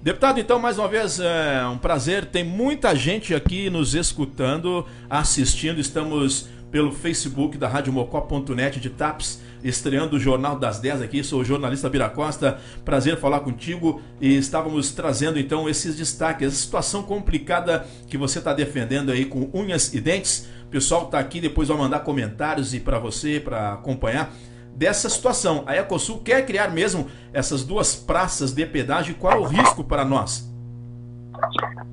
Deputado, 0.00 0.38
então, 0.38 0.60
mais 0.60 0.78
uma 0.78 0.86
vez, 0.86 1.18
é 1.18 1.66
um 1.66 1.76
prazer. 1.76 2.26
Tem 2.26 2.44
muita 2.44 2.94
gente 2.94 3.34
aqui 3.34 3.68
nos 3.68 3.94
escutando, 3.94 4.86
assistindo. 5.10 5.80
Estamos 5.80 6.48
pelo 6.70 6.92
Facebook 6.92 7.58
da 7.58 7.66
Radiomocó.net 7.66 8.78
de 8.78 8.90
TAPS, 8.90 9.42
estreando 9.64 10.16
o 10.16 10.20
Jornal 10.20 10.58
das 10.58 10.78
10 10.78 11.00
aqui. 11.02 11.24
Sou 11.24 11.40
o 11.40 11.44
jornalista 11.44 11.88
Bira 11.88 12.10
Costa, 12.10 12.60
prazer 12.84 13.18
falar 13.18 13.40
contigo. 13.40 14.02
E 14.20 14.36
estávamos 14.36 14.92
trazendo 14.92 15.38
então 15.38 15.68
esses 15.68 15.96
destaques, 15.96 16.46
essa 16.46 16.56
situação 16.56 17.02
complicada 17.02 17.86
que 18.06 18.18
você 18.18 18.38
está 18.38 18.52
defendendo 18.52 19.10
aí 19.10 19.24
com 19.24 19.50
unhas 19.54 19.94
e 19.94 20.00
dentes. 20.00 20.48
O 20.66 20.68
pessoal 20.68 21.04
está 21.04 21.18
aqui, 21.18 21.40
depois 21.40 21.68
vai 21.68 21.78
mandar 21.78 22.00
comentários 22.00 22.74
e 22.74 22.80
para 22.80 22.98
você, 22.98 23.40
para 23.40 23.72
acompanhar 23.72 24.30
dessa 24.76 25.08
situação. 25.08 25.64
A 25.66 25.76
Ecosul 25.76 26.20
quer 26.20 26.44
criar 26.44 26.68
mesmo 26.68 27.08
essas 27.32 27.64
duas 27.64 27.96
praças 27.96 28.52
de 28.52 28.66
pedágio. 28.66 29.14
Qual 29.14 29.32
é 29.32 29.36
o 29.38 29.44
risco 29.44 29.82
para 29.82 30.04
nós? 30.04 30.52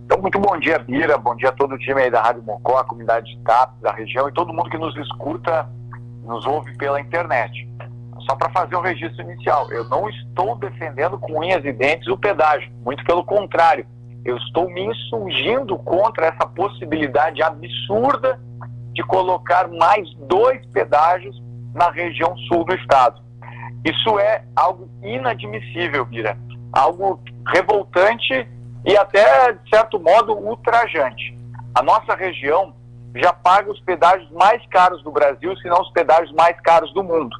Então, 0.05 0.21
muito 0.21 0.39
bom 0.39 0.57
dia, 0.59 0.77
Bira. 0.79 1.17
Bom 1.17 1.35
dia 1.35 1.49
a 1.49 1.51
todo 1.51 1.75
o 1.75 1.77
time 1.77 2.01
aí 2.01 2.11
da 2.11 2.21
Rádio 2.21 2.43
Mocó, 2.43 2.77
a 2.77 2.83
comunidade 2.83 3.33
de 3.33 3.41
TAP 3.43 3.79
da 3.81 3.91
região 3.91 4.27
e 4.27 4.33
todo 4.33 4.53
mundo 4.53 4.69
que 4.69 4.77
nos 4.77 4.95
escuta, 4.97 5.69
nos 6.31 6.45
ouve 6.45 6.73
pela 6.77 7.01
internet. 7.01 7.67
Só 8.21 8.35
para 8.35 8.49
fazer 8.51 8.75
um 8.77 8.81
registro 8.81 9.21
inicial, 9.21 9.69
eu 9.71 9.83
não 9.89 10.09
estou 10.09 10.55
defendendo 10.55 11.19
com 11.19 11.39
unhas 11.39 11.63
e 11.65 11.73
dentes 11.73 12.07
o 12.07 12.17
pedágio, 12.17 12.71
muito 12.85 13.03
pelo 13.03 13.23
contrário. 13.25 13.85
Eu 14.23 14.37
estou 14.37 14.69
me 14.69 14.85
insurgindo 14.85 15.77
contra 15.79 16.27
essa 16.27 16.47
possibilidade 16.47 17.41
absurda 17.43 18.39
de 18.93 19.03
colocar 19.03 19.67
mais 19.67 20.13
dois 20.29 20.65
pedágios 20.67 21.35
na 21.73 21.89
região 21.89 22.37
sul 22.47 22.63
do 22.63 22.75
estado. 22.75 23.21
Isso 23.83 24.17
é 24.19 24.43
algo 24.55 24.89
inadmissível, 25.03 26.05
Bira. 26.05 26.37
Algo 26.71 27.19
revoltante 27.47 28.47
e 28.85 28.95
até, 28.95 29.51
de 29.53 29.69
certo 29.69 29.99
modo, 29.99 30.33
ultrajante. 30.37 31.37
A 31.75 31.81
nossa 31.81 32.15
região 32.15 32.73
já 33.15 33.33
paga 33.33 33.71
os 33.71 33.79
pedágios 33.81 34.29
mais 34.31 34.65
caros 34.67 35.03
do 35.03 35.11
Brasil, 35.11 35.55
se 35.57 35.67
não 35.67 35.81
os 35.81 35.91
pedágios 35.91 36.31
mais 36.33 36.59
caros 36.61 36.93
do 36.93 37.03
mundo. 37.03 37.35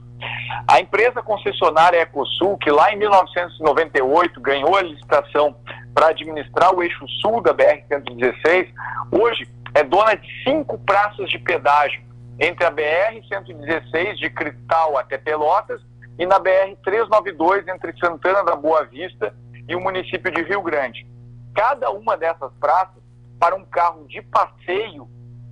A 0.67 0.79
empresa 0.79 1.21
concessionária 1.21 2.01
Ecosul, 2.01 2.57
que 2.57 2.69
lá 2.69 2.91
em 2.91 2.97
1998 2.97 4.39
ganhou 4.41 4.75
a 4.75 4.81
licitação 4.81 5.55
para 5.93 6.07
administrar 6.07 6.75
o 6.75 6.83
eixo 6.83 7.07
sul 7.21 7.41
da 7.41 7.53
BR-116, 7.53 8.67
hoje 9.11 9.47
é 9.73 9.83
dona 9.83 10.15
de 10.15 10.27
cinco 10.43 10.77
praças 10.79 11.29
de 11.29 11.39
pedágio 11.39 12.01
entre 12.39 12.65
a 12.65 12.71
BR-116 12.71 14.15
de 14.15 14.29
Cristal 14.29 14.97
até 14.97 15.17
Pelotas 15.17 15.81
e 16.19 16.25
na 16.25 16.39
BR-392 16.39 17.67
entre 17.67 17.97
Santana 17.97 18.43
da 18.43 18.55
Boa 18.55 18.83
Vista 18.85 19.33
e 19.67 19.75
o 19.75 19.81
município 19.81 20.31
de 20.31 20.43
Rio 20.43 20.61
Grande 20.61 21.09
cada 21.53 21.89
uma 21.91 22.17
dessas 22.17 22.51
praças 22.59 23.01
para 23.39 23.55
um 23.55 23.65
carro 23.65 24.05
de 24.07 24.21
passeio, 24.21 25.07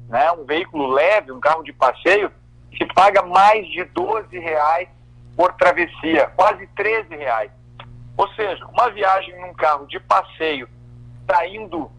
né, 0.10 0.32
um 0.32 0.44
veículo 0.44 0.88
leve, 0.88 1.32
um 1.32 1.40
carro 1.40 1.64
de 1.64 1.72
passeio, 1.72 2.32
se 2.78 2.86
paga 2.94 3.22
mais 3.22 3.66
de 3.68 3.84
12 3.86 4.38
reais 4.38 4.90
por 5.38 5.54
travessia, 5.54 6.28
quase 6.36 6.68
13 6.76 7.16
reais. 7.16 7.52
Ou 8.18 8.28
seja, 8.34 8.66
uma 8.66 8.90
viagem 8.90 9.40
num 9.40 9.54
carro 9.54 9.86
de 9.88 10.00
passeio 10.02 10.68
saindo 11.30 11.90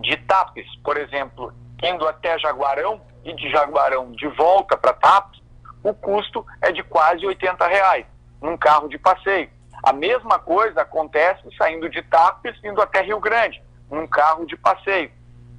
de 0.00 0.16
Tapes, 0.16 0.66
por 0.82 0.96
exemplo, 0.96 1.52
indo 1.82 2.08
até 2.08 2.38
Jaguarão 2.38 3.00
e 3.24 3.32
de 3.34 3.50
Jaguarão 3.50 4.10
de 4.12 4.26
volta 4.28 4.76
para 4.76 4.94
Tapes, 4.94 5.40
o 5.82 5.94
custo 5.94 6.44
é 6.62 6.72
de 6.72 6.82
quase 6.82 7.24
80 7.24 7.66
reais 7.66 8.06
num 8.42 8.56
carro 8.56 8.88
de 8.88 8.98
passeio. 8.98 9.48
A 9.84 9.92
mesma 9.92 10.38
coisa 10.38 10.82
acontece 10.82 11.42
saindo 11.56 11.88
de 11.88 12.02
Tapes, 12.02 12.58
indo 12.64 12.80
até 12.80 13.02
Rio 13.02 13.20
Grande, 13.20 13.62
num 13.90 14.06
carro 14.06 14.44
de 14.46 14.56
passeio. 14.56 15.10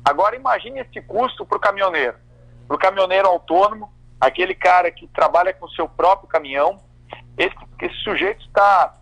Agora 0.08 0.38
imagine 0.38 0.80
esse 0.80 1.02
custo 1.02 1.46
para 1.46 1.58
o 1.58 1.60
caminhoneiro. 1.60 2.16
Para 2.66 2.76
o 2.78 2.80
caminhoneiro 2.80 3.28
autônomo, 3.28 3.92
aquele 4.22 4.56
cara 4.56 4.90
que 4.90 5.06
trabalha 5.08 5.54
com 5.54 5.66
o 5.66 5.72
seu 5.72 5.90
próprio 5.90 6.30
caminhão, 6.30 6.80
esse, 7.38 7.54
esse 7.82 7.96
sujeito 8.06 8.40
está 8.46 8.94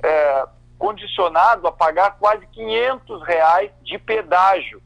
é, 0.00 0.46
condicionado 0.78 1.66
a 1.66 1.72
pagar 1.72 2.18
quase 2.20 2.46
500 2.46 3.24
reais 3.24 3.72
de 3.82 3.98
pedágio. 3.98 4.80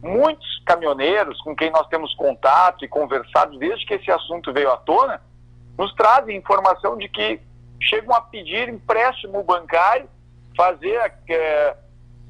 Muitos 0.00 0.62
caminhoneiros 0.64 1.40
com 1.40 1.56
quem 1.56 1.72
nós 1.72 1.88
temos 1.88 2.14
contato 2.14 2.84
e 2.84 2.88
conversado 2.88 3.58
desde 3.58 3.84
que 3.86 3.94
esse 3.94 4.12
assunto 4.12 4.52
veio 4.52 4.70
à 4.70 4.76
tona, 4.76 5.20
nos 5.76 5.92
trazem 5.94 6.36
informação 6.36 6.96
de 6.96 7.08
que 7.08 7.40
chegam 7.80 8.14
a 8.14 8.20
pedir 8.20 8.68
empréstimo 8.68 9.42
bancário, 9.42 10.08
fazer 10.56 11.12
é, 11.28 11.76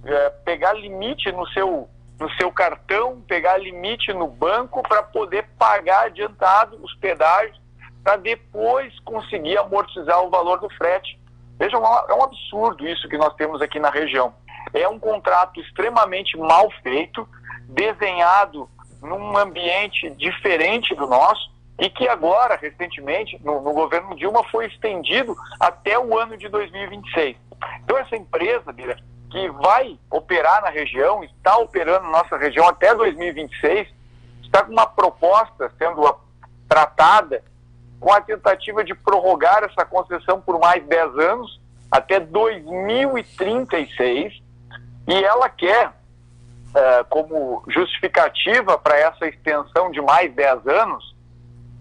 é, 0.06 0.30
pegar 0.42 0.72
limite 0.72 1.30
no 1.32 1.46
seu 1.48 1.86
no 2.18 2.30
seu 2.34 2.50
cartão, 2.50 3.20
pegar 3.26 3.58
limite 3.58 4.12
no 4.12 4.26
banco 4.26 4.82
para 4.82 5.02
poder 5.02 5.48
pagar 5.58 6.06
adiantado 6.06 6.78
os 6.82 6.94
pedágios, 6.96 7.60
para 8.02 8.16
depois 8.16 8.98
conseguir 9.00 9.58
amortizar 9.58 10.22
o 10.22 10.30
valor 10.30 10.58
do 10.58 10.68
frete. 10.70 11.18
Vejam, 11.58 11.82
é 12.08 12.14
um 12.14 12.22
absurdo 12.22 12.86
isso 12.86 13.08
que 13.08 13.18
nós 13.18 13.34
temos 13.34 13.60
aqui 13.60 13.78
na 13.78 13.90
região. 13.90 14.34
É 14.72 14.88
um 14.88 14.98
contrato 14.98 15.60
extremamente 15.60 16.36
mal 16.36 16.70
feito, 16.82 17.28
desenhado 17.68 18.68
num 19.00 19.36
ambiente 19.36 20.10
diferente 20.10 20.94
do 20.94 21.06
nosso, 21.06 21.50
e 21.78 21.88
que 21.88 22.08
agora, 22.08 22.56
recentemente, 22.56 23.38
no, 23.44 23.60
no, 23.60 23.72
governo 23.72 24.16
Dilma, 24.16 24.42
foi 24.50 24.66
estendido 24.66 25.36
até 25.60 25.96
o 25.98 26.18
ano 26.18 26.36
de 26.36 26.48
2026. 26.48 27.36
Então, 27.84 27.96
essa 27.98 28.16
empresa, 28.16 28.72
Bira, 28.72 28.96
que 29.30 29.48
vai 29.50 29.98
operar 30.10 30.62
na 30.62 30.70
região, 30.70 31.22
está 31.22 31.56
operando 31.58 32.06
na 32.06 32.22
nossa 32.22 32.36
região 32.36 32.66
até 32.66 32.92
2026, 32.94 33.86
está 34.42 34.64
com 34.64 34.72
uma 34.72 34.86
proposta 34.86 35.70
sendo 35.78 36.02
tratada 36.68 37.44
com 38.00 38.12
a 38.12 38.20
tentativa 38.20 38.84
de 38.84 38.94
prorrogar 38.94 39.64
essa 39.64 39.84
concessão 39.84 40.40
por 40.40 40.58
mais 40.58 40.84
10 40.86 41.18
anos, 41.18 41.60
até 41.90 42.20
2036, 42.20 44.40
e 45.08 45.24
ela 45.24 45.48
quer, 45.48 45.88
uh, 45.88 47.04
como 47.08 47.64
justificativa 47.68 48.78
para 48.78 48.98
essa 48.98 49.26
extensão 49.26 49.90
de 49.90 50.00
mais 50.00 50.32
10 50.34 50.66
anos, 50.66 51.16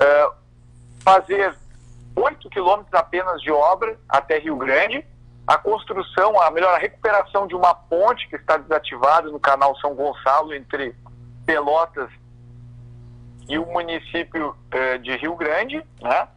uh, 0.02 0.34
fazer 1.04 1.56
8 2.16 2.50
quilômetros 2.50 2.94
apenas 2.94 3.42
de 3.42 3.52
obra 3.52 4.00
até 4.10 4.40
Rio 4.40 4.56
Grande, 4.56 5.06
a 5.48 5.58
construção, 5.58 6.40
a 6.42 6.52
melhor, 6.52 6.76
a 6.76 6.78
recuperação 6.78 7.48
de 7.48 7.56
uma 7.56 7.74
ponte 7.74 8.28
que 8.28 8.36
está 8.36 8.58
desativada 8.58 9.32
no 9.32 9.40
canal 9.40 9.74
São 9.78 9.96
Gonçalo 9.96 10.54
entre 10.54 10.94
Pelotas 11.46 12.10
e 13.48 13.58
o 13.58 13.66
município 13.66 14.50
uh, 14.50 15.00
de 15.00 15.16
Rio 15.16 15.36
Grande, 15.38 15.82
né? 16.02 16.28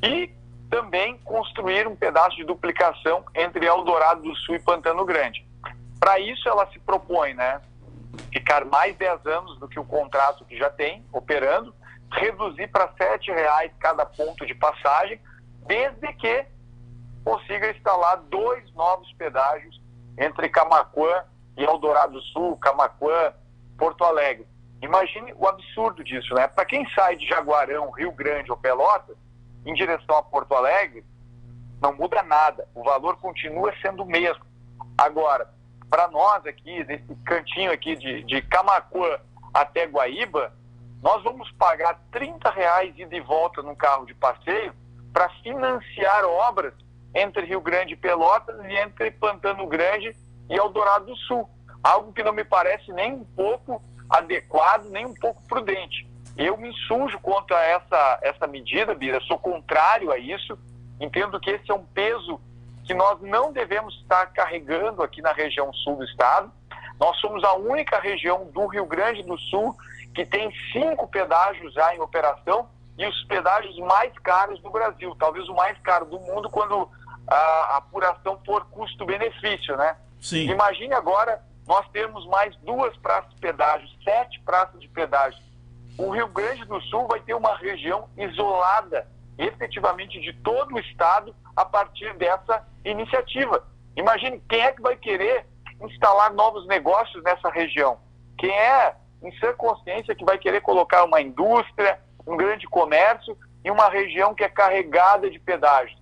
E 0.00 0.32
também 0.70 1.18
construir 1.24 1.88
um 1.88 1.96
pedaço 1.96 2.36
de 2.36 2.44
duplicação 2.44 3.24
entre 3.34 3.66
Eldorado 3.66 4.22
do 4.22 4.36
Sul 4.36 4.54
e 4.54 4.60
Pantano 4.60 5.04
Grande. 5.04 5.44
Para 5.98 6.20
isso, 6.20 6.48
ela 6.48 6.70
se 6.70 6.78
propõe, 6.78 7.34
né? 7.34 7.60
Ficar 8.32 8.64
mais 8.64 8.96
10 8.96 9.26
anos 9.26 9.58
do 9.58 9.66
que 9.66 9.80
o 9.80 9.84
contrato 9.84 10.44
que 10.44 10.56
já 10.56 10.70
tem 10.70 11.04
operando, 11.12 11.74
reduzir 12.12 12.68
para 12.68 12.84
R$ 12.84 13.18
reais 13.32 13.72
cada 13.80 14.06
ponto 14.06 14.46
de 14.46 14.54
passagem, 14.54 15.20
desde 15.66 16.12
que 16.14 16.46
consiga 17.24 17.70
instalar 17.70 18.18
dois 18.28 18.72
novos 18.74 19.10
pedágios 19.14 19.80
entre 20.18 20.48
Camacuã 20.48 21.24
e 21.56 21.64
Eldorado 21.64 22.12
do 22.12 22.22
Sul, 22.22 22.56
Camacuã, 22.58 23.32
Porto 23.78 24.04
Alegre. 24.04 24.46
Imagine 24.82 25.32
o 25.36 25.48
absurdo 25.48 26.04
disso, 26.04 26.34
né? 26.34 26.46
Para 26.46 26.66
quem 26.66 26.88
sai 26.90 27.16
de 27.16 27.26
Jaguarão, 27.26 27.90
Rio 27.90 28.12
Grande 28.12 28.50
ou 28.50 28.56
Pelotas, 28.56 29.16
em 29.64 29.72
direção 29.72 30.16
a 30.18 30.22
Porto 30.22 30.54
Alegre, 30.54 31.04
não 31.80 31.94
muda 31.94 32.22
nada. 32.22 32.68
O 32.74 32.82
valor 32.82 33.16
continua 33.16 33.72
sendo 33.80 34.02
o 34.02 34.06
mesmo. 34.06 34.44
Agora, 34.98 35.48
para 35.88 36.08
nós 36.08 36.44
aqui, 36.44 36.84
nesse 36.84 37.14
cantinho 37.24 37.72
aqui 37.72 37.96
de, 37.96 38.22
de 38.24 38.42
Camacuã 38.42 39.18
até 39.54 39.86
Guaíba, 39.86 40.52
nós 41.02 41.22
vamos 41.22 41.50
pagar 41.52 42.00
30 42.10 42.50
reais 42.50 42.94
ida 42.98 43.14
e 43.14 43.20
volta 43.20 43.62
num 43.62 43.74
carro 43.74 44.04
de 44.06 44.14
passeio 44.14 44.74
para 45.12 45.28
financiar 45.42 46.24
obras 46.24 46.74
entre 47.14 47.46
Rio 47.46 47.60
Grande 47.60 47.94
e 47.94 47.96
Pelotas 47.96 48.56
e 48.64 48.76
entre 48.76 49.10
Pantano 49.10 49.66
Grande 49.66 50.14
e 50.50 50.54
Eldorado 50.54 51.06
do 51.06 51.16
Sul. 51.16 51.48
Algo 51.82 52.12
que 52.12 52.22
não 52.22 52.32
me 52.32 52.44
parece 52.44 52.92
nem 52.92 53.12
um 53.12 53.24
pouco 53.24 53.82
adequado, 54.10 54.84
nem 54.86 55.06
um 55.06 55.14
pouco 55.14 55.42
prudente. 55.48 56.08
Eu 56.36 56.56
me 56.56 56.70
insurjo 56.70 57.18
contra 57.20 57.62
essa, 57.62 58.18
essa 58.22 58.46
medida, 58.46 58.94
Bira, 58.94 59.20
sou 59.20 59.38
contrário 59.38 60.10
a 60.10 60.18
isso, 60.18 60.58
entendo 61.00 61.38
que 61.38 61.50
esse 61.50 61.70
é 61.70 61.74
um 61.74 61.84
peso 61.84 62.40
que 62.84 62.92
nós 62.92 63.20
não 63.20 63.52
devemos 63.52 63.94
estar 64.02 64.26
carregando 64.26 65.02
aqui 65.02 65.22
na 65.22 65.32
região 65.32 65.72
sul 65.72 65.96
do 65.96 66.04
estado. 66.04 66.50
Nós 66.98 67.16
somos 67.18 67.42
a 67.44 67.54
única 67.54 67.98
região 67.98 68.46
do 68.52 68.66
Rio 68.66 68.86
Grande 68.86 69.22
do 69.22 69.38
Sul 69.38 69.74
que 70.14 70.24
tem 70.24 70.52
cinco 70.72 71.06
pedágios 71.08 71.72
já 71.72 71.94
em 71.94 72.00
operação 72.00 72.68
e 72.96 73.06
os 73.06 73.24
pedágios 73.24 73.76
mais 73.78 74.12
caros 74.20 74.60
do 74.60 74.70
Brasil, 74.70 75.16
talvez 75.18 75.48
o 75.48 75.54
mais 75.54 75.76
caro 75.78 76.04
do 76.06 76.20
mundo 76.20 76.48
quando 76.48 76.88
a 77.26 77.76
apuração 77.76 78.38
for 78.44 78.64
custo-benefício, 78.66 79.76
né? 79.76 79.96
Sim. 80.20 80.48
Imagine 80.50 80.94
agora 80.94 81.42
nós 81.66 81.86
temos 81.90 82.26
mais 82.26 82.54
duas 82.56 82.96
praças 82.98 83.32
de 83.34 83.40
pedágio, 83.40 83.88
sete 84.02 84.40
praças 84.40 84.80
de 84.80 84.88
pedágio. 84.88 85.42
O 85.96 86.10
Rio 86.10 86.28
Grande 86.28 86.64
do 86.64 86.80
Sul 86.82 87.06
vai 87.06 87.20
ter 87.20 87.34
uma 87.34 87.56
região 87.56 88.08
isolada, 88.16 89.06
efetivamente, 89.38 90.20
de 90.20 90.32
todo 90.32 90.74
o 90.74 90.78
estado 90.78 91.34
a 91.56 91.64
partir 91.64 92.12
dessa 92.14 92.66
iniciativa. 92.84 93.64
Imagine 93.96 94.42
quem 94.48 94.60
é 94.60 94.72
que 94.72 94.82
vai 94.82 94.96
querer 94.96 95.46
instalar 95.80 96.32
novos 96.32 96.66
negócios 96.66 97.22
nessa 97.22 97.48
região. 97.48 97.98
Quem 98.36 98.50
é, 98.50 98.96
em 99.22 99.32
sua 99.38 99.54
consciência, 99.54 100.14
que 100.14 100.24
vai 100.24 100.36
querer 100.36 100.60
colocar 100.60 101.04
uma 101.04 101.20
indústria, 101.20 102.00
um 102.26 102.36
grande 102.36 102.66
comércio 102.66 103.36
em 103.64 103.70
uma 103.70 103.88
região 103.88 104.34
que 104.34 104.44
é 104.44 104.48
carregada 104.48 105.30
de 105.30 105.38
pedágios. 105.38 105.98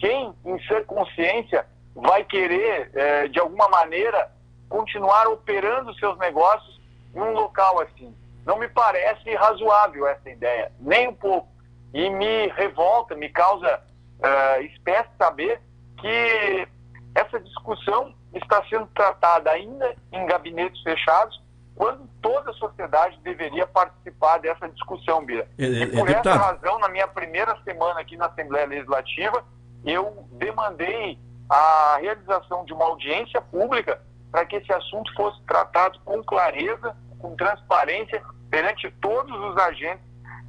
Quem, 0.00 0.34
em 0.44 0.58
sua 0.60 0.82
consciência, 0.84 1.64
vai 1.94 2.24
querer, 2.24 2.90
eh, 2.94 3.28
de 3.28 3.38
alguma 3.38 3.68
maneira, 3.68 4.30
continuar 4.68 5.28
operando 5.28 5.94
seus 5.94 6.18
negócios 6.18 6.80
em 7.14 7.20
um 7.20 7.32
local 7.32 7.80
assim. 7.80 8.14
Não 8.46 8.58
me 8.58 8.68
parece 8.68 9.34
razoável 9.34 10.06
essa 10.06 10.30
ideia, 10.30 10.72
nem 10.80 11.08
um 11.08 11.14
pouco. 11.14 11.48
E 11.92 12.08
me 12.08 12.46
revolta, 12.48 13.14
me 13.14 13.28
causa 13.28 13.82
uh, 14.20 14.62
espécie 14.62 15.10
saber 15.18 15.60
que 15.98 16.68
essa 17.14 17.40
discussão 17.40 18.14
está 18.32 18.64
sendo 18.68 18.86
tratada 18.94 19.50
ainda 19.50 19.94
em 20.12 20.24
gabinetes 20.26 20.80
fechados, 20.82 21.42
quando 21.74 22.08
toda 22.22 22.50
a 22.50 22.54
sociedade 22.54 23.18
deveria 23.22 23.66
participar 23.66 24.38
dessa 24.38 24.68
discussão, 24.68 25.24
Bia. 25.24 25.48
É, 25.58 25.64
é, 25.64 25.66
e 25.66 25.86
por 25.88 26.08
é, 26.08 26.12
essa 26.12 26.34
razão, 26.34 26.78
na 26.78 26.88
minha 26.88 27.08
primeira 27.08 27.56
semana 27.64 28.00
aqui 28.00 28.16
na 28.16 28.26
Assembleia 28.26 28.66
Legislativa, 28.66 29.44
eu 29.84 30.28
demandei 30.32 31.18
a 31.48 31.98
realização 32.00 32.64
de 32.64 32.72
uma 32.72 32.84
audiência 32.84 33.40
pública 33.40 34.00
para 34.30 34.46
que 34.46 34.56
esse 34.56 34.72
assunto 34.72 35.12
fosse 35.14 35.40
tratado 35.42 35.98
com 36.04 36.22
clareza, 36.22 36.96
com 37.18 37.34
transparência, 37.34 38.22
perante 38.50 38.90
todos 39.00 39.32
os 39.32 39.56
agentes 39.56 40.04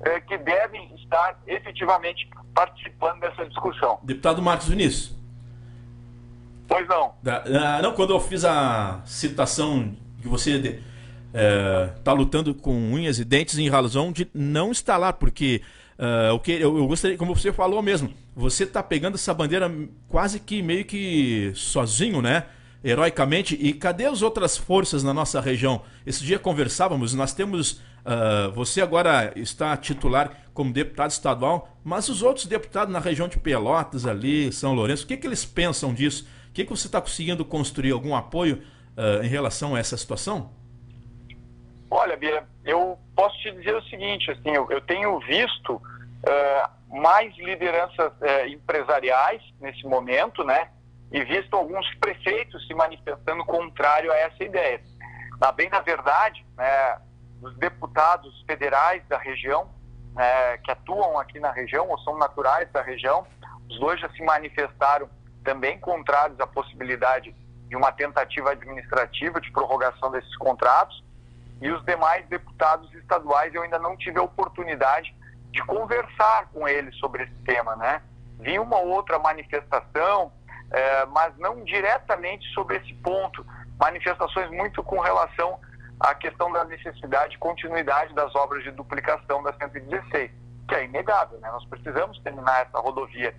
eh, 0.06 0.20
que 0.22 0.38
devem 0.38 0.94
estar 0.96 1.40
efetivamente 1.48 2.30
participando 2.54 3.20
dessa 3.20 3.46
discussão. 3.46 4.00
Deputado 4.04 4.42
Marcos 4.42 4.68
Vinícius. 4.68 5.16
Pois 6.68 6.88
não. 6.88 7.14
Da, 7.22 7.42
uh, 7.42 7.82
não, 7.82 7.94
quando 7.94 8.14
eu 8.14 8.20
fiz 8.20 8.46
a 8.46 9.02
citação 9.06 9.94
que 10.22 10.28
você 10.28 10.80
está 11.98 12.14
uh, 12.14 12.16
lutando 12.16 12.54
com 12.56 12.72
unhas 12.72 13.20
e 13.20 13.26
dentes 13.26 13.58
em 13.58 13.70
razão 13.70 14.12
de 14.12 14.30
não 14.34 14.72
instalar, 14.72 15.14
porque 15.14 15.62
uh, 16.00 16.34
o 16.34 16.40
que 16.40 16.54
eu, 16.54 16.78
eu, 16.78 16.88
gostaria, 16.88 17.18
como 17.18 17.36
você 17.36 17.52
falou 17.52 17.82
mesmo, 17.82 18.14
você 18.36 18.64
está 18.64 18.82
pegando 18.82 19.16
essa 19.16 19.34
bandeira 19.34 19.72
quase 20.08 20.40
que 20.40 20.62
meio 20.62 20.86
que 20.86 21.52
sozinho, 21.56 22.22
né? 22.22 22.46
heroicamente. 22.84 23.56
E 23.60 23.74
cadê 23.74 24.06
as 24.06 24.22
outras 24.22 24.58
forças 24.58 25.04
na 25.04 25.14
nossa 25.14 25.40
região? 25.40 25.82
Esse 26.06 26.24
dia 26.24 26.40
conversávamos, 26.40 27.14
nós 27.14 27.34
temos. 27.34 27.82
Uh, 28.04 28.52
você 28.54 28.82
agora 28.82 29.32
está 29.36 29.78
titular 29.78 30.32
como 30.56 30.74
deputado 30.74 31.12
estadual, 31.12 31.78
mas 31.84 32.10
os 32.10 32.24
outros 32.24 32.48
deputados 32.48 32.92
na 32.92 33.00
região 33.00 33.28
de 33.28 33.38
Pelotas, 33.38 34.08
ali, 34.08 34.52
São 34.52 34.74
Lourenço, 34.74 35.06
o 35.06 35.08
que, 35.08 35.18
que 35.18 35.28
eles 35.28 35.46
pensam 35.46 35.94
disso? 35.94 36.28
O 36.50 36.52
que, 36.52 36.64
que 36.64 36.70
você 36.72 36.88
está 36.88 37.00
conseguindo 37.00 37.46
construir 37.46 37.92
algum 37.92 38.16
apoio 38.16 38.64
uh, 38.98 39.24
em 39.24 39.28
relação 39.28 39.76
a 39.76 39.80
essa 39.80 39.96
situação? 39.96 40.50
Olha, 41.92 42.18
Bia, 42.18 42.44
eu 42.66 42.98
posso 43.16 43.38
te 43.38 43.52
dizer 43.52 43.76
o 43.76 43.84
seguinte, 43.84 44.32
assim, 44.32 44.50
eu, 44.50 44.68
eu 44.72 44.82
tenho 44.82 45.20
visto 45.20 45.76
uh, 45.76 46.70
mais 46.92 47.36
lideranças 47.38 48.12
uh, 48.14 48.48
empresariais 48.48 49.42
nesse 49.60 49.84
momento, 49.86 50.44
né? 50.44 50.70
e 51.12 51.24
visto 51.26 51.56
alguns 51.56 51.86
prefeitos 51.96 52.66
se 52.66 52.74
manifestando 52.74 53.44
contrário 53.44 54.12
a 54.12 54.16
essa 54.16 54.44
ideia. 54.44 54.82
Na 55.40 55.52
bem 55.52 55.70
da 55.70 55.82
verdade, 55.82 56.46
né, 56.56 56.98
os 57.42 57.56
deputados 57.58 58.44
federais 58.48 59.06
da 59.10 59.18
região, 59.18 59.70
né, 60.16 60.58
que 60.60 60.72
atuam 60.72 61.20
aqui 61.20 61.40
na 61.40 61.52
região 61.52 61.90
ou 61.90 62.00
são 62.00 62.18
naturais 62.18 62.72
da 62.72 62.82
região, 62.82 63.28
os 63.70 63.80
dois 63.80 64.00
já 64.00 64.10
se 64.10 64.24
manifestaram 64.24 65.10
também 65.44 65.80
contrários 65.80 66.40
à 66.40 66.48
possibilidade 66.48 67.36
de 67.68 67.76
uma 67.76 67.92
tentativa 67.92 68.52
administrativa 68.52 69.42
de 69.42 69.52
prorrogação 69.52 70.12
desses 70.12 70.36
contratos. 70.38 71.04
E 71.62 71.70
os 71.70 71.84
demais 71.86 72.28
deputados 72.28 72.94
estaduais 72.94 73.54
eu 73.54 73.64
ainda 73.64 73.80
não 73.80 73.98
tive 73.98 74.20
a 74.20 74.24
oportunidade 74.24 75.14
de 75.52 75.64
conversar 75.66 76.50
com 76.54 76.68
eles 76.68 76.96
sobre 76.98 77.24
esse 77.24 77.36
tema, 77.46 77.76
né? 77.76 78.02
Vi 78.40 78.58
uma 78.58 78.80
outra 78.80 79.20
manifestação, 79.20 80.32
é, 80.72 81.06
mas 81.08 81.38
não 81.38 81.64
diretamente 81.64 82.48
sobre 82.54 82.78
esse 82.78 82.94
ponto. 82.96 83.46
Manifestações 83.80 84.50
muito 84.50 84.82
com 84.84 85.00
relação 85.00 85.60
à 86.00 86.16
questão 86.16 86.52
da 86.52 86.64
necessidade 86.64 87.36
e 87.36 87.38
continuidade 87.38 88.14
das 88.16 88.34
obras 88.36 88.64
de 88.64 88.72
duplicação 88.72 89.44
da 89.44 89.54
116, 89.54 90.32
que 90.68 90.76
é 90.76 90.86
inegável, 90.86 91.38
né? 91.40 91.50
Nós 91.52 91.66
precisamos 91.66 92.18
terminar 92.20 92.62
essa 92.62 92.80
rodovia, 92.80 93.36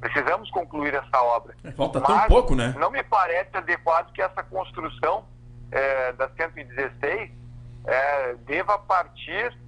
precisamos 0.00 0.50
concluir 0.50 0.94
essa 0.94 1.22
obra. 1.22 1.54
É, 1.64 1.72
falta 1.72 2.00
mas 2.00 2.20
tão 2.20 2.28
pouco, 2.28 2.54
né? 2.54 2.74
Não 2.78 2.90
me 2.90 3.02
parece 3.02 3.56
adequado 3.56 4.12
que 4.12 4.22
essa 4.22 4.42
construção 4.44 5.26
é, 5.72 6.12
da 6.12 6.28
116 6.28 7.30
é, 7.86 8.34
deva 8.46 8.78
partir 8.78 9.65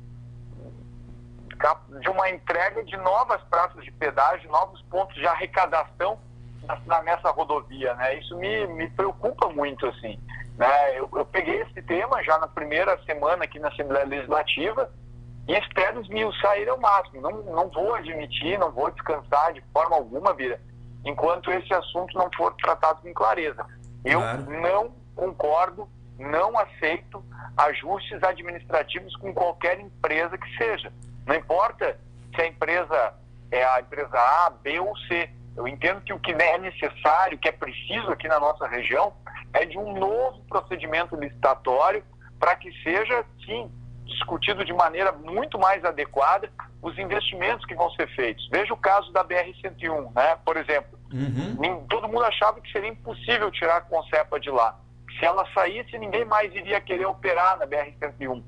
de 2.01 2.09
uma 2.09 2.28
entrega 2.30 2.85
de 2.85 2.97
novas 2.98 3.43
praças 3.44 3.85
de 3.85 3.90
pedágio, 3.93 4.51
novos 4.51 4.80
pontos 4.82 5.14
de 5.16 5.26
arrecadação 5.26 6.18
nessa 7.05 7.30
rodovia, 7.30 7.94
né? 7.94 8.18
Isso 8.18 8.36
me, 8.36 8.66
me 8.68 8.90
preocupa 8.90 9.48
muito, 9.48 9.86
assim. 9.86 10.18
Né? 10.56 10.98
Eu, 10.98 11.09
eu 11.14 11.24
peguei 11.24 11.62
esse 11.62 11.80
tema 11.82 12.22
já 12.22 12.39
na 12.39 12.47
primeira 12.48 12.98
semana 13.05 13.44
aqui 13.44 13.59
na 13.59 13.68
Assembleia 13.68 14.05
Legislativa 14.05 14.90
e 15.47 15.55
espero 15.55 16.01
esmiuçar 16.02 16.56
ele 16.56 16.68
ao 16.70 16.78
máximo. 16.78 17.20
Não, 17.22 17.30
não 17.44 17.68
vou 17.70 17.94
admitir, 17.94 18.59
não 18.59 18.70
vou 18.70 18.90
descansar 18.90 19.52
de 19.52 19.62
forma 19.72 19.97
alguma, 19.97 20.35
Bira, 20.35 20.60
enquanto 21.05 21.51
esse 21.51 21.72
assunto 21.72 22.16
não 22.18 22.28
for 22.36 22.55
tratado 22.55 23.01
com 23.01 23.14
clareza. 23.14 23.64
Eu 24.05 24.20
Claro. 24.20 24.51
não 24.60 24.93
concordo, 25.16 25.89
não 26.18 26.59
aceito 26.59 27.24
ajustes 27.56 28.22
administrativos 28.22 29.16
com 29.16 29.32
qualquer 29.32 29.80
empresa 29.80 30.36
que 30.36 30.56
seja. 30.56 30.93
Não 31.28 31.34
importa 31.34 31.98
se 32.34 32.40
a 32.40 32.46
empresa 32.46 33.14
é 33.50 33.62
a 33.62 33.80
empresa 33.80 34.18
A, 34.18 34.50
B 34.50 34.80
ou 34.80 34.96
C. 34.96 35.28
Eu 35.55 35.68
entendo 35.68 36.00
que 36.00 36.12
o 36.12 36.18
que 36.18 36.32
é 36.32 36.56
necessário, 36.56 37.36
o 37.36 37.40
que 37.40 37.48
é 37.48 37.52
preciso 37.52 38.10
aqui 38.10 38.26
na 38.26 38.40
nossa 38.40 38.66
região, 38.66 39.12
é 39.52 39.66
de 39.66 39.76
um 39.76 39.92
novo 39.92 40.42
procedimento 40.48 41.14
licitatório 41.16 42.02
para 42.40 42.56
que 42.56 42.72
seja, 42.82 43.26
sim, 43.44 43.70
discutido 44.06 44.64
de 44.64 44.72
maneira 44.72 45.12
muito 45.12 45.59
mais 45.59 45.84
adequada 45.84 46.50
os 46.80 46.96
investimentos 46.98 47.66
que 47.66 47.74
vão 47.74 47.90
ser 47.90 48.09
feitos. 48.14 48.48
Veja 48.50 48.72
o 48.72 48.76
caso 48.76 49.12
da 49.12 49.22
BR-101, 49.22 50.14
né? 50.14 50.38
por 50.46 50.56
exemplo. 50.56 50.98
Uhum. 51.12 51.86
Todo 51.88 52.09
mundo 52.09 52.24
achava 52.24 52.59
que 52.60 52.72
seria 52.72 52.88
impossível 52.88 53.50
tirar 53.50 53.76
a 53.76 53.80
Concepa 53.82 54.40
de 54.40 54.50
lá. 54.50 54.78
Se 55.18 55.26
ela 55.26 55.46
saísse, 55.52 55.98
ninguém 55.98 56.24
mais 56.24 56.55
iria 56.55 56.80
querer 56.80 57.06
operar 57.06 57.59
na 57.59 57.66
BR-101. 57.66 58.42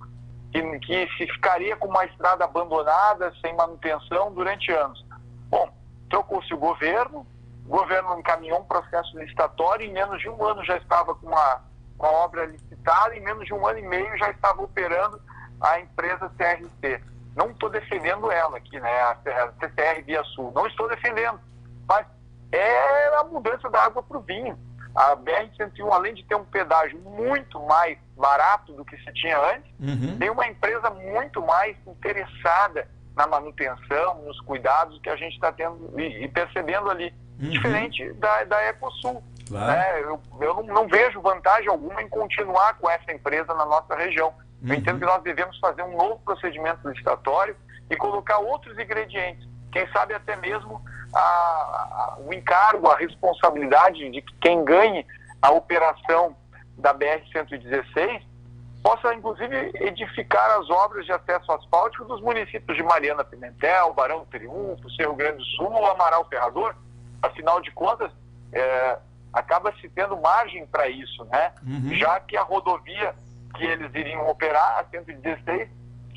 Que, 0.53 0.79
que 0.81 1.09
se 1.17 1.27
ficaria 1.33 1.77
com 1.77 1.89
uma 1.89 2.05
estrada 2.05 2.45
abandonada, 2.45 3.33
sem 3.41 3.55
manutenção, 3.55 4.33
durante 4.33 4.73
anos. 4.73 5.05
Bom, 5.49 5.69
trocou-se 6.09 6.53
o 6.53 6.59
governo, 6.59 7.27
o 7.67 7.69
governo 7.69 8.19
encaminhou 8.19 8.61
um 8.61 8.65
processo 8.65 9.17
licitatório, 9.19 9.87
em 9.87 9.93
menos 9.93 10.21
de 10.21 10.29
um 10.29 10.45
ano 10.45 10.65
já 10.65 10.77
estava 10.77 11.15
com 11.15 11.37
a, 11.37 11.61
com 11.97 12.07
a 12.07 12.11
obra 12.11 12.47
licitada, 12.47 13.15
em 13.15 13.21
menos 13.21 13.47
de 13.47 13.55
um 13.55 13.65
ano 13.67 13.79
e 13.79 13.83
meio 13.83 14.19
já 14.19 14.31
estava 14.31 14.61
operando 14.63 15.21
a 15.61 15.79
empresa 15.79 16.31
CRC. 16.37 17.01
Não 17.37 17.51
estou 17.51 17.71
defendendo 17.71 18.31
ela 18.31 18.57
aqui, 18.57 18.79
né, 18.81 19.01
a 19.03 19.17
CCR 19.61 20.03
Via 20.05 20.25
Sul, 20.25 20.51
não 20.55 20.67
estou 20.67 20.89
defendendo, 20.89 21.41
mas 21.87 22.05
é 22.51 23.17
a 23.17 23.25
mudança 23.25 23.71
da 23.71 23.85
água 23.85 24.03
para 24.03 24.19
o 24.19 24.21
vinho. 24.21 24.59
A 24.95 25.17
BR-101, 25.17 25.93
além 25.93 26.15
de 26.15 26.25
ter 26.25 26.35
um 26.35 26.45
pedágio 26.45 26.99
muito 27.01 27.61
mais 27.67 27.97
barato 28.17 28.73
do 28.73 28.85
que 28.85 28.97
se 28.99 29.13
tinha 29.15 29.39
antes, 29.55 29.71
Uhum. 29.81 30.19
tem 30.19 30.31
uma 30.31 30.47
empresa 30.47 30.91
muito 30.91 31.41
mais 31.45 31.77
interessada 31.87 32.87
na 33.17 33.27
manutenção, 33.27 34.23
nos 34.23 34.41
cuidados 34.43 34.99
que 35.03 35.09
a 35.11 35.17
gente 35.17 35.35
está 35.35 35.53
tendo 35.53 35.93
e, 35.99 36.25
e 36.25 36.29
percebendo 36.29 36.91
ali. 36.91 37.13
Uhum. 37.41 37.49
Diferente 37.51 38.13
da, 38.15 38.45
da 38.45 38.63
Ecosul. 38.67 39.23
Claro. 39.49 39.67
né? 39.67 40.01
Eu, 40.03 40.21
eu 40.41 40.55
não, 40.55 40.63
não 40.63 40.89
vejo 40.89 41.21
vantagem 41.21 41.69
alguma 41.69 42.03
em 42.03 42.09
continuar 42.09 42.75
com 42.79 42.89
essa 42.89 43.13
empresa 43.13 43.53
na 43.55 43.65
nossa 43.65 43.95
região. 43.97 44.33
Eu 44.63 44.69
Uhum. 44.69 44.75
entendo 44.75 44.99
que 44.99 45.07
nós 45.07 45.23
devemos 45.23 45.59
fazer 45.59 45.83
um 45.83 45.97
novo 45.97 46.19
procedimento 46.23 46.87
licitatório 46.87 47.57
e 47.89 47.97
colocar 47.97 48.39
outros 48.39 48.79
ingredientes. 48.79 49.49
Quem 49.73 49.87
sabe 49.93 50.15
até 50.15 50.37
mesmo 50.37 50.81
a- 51.15 51.19
a- 51.19 52.17
o 52.21 52.33
encargo, 52.33 52.89
a 52.89 52.97
responsabilidade 52.97 54.11
de 54.11 54.23
que 54.23 54.35
quem 54.41 54.65
ganhe 54.65 55.07
a 55.43 55.51
operação 55.51 56.37
da 56.77 56.93
BR-116 56.95 58.23
possa, 58.83 59.13
inclusive, 59.15 59.73
edificar 59.75 60.59
as 60.59 60.71
obras 60.71 61.05
de 61.05 61.13
acesso 61.13 61.53
asfáltico 61.53 62.05
dos 62.07 62.21
municípios 62.23 62.77
de 62.77 62.83
Mariana 62.83 63.23
Pimentel, 63.25 63.93
Barão 63.93 64.25
Triunfo, 64.27 64.89
Cerro 64.93 65.15
Grande 65.15 65.39
do 65.39 65.45
Sul 65.45 65.71
ou 65.71 65.87
Amaral 65.91 66.25
Ferrador. 66.29 66.75
Afinal 67.23 67.61
de 67.61 67.71
contas, 67.73 68.11
é, 68.53 68.99
acaba 69.35 69.73
se 69.81 69.89
tendo 69.91 70.17
margem 70.17 70.67
para 70.67 70.89
isso, 70.89 71.25
né? 71.27 71.53
Uhum. 71.63 71.95
Já 71.95 72.19
que 72.21 72.37
a 72.37 72.43
rodovia 72.43 73.15
que 73.55 73.65
eles 73.65 73.95
iriam 73.95 74.27
operar, 74.31 74.79
a 74.79 74.85
116, 74.91 75.69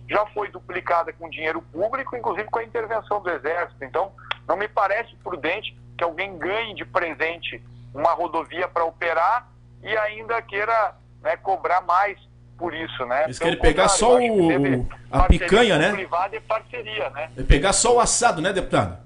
já 0.10 0.26
foi 0.28 0.50
duplicada 0.52 1.12
com 1.14 1.30
dinheiro 1.30 1.62
público, 1.62 2.16
inclusive 2.16 2.50
com 2.50 2.60
a 2.60 2.64
intervenção 2.64 3.22
do 3.22 3.30
Exército. 3.30 3.84
Então, 3.84 4.12
não 4.48 4.58
me 4.58 4.68
parece 4.68 5.16
prudente 5.24 5.78
que 5.98 6.04
alguém 6.04 6.38
ganhe 6.38 6.76
de 6.76 6.84
presente 6.86 7.64
uma 7.94 8.12
rodovia 8.14 8.68
para 8.68 8.84
operar 8.84 9.48
e 9.82 9.96
ainda 9.98 10.42
queira 10.42 10.96
né, 11.22 11.38
cobrar 11.38 11.82
mais 11.82 12.18
por 12.58 12.74
isso, 12.74 13.06
né? 13.06 13.26
Eles 13.26 13.40
querem 13.40 13.60
pegar 13.60 13.88
só 13.90 14.18
o- 14.20 14.88
a 15.12 15.24
picanha, 15.24 15.78
né? 15.78 15.92
Privada 15.92 16.36
e 16.36 16.40
parceria, 16.42 17.10
né? 17.12 17.30
É 17.38 17.44
pegar 17.44 17.74
só 17.74 17.96
o 17.96 18.00
assado, 18.00 18.42
né, 18.42 18.52
deputado? 18.54 18.98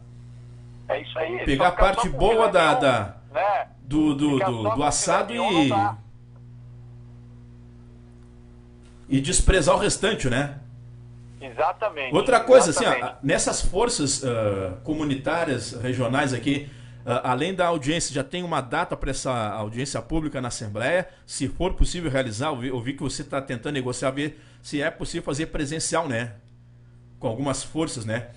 É 0.89 0.99
isso 1.01 1.17
aí. 1.19 1.43
Pegar 1.45 1.69
a 1.69 1.71
parte 1.71 2.09
boa 2.09 2.49
da, 2.49 2.73
da- 2.73 3.15
né? 3.31 3.67
do, 3.81 4.13
do, 4.15 4.39
do, 4.39 4.69
do 4.75 4.83
assado 4.83 5.33
e. 5.33 5.69
dá. 5.69 5.95
E 9.09 9.21
desprezar 9.21 9.75
o 9.75 9.79
restante, 9.79 10.29
né? 10.29 10.57
Exatamente. 11.39 12.15
Outra 12.15 12.39
coisa, 12.39 12.71
assim, 12.71 12.83
exatamente. 12.83 13.13
ó, 13.13 13.15
nessas 13.21 13.61
forças 13.61 14.23
ah, 14.23 14.77
comunitárias 14.83 15.73
regionais 15.73 16.33
aqui, 16.33 16.67
ah, 17.05 17.31
além 17.31 17.53
da 17.53 17.67
audiência, 17.67 18.13
já 18.13 18.23
tem 18.23 18.43
uma 18.43 18.59
data 18.61 18.97
para 18.97 19.11
essa 19.11 19.31
audiência 19.51 20.01
pública 20.01 20.41
na 20.41 20.47
Assembleia. 20.47 21.07
Se 21.25 21.47
for 21.47 21.73
possível 21.73 22.09
realizar, 22.09 22.47
eu 22.47 22.57
vi, 22.57 22.67
eu 22.69 22.81
vi 22.81 22.93
que 22.93 23.03
você 23.03 23.21
está 23.21 23.39
tentando 23.41 23.73
negociar, 23.73 24.11
ver 24.11 24.39
se 24.61 24.81
é 24.81 24.89
possível 24.89 25.23
fazer 25.23 25.47
presencial, 25.47 26.07
né? 26.07 26.33
Com 27.19 27.27
algumas 27.27 27.63
forças, 27.63 28.03
né? 28.05 28.27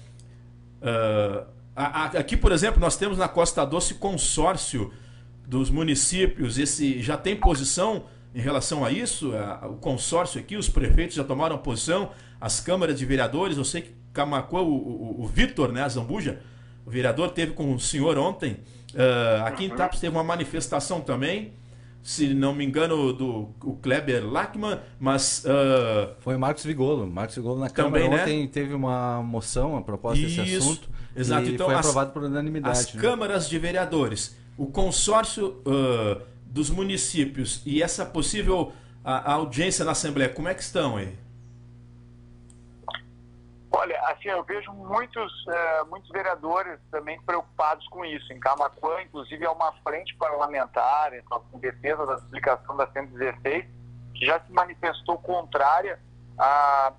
Ah, 0.83 1.45
a- 1.77 2.03
a- 2.05 2.07
aqui, 2.19 2.37
por 2.37 2.53
exemplo, 2.53 2.81
nós 2.81 2.97
temos 2.97 3.17
na 3.19 3.29
Costa 3.29 3.65
Doce 3.65 3.95
consórcio 3.95 4.93
dos 5.47 5.71
municípios. 5.71 6.59
Esse 6.59 7.01
já 7.01 7.17
tem 7.17 7.35
posição 7.37 8.05
em 8.35 8.41
relação 8.41 8.85
a 8.85 8.91
isso? 8.93 9.33
O 9.65 9.75
consórcio 9.77 10.39
aqui, 10.41 10.57
os 10.57 10.69
prefeitos 10.69 11.17
já 11.17 11.25
tomaram 11.25 11.57
posição, 11.59 12.11
as 12.41 12.61
câmaras 12.61 12.99
de 12.99 13.05
vereadores. 13.05 13.57
Eu 13.57 13.65
sei 13.65 13.83
que 13.83 13.91
Camacuã, 14.13 14.61
o, 14.63 14.73
o, 14.73 15.23
o 15.23 15.27
Vitor, 15.27 15.71
né, 15.73 15.83
a 15.83 15.89
Zambuja, 15.89 16.41
o 16.87 16.91
vereador, 16.91 17.31
teve 17.31 17.53
com 17.53 17.75
o 17.75 17.79
senhor 17.81 18.19
ontem. 18.19 18.57
Ah, 18.97 19.47
aqui 19.47 19.65
em 19.65 19.71
Tapos 19.71 20.01
teve 20.01 20.15
uma 20.17 20.25
manifestação 20.25 21.01
também. 21.01 21.53
Se 22.03 22.33
não 22.33 22.55
me 22.55 22.65
engano, 22.65 23.13
do 23.13 23.51
o 23.63 23.77
Kleber 23.77 24.25
Lachmann, 24.27 24.79
mas 24.99 25.45
ah, 25.47 26.15
Foi 26.21 26.35
o 26.35 26.41
Marcos 26.41 26.65
Vigolo. 26.65 27.07
Marcos 27.07 27.37
Vigolo 27.37 27.61
na 27.61 27.69
Também, 27.69 28.03
Câmara 28.05 28.17
né? 28.17 28.23
ontem 28.23 28.49
teve 28.49 28.73
uma 28.75 29.23
moção, 29.23 29.73
uma 29.73 29.83
proposta 29.83 30.21
desse 30.21 30.41
Isso, 30.41 30.59
assunto. 30.71 30.89
exato. 31.15 31.47
E 31.47 31.55
Então, 31.55 31.67
foi 31.67 31.75
as- 31.75 31.81
aprovado 31.87 32.11
por 32.13 32.23
unanimidade. 32.25 32.79
as 32.79 32.95
né? 32.95 33.01
câmaras 33.03 33.49
de 33.49 33.59
vereadores, 33.59 34.35
o 34.57 34.67
consórcio 34.67 35.61
ah, 35.67 36.23
dos 36.47 36.69
municípios 36.71 37.63
e 37.65 37.81
essa 37.83 38.05
possível 38.05 38.73
a- 39.05 39.33
a 39.33 39.35
audiência 39.35 39.85
na 39.85 39.93
Assembleia, 39.93 40.31
como 40.31 40.49
é 40.49 40.55
que 40.55 40.63
estão 40.63 40.97
aí? 40.97 41.13
Olha, 43.73 44.01
assim, 44.09 44.29
eu 44.29 44.43
vejo 44.43 44.73
muitos, 44.73 45.33
eh, 45.49 45.85
muitos 45.85 46.11
vereadores 46.11 46.81
também 46.91 47.21
preocupados 47.23 47.87
com 47.89 48.05
isso. 48.05 48.33
Em 48.33 48.41
Camacuã, 48.41 49.01
inclusive, 49.03 49.47
há 49.47 49.53
uma 49.53 49.73
frente 49.85 50.15
parlamentar 50.17 51.13
em 51.15 51.59
defesa 51.59 52.05
da 52.05 52.15
aplicação 52.15 52.77
da 52.77 52.89
116, 52.89 53.65
que 54.15 54.27
já 54.27 54.41
se 54.41 54.53
manifestou 54.53 55.19
contrária 55.19 56.01
à, 56.37 56.93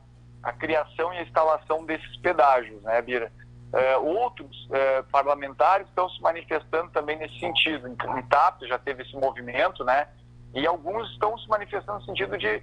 à 0.43 0.53
criação 0.53 1.14
e 1.14 1.18
à 1.18 1.23
instalação 1.23 1.85
desses 1.85 2.18
pedágios, 2.18 2.81
né, 2.84 3.02
Bira? 3.02 3.31
Eh, 3.73 3.98
outros 3.98 4.68
eh, 4.72 5.03
parlamentares 5.11 5.88
estão 5.88 6.10
se 6.10 6.22
manifestando 6.22 6.89
também 6.91 7.18
nesse 7.18 7.38
sentido. 7.39 7.88
Em 7.88 7.95
TAP 8.23 8.64
já 8.64 8.80
teve 8.80 9.03
esse 9.03 9.15
movimento, 9.15 9.84
né? 9.84 10.07
E 10.53 10.65
alguns 10.65 11.10
estão 11.11 11.38
se 11.38 11.48
manifestando 11.48 11.99
no 11.99 12.06
sentido 12.06 12.38
de 12.38 12.61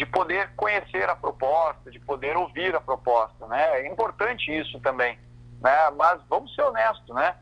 de 0.00 0.06
poder 0.06 0.50
conhecer 0.56 1.10
a 1.10 1.14
proposta, 1.14 1.90
de 1.90 2.00
poder 2.00 2.34
ouvir 2.34 2.74
a 2.74 2.80
proposta, 2.80 3.46
né? 3.48 3.82
É 3.82 3.86
importante 3.86 4.50
isso 4.50 4.80
também, 4.80 5.18
né? 5.60 5.90
Mas 5.90 6.18
vamos 6.26 6.54
ser 6.54 6.62
honestos, 6.62 7.14
né? 7.14 7.36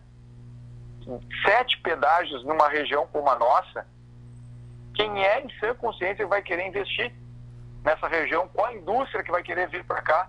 Sete 1.47 1.81
pedágios 1.83 2.45
numa 2.45 2.69
região 2.69 3.07
como 3.13 3.31
a 3.31 3.39
nossa, 3.39 3.87
quem 4.93 5.25
é 5.25 5.41
em 5.41 5.49
sã 5.61 5.73
consciência 5.77 6.27
vai 6.27 6.43
querer 6.43 6.67
investir 6.67 7.15
nessa 7.85 8.09
região? 8.09 8.49
Qual 8.49 8.67
a 8.67 8.75
indústria 8.75 9.23
que 9.23 9.31
vai 9.31 9.45
querer 9.45 9.69
vir 9.69 9.85
para 9.85 10.03
cá? 10.03 10.29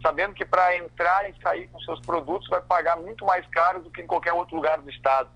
Sabendo 0.00 0.32
que 0.32 0.46
para 0.46 0.78
entrar 0.78 1.28
e 1.28 1.34
sair 1.42 1.68
com 1.68 1.78
seus 1.80 2.00
produtos 2.00 2.48
vai 2.48 2.62
pagar 2.62 2.96
muito 2.96 3.26
mais 3.26 3.46
caro 3.48 3.82
do 3.82 3.90
que 3.90 4.00
em 4.00 4.06
qualquer 4.06 4.32
outro 4.32 4.56
lugar 4.56 4.80
do 4.80 4.88
estado. 4.88 5.28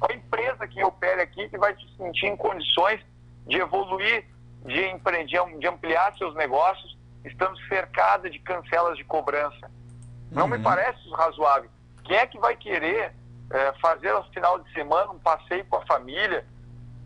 Qual 0.00 0.10
a 0.10 0.14
empresa 0.16 0.66
que 0.66 0.82
opere 0.82 1.22
aqui 1.22 1.48
que 1.48 1.56
vai 1.56 1.72
se 1.76 1.96
sentir 1.96 2.26
em 2.26 2.36
condições 2.36 3.00
de 3.46 3.58
evoluir 3.58 4.26
de, 4.64 4.86
empre- 4.88 5.24
de 5.24 5.36
am- 5.36 5.58
de 5.58 5.66
ampliar 5.66 6.16
seus 6.16 6.34
negócios, 6.34 6.96
estando 7.24 7.58
cercada 7.68 8.28
de 8.30 8.38
cancelas 8.38 8.96
de 8.96 9.04
cobrança. 9.04 9.70
Não 10.30 10.46
me 10.46 10.58
parece 10.58 11.00
razoável. 11.10 11.70
Quem 12.04 12.16
é 12.16 12.26
que 12.26 12.38
vai 12.38 12.54
querer 12.56 13.12
eh, 13.50 13.72
fazer 13.80 14.10
ao 14.10 14.24
final 14.30 14.58
de 14.58 14.72
semana 14.72 15.10
um 15.10 15.18
passeio 15.18 15.64
com 15.66 15.76
a 15.76 15.86
família, 15.86 16.44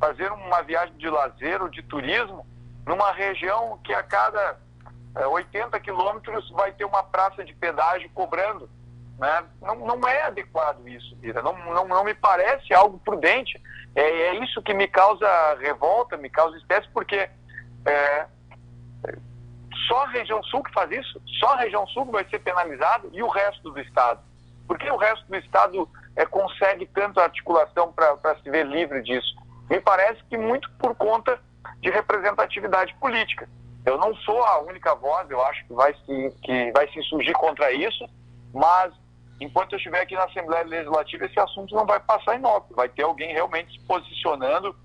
fazer 0.00 0.30
uma 0.32 0.62
viagem 0.62 0.96
de 0.96 1.08
lazer 1.08 1.62
ou 1.62 1.68
de 1.68 1.82
turismo 1.82 2.44
numa 2.86 3.12
região 3.12 3.78
que 3.84 3.92
a 3.94 4.02
cada 4.02 4.58
eh, 5.16 5.26
80 5.26 5.78
quilômetros 5.80 6.50
vai 6.50 6.72
ter 6.72 6.84
uma 6.84 7.02
praça 7.02 7.44
de 7.44 7.54
pedágio 7.54 8.10
cobrando? 8.14 8.68
Né? 9.18 9.44
Não, 9.60 9.76
não 9.76 10.08
é 10.08 10.22
adequado 10.24 10.86
isso, 10.88 11.14
Bira. 11.16 11.42
Não, 11.42 11.56
não, 11.72 11.86
não 11.86 12.02
me 12.04 12.14
parece 12.14 12.74
algo 12.74 12.98
prudente. 13.04 13.60
É, 13.94 14.02
é 14.02 14.34
isso 14.42 14.60
que 14.62 14.74
me 14.74 14.88
causa 14.88 15.28
revolta, 15.60 16.16
me 16.16 16.28
causa 16.30 16.56
espécie, 16.56 16.88
porque 16.92 17.28
é, 17.86 18.26
só 19.88 20.04
a 20.04 20.08
região 20.08 20.42
sul 20.44 20.62
que 20.62 20.72
faz 20.72 20.90
isso? 20.90 21.20
Só 21.40 21.54
a 21.54 21.58
região 21.58 21.86
sul 21.88 22.04
vai 22.06 22.24
ser 22.28 22.38
penalizado 22.38 23.10
e 23.12 23.22
o 23.22 23.28
resto 23.28 23.70
do 23.70 23.80
estado? 23.80 24.20
Por 24.66 24.78
que 24.78 24.90
o 24.90 24.96
resto 24.96 25.26
do 25.26 25.36
estado 25.36 25.88
é, 26.16 26.24
consegue 26.24 26.86
tanta 26.86 27.22
articulação 27.22 27.92
para 27.92 28.36
se 28.42 28.50
ver 28.50 28.66
livre 28.66 29.02
disso? 29.02 29.34
Me 29.68 29.80
parece 29.80 30.22
que 30.24 30.36
muito 30.36 30.70
por 30.72 30.94
conta 30.94 31.38
de 31.80 31.90
representatividade 31.90 32.94
política. 32.94 33.48
Eu 33.84 33.98
não 33.98 34.14
sou 34.16 34.42
a 34.44 34.60
única 34.60 34.94
voz, 34.94 35.28
eu 35.28 35.44
acho 35.44 35.66
que 35.66 35.74
vai 35.74 35.92
se, 35.94 36.36
que 36.42 36.70
vai 36.72 36.88
se 36.92 36.98
insurgir 37.00 37.34
contra 37.34 37.72
isso, 37.72 38.08
mas 38.54 38.92
enquanto 39.40 39.72
eu 39.72 39.76
estiver 39.76 40.00
aqui 40.00 40.14
na 40.14 40.24
Assembleia 40.24 40.64
Legislativa, 40.64 41.26
esse 41.26 41.40
assunto 41.40 41.74
não 41.74 41.84
vai 41.84 41.98
passar 41.98 42.36
inócuo. 42.36 42.76
Vai 42.76 42.88
ter 42.88 43.02
alguém 43.02 43.32
realmente 43.32 43.72
se 43.72 43.84
posicionando 43.86 44.76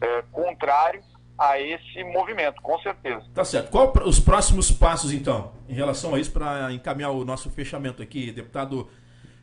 é, 0.00 0.22
contrário 0.32 1.02
a 1.38 1.60
esse 1.60 2.02
movimento, 2.04 2.60
com 2.62 2.78
certeza. 2.80 3.24
Tá 3.34 3.44
certo. 3.44 3.70
Qual 3.70 3.92
os 4.04 4.18
próximos 4.18 4.70
passos, 4.70 5.12
então, 5.12 5.52
em 5.68 5.74
relação 5.74 6.14
a 6.14 6.18
isso, 6.18 6.32
para 6.32 6.72
encaminhar 6.72 7.10
o 7.10 7.24
nosso 7.24 7.50
fechamento 7.50 8.02
aqui, 8.02 8.30
deputado 8.32 8.88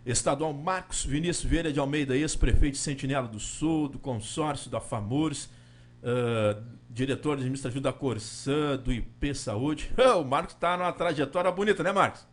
estadual 0.06 0.52
Marcos 0.54 1.06
Vinícius 1.06 1.50
Vieira 1.50 1.72
de 1.72 1.80
Almeida, 1.80 2.16
ex-prefeito 2.16 2.74
de 2.74 2.80
Sentinela 2.80 3.28
do 3.28 3.40
Sul, 3.40 3.88
do 3.88 4.00
consórcio 4.00 4.70
da 4.70 4.80
FAMURS, 4.80 5.46
uh, 5.46 6.62
diretor 6.90 7.34
administrativo 7.34 7.82
da 7.82 7.94
Corsã, 7.94 8.76
do 8.78 8.92
IP 8.92 9.34
Saúde. 9.34 9.92
o 10.20 10.24
Marcos 10.24 10.56
está 10.56 10.76
numa 10.76 10.92
trajetória 10.92 11.52
bonita, 11.52 11.84
né, 11.84 11.92
Marcos? 11.92 12.28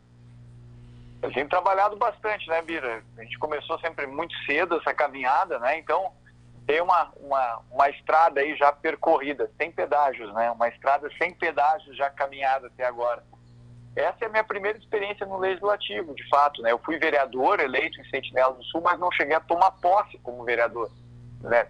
A 1.22 1.28
gente 1.28 1.50
trabalhado 1.50 1.96
bastante, 1.96 2.48
né, 2.48 2.62
Bira? 2.62 3.02
A 3.18 3.22
gente 3.22 3.38
começou 3.38 3.78
sempre 3.80 4.06
muito 4.06 4.34
cedo 4.46 4.76
essa 4.76 4.94
caminhada, 4.94 5.58
né? 5.58 5.78
Então, 5.78 6.12
tem 6.70 6.80
uma, 6.80 7.12
uma, 7.16 7.62
uma 7.68 7.90
estrada 7.90 8.40
aí 8.40 8.54
já 8.54 8.70
percorrida, 8.70 9.50
sem 9.56 9.72
pedágios, 9.72 10.32
né? 10.34 10.52
Uma 10.52 10.68
estrada 10.68 11.10
sem 11.18 11.34
pedágios 11.34 11.96
já 11.96 12.08
caminhada 12.10 12.68
até 12.68 12.84
agora. 12.84 13.24
Essa 13.96 14.18
é 14.20 14.26
a 14.26 14.30
minha 14.30 14.44
primeira 14.44 14.78
experiência 14.78 15.26
no 15.26 15.36
Legislativo, 15.36 16.14
de 16.14 16.28
fato, 16.28 16.62
né? 16.62 16.70
Eu 16.70 16.78
fui 16.78 16.96
vereador 16.96 17.58
eleito 17.58 18.00
em 18.00 18.08
Sentinela 18.08 18.54
do 18.54 18.62
Sul, 18.62 18.82
mas 18.82 19.00
não 19.00 19.10
cheguei 19.10 19.34
a 19.34 19.40
tomar 19.40 19.72
posse 19.72 20.16
como 20.18 20.44
vereador. 20.44 20.88
Né? 21.40 21.66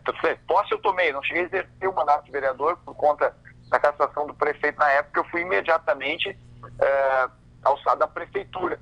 Posse 0.46 0.72
eu 0.72 0.82
tomei, 0.82 1.14
não 1.14 1.22
cheguei 1.22 1.44
a 1.44 1.46
exercer 1.46 1.88
o 1.88 1.94
mandato 1.94 2.26
de 2.26 2.30
vereador 2.30 2.76
por 2.84 2.94
conta 2.94 3.34
da 3.70 3.78
cassação 3.78 4.26
do 4.26 4.34
prefeito 4.34 4.78
na 4.78 4.90
época, 4.90 5.20
eu 5.20 5.24
fui 5.30 5.40
imediatamente 5.40 6.28
é, 6.78 7.28
alçado 7.64 8.04
à 8.04 8.06
prefeitura. 8.06 8.78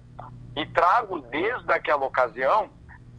E 0.56 0.66
trago 0.66 1.20
desde 1.20 1.72
aquela 1.72 2.04
ocasião 2.04 2.70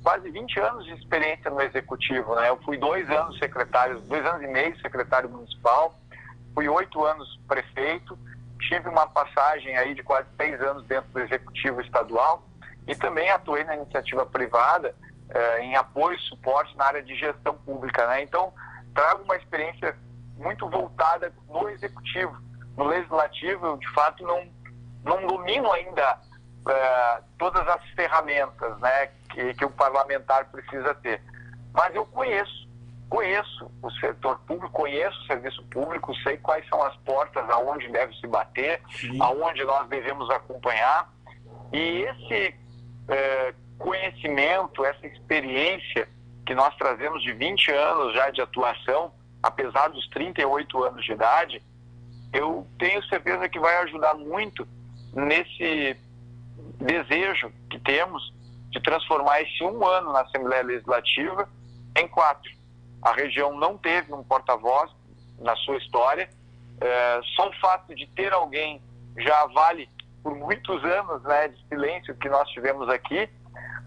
quase 0.04 0.30
20 0.30 0.60
anos 0.60 0.86
de 0.86 0.94
experiência 0.94 1.50
no 1.50 1.62
executivo. 1.62 2.36
Né? 2.36 2.50
Eu 2.50 2.58
fui 2.64 2.78
dois 2.78 3.10
anos 3.10 3.38
secretário, 3.38 4.00
dois 4.02 4.26
anos 4.26 4.42
e 4.44 4.48
meio 4.48 4.80
secretário 4.82 5.30
municipal, 5.30 5.96
fui 6.54 6.68
oito 6.68 7.04
anos 7.06 7.40
prefeito, 7.48 8.18
tive 8.60 8.90
uma 8.90 9.08
passagem 9.08 9.76
aí 9.78 9.94
de 9.94 10.04
quase 10.04 10.28
seis 10.36 10.62
anos 10.62 10.86
dentro 10.86 11.10
do 11.12 11.20
executivo 11.20 11.82
estadual 11.82 12.44
e 12.88 12.96
também 12.96 13.30
atuei 13.30 13.64
na 13.64 13.76
iniciativa 13.76 14.26
privada 14.26 14.96
eh, 15.30 15.62
em 15.62 15.76
apoio 15.76 16.18
e 16.18 16.22
suporte 16.22 16.76
na 16.76 16.86
área 16.86 17.04
de 17.04 17.16
gestão 17.16 17.54
pública. 17.54 18.06
Né? 18.08 18.24
Então, 18.24 18.54
trago 18.94 19.24
uma 19.24 19.36
experiência 19.36 19.96
muito 20.38 20.68
voltada 20.68 21.32
no 21.48 21.70
executivo. 21.70 22.36
No 22.76 22.86
legislativo, 22.86 23.66
eu, 23.66 23.78
de 23.78 23.90
fato, 23.92 24.24
não, 24.24 24.48
não 25.04 25.28
domino 25.28 25.72
ainda 25.72 26.18
eh, 26.70 27.22
todas 27.38 27.68
as 27.68 27.84
ferramentas 27.92 28.80
né, 28.80 29.08
que, 29.30 29.54
que 29.54 29.66
o 29.66 29.70
parlamentar 29.70 30.46
precisa 30.52 30.94
ter. 30.96 31.22
Mas 31.74 31.94
eu 31.96 32.06
conheço, 32.06 32.68
conheço 33.10 33.72
o 33.82 33.92
setor 33.92 34.40
público, 34.48 34.72
conheço 34.72 35.20
o 35.22 35.26
serviço 35.26 35.64
público, 35.66 36.16
sei 36.18 36.38
quais 36.38 36.68
são 36.68 36.82
as 36.84 36.96
portas 36.98 37.50
aonde 37.50 37.88
deve 37.90 38.14
se 38.16 38.28
bater, 38.28 38.82
Sim. 38.92 39.18
aonde 39.22 39.64
nós 39.64 39.88
devemos 39.88 40.30
acompanhar. 40.30 41.12
E 41.72 42.02
esse 42.04 42.56
é, 43.08 43.54
conhecimento, 43.78 44.86
essa 44.86 45.08
experiência 45.08 46.08
que 46.46 46.54
nós 46.54 46.76
trazemos 46.76 47.24
de 47.24 47.32
20 47.34 47.72
anos 47.72 48.14
já 48.14 48.30
de 48.30 48.42
atuação, 48.42 49.12
apesar 49.42 49.88
dos 49.90 50.08
38 50.10 50.84
anos 50.84 51.06
de 51.06 51.12
idade, 51.12 51.64
eu 52.34 52.68
tenho 52.78 53.04
certeza 53.06 53.48
que 53.48 53.60
vai 53.60 53.78
ajudar 53.84 54.14
muito 54.16 54.68
nesse 55.14 55.96
desejo 56.80 57.52
que 57.70 57.80
temos 57.80 58.34
de 58.72 58.82
transformar 58.82 59.42
esse 59.42 59.64
um 59.64 59.86
ano 59.86 60.14
na 60.14 60.22
Assembleia 60.22 60.64
Legislativa 60.64 61.50
em 61.96 62.08
quatro. 62.08 62.52
A 63.02 63.14
região 63.14 63.58
não 63.58 63.78
teve 63.78 64.14
um 64.14 64.24
porta-voz 64.24 64.92
na 65.40 65.56
sua 65.58 65.78
história. 65.78 66.30
É, 66.82 67.22
só 67.36 67.50
o 67.50 67.60
fato 67.60 67.94
de 67.96 68.08
ter 68.08 68.32
alguém 68.32 68.82
já 69.18 69.46
vale 69.48 69.90
por 70.24 70.36
muitos 70.36 70.84
anos 70.84 71.24
né, 71.24 71.48
de 71.50 71.68
silêncio 71.68 72.16
que 72.16 72.30
nós 72.30 72.48
tivemos 72.50 72.90
aqui, 72.90 73.30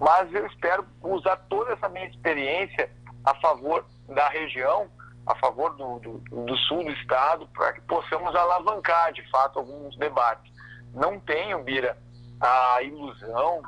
mas 0.01 0.33
eu 0.35 0.47
espero 0.47 0.85
usar 1.03 1.37
toda 1.49 1.73
essa 1.73 1.89
minha 1.89 2.07
experiência 2.07 2.91
a 3.25 3.35
favor 3.37 3.85
da 4.09 4.29
região, 4.29 4.89
a 5.27 5.35
favor 5.37 5.75
do, 5.77 5.99
do, 6.01 6.19
do 6.45 6.57
sul 6.57 6.85
do 6.85 6.91
estado, 6.91 7.47
para 7.55 7.73
que 7.75 7.81
possamos 7.83 8.35
alavancar 8.35 9.13
de 9.13 9.23
fato 9.31 9.59
alguns 9.59 9.97
debates. 9.97 10.53
Não 10.93 11.21
tenho, 11.21 11.63
Bira, 11.63 11.97
a 12.43 12.83
ilusão 12.83 13.63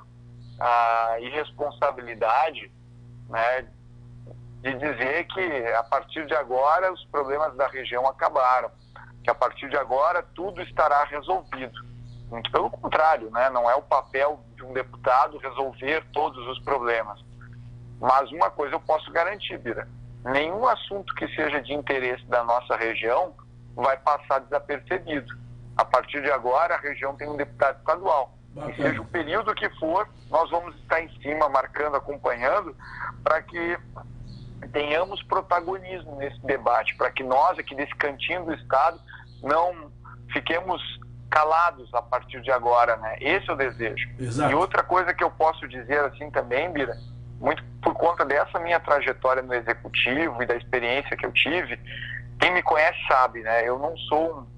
a 0.59 1.17
irresponsabilidade 1.21 2.71
né, 3.29 3.67
de 4.63 4.75
dizer 4.75 5.25
que 5.27 5.67
a 5.75 5.83
partir 5.83 6.27
de 6.27 6.35
agora 6.35 6.93
os 6.93 7.05
problemas 7.07 7.57
da 7.57 7.67
região 7.69 8.07
acabaram, 8.07 8.71
que 9.23 9.31
a 9.31 9.35
partir 9.35 9.69
de 9.69 9.77
agora 9.77 10.23
tudo 10.35 10.63
estará 10.63 11.05
resolvido. 11.05 11.85
Muito 12.31 12.51
pelo 12.51 12.71
contrário, 12.71 13.31
né, 13.31 13.51
não 13.51 13.69
é 13.71 13.75
o 13.75 13.83
papel 13.83 14.41
de 14.57 14.65
um 14.65 14.73
deputado 14.73 15.39
resolver 15.39 16.05
todos 16.13 16.47
os 16.49 16.59
problemas. 16.61 17.23
Mas 18.01 18.31
uma 18.33 18.51
coisa 18.51 18.75
eu 18.75 18.81
posso 18.81 19.11
garantir, 19.13 19.59
Bira, 19.59 19.89
nenhum 20.25 20.67
assunto 20.67 21.15
que 21.15 21.29
seja 21.35 21.61
de 21.61 21.73
interesse 21.73 22.25
da 22.27 22.43
nossa 22.43 22.77
região 22.77 23.35
vai 23.75 23.97
passar 23.99 24.41
desapercebido. 24.41 25.35
A 25.77 25.85
partir 25.85 26.23
de 26.23 26.31
agora, 26.31 26.75
a 26.75 26.79
região 26.79 27.17
tem 27.17 27.29
um 27.29 27.37
deputado 27.37 27.79
estadual. 27.79 28.33
E 28.57 28.77
seja 28.77 29.01
o 29.01 29.05
período 29.05 29.55
que 29.55 29.69
for, 29.79 30.09
nós 30.31 30.49
vamos 30.51 30.75
estar 30.77 31.01
em 31.01 31.09
cima, 31.21 31.49
marcando, 31.49 31.97
acompanhando, 31.97 32.77
para 33.23 33.43
que 33.43 33.79
tenhamos 34.73 35.23
protagonismo 35.25 36.17
nesse 36.17 36.39
debate, 36.47 36.95
para 36.97 37.11
que 37.11 37.23
nós 37.23 37.59
aqui 37.59 37.75
desse 37.75 37.95
cantinho 37.97 38.45
do 38.45 38.55
Estado 38.55 38.99
não 39.43 39.91
fiquemos 40.33 40.81
calados 41.31 41.93
a 41.93 42.01
partir 42.01 42.41
de 42.43 42.51
agora, 42.51 42.97
né? 42.97 43.17
Esse 43.21 43.51
é 43.51 43.53
o 43.53 43.57
desejo. 43.57 44.09
Exato. 44.19 44.53
E 44.53 44.55
outra 44.55 44.85
coisa 44.85 45.13
que 45.13 45.25
eu 45.25 45.31
posso 45.31 45.67
dizer 45.67 45.99
assim 46.05 46.31
também, 46.31 46.73
Bira, 46.73 46.97
muito 47.41 47.63
por 47.83 47.93
conta 47.95 48.25
dessa 48.25 48.59
minha 48.61 48.79
trajetória 48.79 49.43
no 49.43 49.53
executivo 49.53 50.43
e 50.43 50.47
da 50.47 50.55
experiência 50.55 51.17
que 51.17 51.27
eu 51.27 51.33
tive, 51.33 51.79
quem 52.39 52.53
me 52.53 52.63
conhece 52.63 52.99
sabe, 53.09 53.41
né? 53.41 53.69
Eu 53.69 53.79
não 53.79 53.97
sou 53.99 54.39
um 54.39 54.54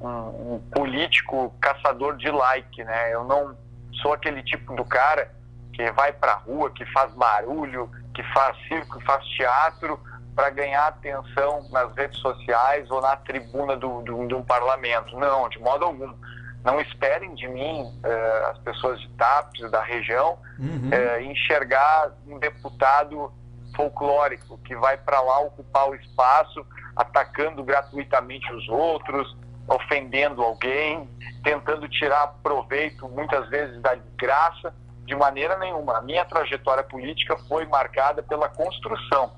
um, 0.00 0.54
um 0.54 0.62
político 0.72 1.54
caçador 1.60 2.16
de 2.16 2.30
like, 2.30 2.84
né? 2.84 3.12
Eu 3.12 3.24
não 3.24 3.56
sou 4.02 4.12
aquele 4.12 4.42
tipo 4.42 4.74
do 4.74 4.84
cara 4.84 5.30
que 5.72 5.90
vai 5.92 6.12
pra 6.12 6.34
rua, 6.34 6.70
que 6.70 6.84
faz 6.86 7.12
barulho, 7.12 7.90
que 8.14 8.22
faz 8.32 8.56
circo, 8.66 8.98
que 8.98 9.04
faz 9.04 9.24
teatro 9.26 10.00
para 10.34 10.50
ganhar 10.50 10.86
atenção 10.86 11.66
nas 11.70 11.94
redes 11.94 12.18
sociais 12.20 12.90
ou 12.90 13.00
na 13.00 13.16
tribuna 13.16 13.76
do, 13.76 14.02
do, 14.02 14.26
de 14.26 14.34
um 14.34 14.42
parlamento. 14.42 15.18
Não, 15.18 15.48
de 15.48 15.58
modo 15.58 15.84
algum. 15.84 16.14
Não 16.62 16.80
esperem 16.80 17.34
de 17.34 17.46
mim, 17.46 17.82
uh, 17.82 18.50
as 18.50 18.58
pessoas 18.58 19.00
de 19.00 19.08
TAPS, 19.10 19.70
da 19.70 19.82
região, 19.82 20.36
uhum. 20.58 20.90
uh, 20.90 21.20
enxergar 21.20 22.10
um 22.26 22.38
deputado 22.38 23.32
folclórico 23.76 24.58
que 24.58 24.74
vai 24.74 24.96
para 24.96 25.20
lá 25.20 25.40
ocupar 25.40 25.88
o 25.88 25.94
espaço, 25.94 26.66
atacando 26.96 27.62
gratuitamente 27.62 28.52
os 28.52 28.68
outros, 28.68 29.36
ofendendo 29.68 30.42
alguém, 30.42 31.08
tentando 31.42 31.88
tirar 31.88 32.26
proveito 32.42 33.08
muitas 33.08 33.48
vezes 33.48 33.80
da 33.80 33.94
desgraça, 33.94 34.74
de 35.04 35.14
maneira 35.14 35.56
nenhuma. 35.58 35.98
A 35.98 36.02
minha 36.02 36.24
trajetória 36.24 36.82
política 36.82 37.36
foi 37.48 37.64
marcada 37.66 38.22
pela 38.22 38.48
construção, 38.48 39.32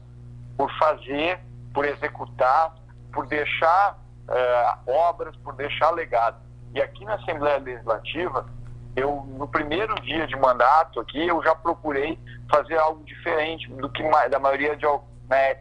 por 0.56 0.70
fazer, 0.78 1.38
por 1.72 1.84
executar, 1.84 2.74
por 3.12 3.26
deixar 3.26 3.98
uh, 4.28 4.90
obras, 4.90 5.36
por 5.36 5.54
deixar 5.54 5.90
legado. 5.90 6.36
E 6.74 6.80
aqui 6.80 7.04
na 7.04 7.14
Assembleia 7.14 7.58
Legislativa, 7.58 8.46
eu 8.96 9.24
no 9.38 9.46
primeiro 9.46 9.94
dia 10.02 10.26
de 10.26 10.36
mandato 10.36 11.00
aqui, 11.00 11.26
eu 11.26 11.42
já 11.42 11.54
procurei 11.54 12.18
fazer 12.50 12.78
algo 12.78 13.04
diferente 13.04 13.70
do 13.72 13.88
que 13.88 14.02
da 14.28 14.38
maioria 14.38 14.76
de, 14.76 14.86
né, 15.28 15.54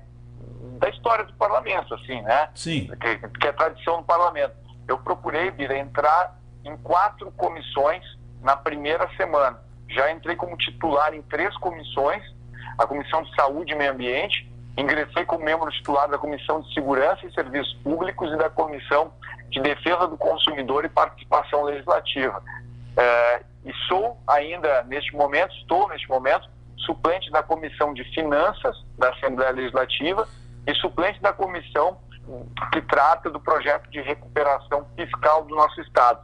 da 0.79 0.89
história 0.89 1.25
do 1.25 1.33
parlamento, 1.33 1.93
assim, 1.93 2.21
né? 2.21 2.49
Sim. 2.55 2.89
Que, 2.99 3.17
que 3.17 3.47
é 3.47 3.51
tradição 3.51 3.97
do 3.97 4.03
parlamento. 4.03 4.55
Eu 4.87 4.97
procurei 4.97 5.51
vir 5.51 5.71
entrar 5.71 6.37
em 6.63 6.75
quatro 6.77 7.31
comissões 7.31 8.03
na 8.41 8.55
primeira 8.55 9.09
semana. 9.15 9.59
Já 9.89 10.11
entrei 10.11 10.35
como 10.35 10.57
titular 10.57 11.13
em 11.13 11.21
três 11.23 11.55
comissões, 11.57 12.23
a 12.77 12.85
Comissão 12.85 13.23
de 13.23 13.33
Saúde 13.35 13.73
e 13.73 13.75
Meio 13.75 13.91
Ambiente, 13.91 14.51
ingressei 14.77 15.25
como 15.25 15.43
membro 15.43 15.71
titular 15.71 16.07
da 16.07 16.17
Comissão 16.17 16.61
de 16.61 16.73
Segurança 16.73 17.25
e 17.25 17.33
Serviços 17.33 17.73
Públicos 17.83 18.31
e 18.31 18.37
da 18.37 18.49
Comissão 18.49 19.11
de 19.49 19.59
Defesa 19.61 20.07
do 20.07 20.17
Consumidor 20.17 20.85
e 20.85 20.89
Participação 20.89 21.63
Legislativa. 21.63 22.43
É, 22.95 23.41
e 23.65 23.73
sou 23.87 24.17
ainda, 24.27 24.83
neste 24.83 25.15
momento, 25.15 25.53
estou 25.55 25.87
neste 25.89 26.07
momento, 26.07 26.47
suplente 26.77 27.31
da 27.31 27.41
Comissão 27.41 27.93
de 27.93 28.03
Finanças 28.13 28.75
da 28.97 29.09
Assembleia 29.09 29.51
Legislativa 29.51 30.27
e 30.67 30.75
suplente 30.75 31.21
da 31.21 31.31
comissão 31.31 31.97
que 32.73 32.81
trata 32.81 33.29
do 33.29 33.39
projeto 33.39 33.89
de 33.89 34.01
recuperação 34.01 34.85
fiscal 34.95 35.45
do 35.45 35.55
nosso 35.55 35.79
Estado. 35.81 36.19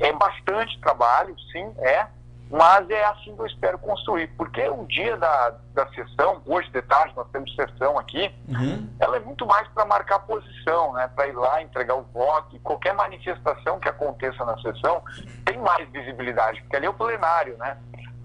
É 0.00 0.12
bastante 0.14 0.80
trabalho, 0.80 1.36
sim, 1.52 1.74
é, 1.78 2.06
mas 2.50 2.88
é 2.88 3.04
assim 3.04 3.34
que 3.34 3.42
eu 3.42 3.46
espero 3.46 3.78
construir, 3.78 4.28
porque 4.28 4.66
o 4.68 4.86
dia 4.86 5.16
da, 5.18 5.54
da 5.74 5.86
sessão, 5.88 6.40
hoje 6.46 6.70
de 6.70 6.80
tarde 6.82 7.12
nós 7.14 7.28
temos 7.32 7.54
sessão 7.54 7.98
aqui, 7.98 8.34
uhum. 8.48 8.88
ela 8.98 9.16
é 9.16 9.20
muito 9.20 9.44
mais 9.44 9.68
para 9.68 9.84
marcar 9.84 10.20
posição, 10.20 10.94
né, 10.94 11.10
para 11.14 11.26
ir 11.26 11.32
lá 11.32 11.60
entregar 11.60 11.96
o 11.96 12.02
voto, 12.04 12.56
e 12.56 12.58
qualquer 12.60 12.94
manifestação 12.94 13.78
que 13.78 13.88
aconteça 13.88 14.42
na 14.44 14.58
sessão 14.60 15.02
tem 15.44 15.58
mais 15.58 15.86
visibilidade, 15.90 16.62
porque 16.62 16.76
ali 16.76 16.86
é 16.86 16.90
o 16.90 16.94
plenário, 16.94 17.58
né? 17.58 17.76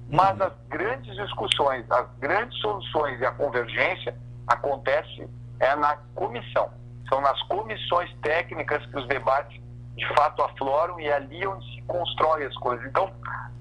Mas 0.10 0.40
uhum. 0.40 0.48
as 0.48 0.54
grandes 0.70 1.14
discussões, 1.16 1.86
as 1.92 2.08
grandes 2.20 2.58
soluções 2.62 3.20
e 3.20 3.26
a 3.26 3.32
convergência 3.32 4.16
acontece 4.50 5.30
é 5.60 5.76
na 5.76 5.98
comissão. 6.16 6.70
São 7.08 7.22
nas 7.22 7.42
comissões 7.44 8.14
técnicas 8.22 8.86
que 8.88 8.98
os 8.98 9.08
debates 9.08 9.62
de 9.96 10.08
fato 10.16 10.42
afloram 10.42 11.00
e 11.00 11.08
é 11.08 11.14
ali 11.14 11.46
onde 11.46 11.66
se 11.76 11.82
constrói 11.84 12.46
as 12.46 12.56
coisas. 12.58 12.86
Então, 12.86 13.12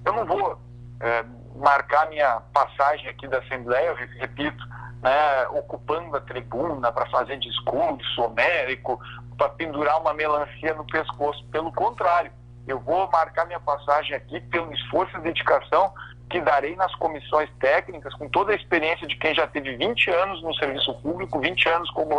eu 0.04 0.12
não 0.12 0.24
vou 0.24 0.58
é, 1.00 1.24
marcar 1.56 2.08
minha 2.08 2.40
passagem 2.52 3.08
aqui 3.08 3.26
da 3.26 3.38
Assembleia, 3.38 3.88
eu 3.88 3.94
repito, 4.20 4.64
né, 5.02 5.48
ocupando 5.48 6.16
a 6.16 6.20
tribuna 6.20 6.92
para 6.92 7.06
fazer 7.06 7.38
discurso 7.38 8.22
homérico, 8.22 9.00
para 9.36 9.48
pendurar 9.50 10.00
uma 10.00 10.14
melancia 10.14 10.74
no 10.74 10.84
pescoço. 10.84 11.44
Pelo 11.46 11.72
contrário, 11.72 12.30
eu 12.66 12.78
vou 12.80 13.08
marcar 13.10 13.46
minha 13.46 13.60
passagem 13.60 14.14
aqui 14.14 14.40
pelo 14.40 14.72
esforço 14.72 15.16
e 15.16 15.20
dedicação 15.20 15.92
que 16.28 16.40
darei 16.40 16.76
nas 16.76 16.94
comissões 16.96 17.50
técnicas, 17.58 18.14
com 18.14 18.28
toda 18.28 18.52
a 18.52 18.54
experiência 18.54 19.06
de 19.06 19.16
quem 19.16 19.34
já 19.34 19.46
teve 19.46 19.76
20 19.76 20.10
anos 20.10 20.42
no 20.42 20.54
serviço 20.54 20.94
público, 21.00 21.40
20 21.40 21.68
anos 21.68 21.90
como, 21.90 22.18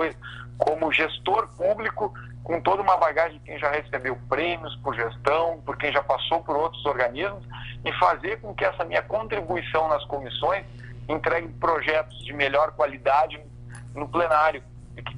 como 0.57 0.91
gestor 0.91 1.47
público, 1.55 2.13
com 2.43 2.59
toda 2.61 2.81
uma 2.81 2.97
bagagem 2.97 3.37
de 3.37 3.45
quem 3.45 3.59
já 3.59 3.69
recebeu 3.69 4.17
prêmios 4.27 4.75
por 4.77 4.95
gestão, 4.95 5.61
por 5.65 5.77
quem 5.77 5.91
já 5.91 6.01
passou 6.01 6.43
por 6.43 6.55
outros 6.55 6.83
organismos, 6.85 7.45
e 7.85 7.91
fazer 7.93 8.41
com 8.41 8.53
que 8.55 8.65
essa 8.65 8.83
minha 8.83 9.03
contribuição 9.03 9.87
nas 9.87 10.03
comissões 10.05 10.65
entregue 11.07 11.47
projetos 11.59 12.17
de 12.25 12.33
melhor 12.33 12.71
qualidade 12.71 13.39
no 13.93 14.07
plenário, 14.07 14.63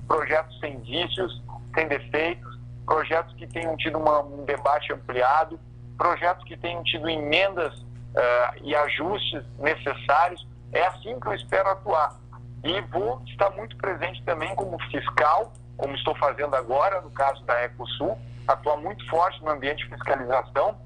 projetos 0.08 0.60
sem 0.60 0.80
vícios, 0.82 1.42
sem 1.74 1.88
defeitos, 1.88 2.60
projetos 2.86 3.34
que 3.36 3.48
tenham 3.48 3.78
tido 3.78 3.98
uma, 3.98 4.20
um 4.20 4.44
debate 4.44 4.92
ampliado, 4.92 5.60
projetos 5.98 6.44
que 6.44 6.58
tenham 6.58 6.84
tido 6.84 7.10
emendas 7.10 7.74
uh, 8.16 8.60
e 8.64 8.76
ajustes 8.76 9.44
necessários. 9.60 10.46
É 10.72 10.86
assim 10.88 11.20
que 11.20 11.28
eu 11.28 11.34
espero 11.34 11.70
atuar. 11.70 12.20
E 12.64 12.80
vou 12.82 13.22
estar 13.26 13.50
muito 13.52 13.76
presente 13.78 14.24
também 14.24 14.54
como 14.56 14.80
fiscal, 14.92 15.52
como 15.78 15.96
estou 15.96 16.16
fazendo 16.16 16.56
agora, 16.56 17.02
no 17.02 17.10
caso 17.12 17.44
da 17.44 17.64
Ecosul, 17.64 18.18
atuar 18.48 18.78
muito 18.78 19.06
forte 19.10 19.42
no 19.44 19.50
ambiente 19.50 19.84
de 19.84 19.90
fiscalização 19.90 20.78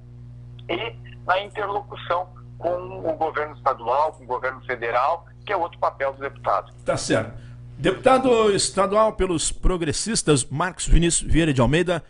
e 0.70 0.96
na 1.26 1.40
interlocução 1.42 2.30
com 2.58 3.10
o 3.10 3.14
governo 3.14 3.56
estadual, 3.56 4.14
com 4.14 4.24
o 4.24 4.28
governo 4.28 4.62
federal, 4.66 5.26
que 5.46 5.52
é 5.52 5.58
outro 5.58 5.78
papel 5.80 6.14
do 6.14 6.22
deputado. 6.22 6.74
Tá 6.86 6.96
certo. 6.96 7.34
Deputado 7.78 8.52
estadual 8.52 9.14
pelos 9.14 9.52
progressistas, 9.52 10.46
Marcos 10.46 10.88
Vinícius 10.88 11.30
Vieira 11.30 11.54
de 11.54 11.60
Almeida, 11.60 12.02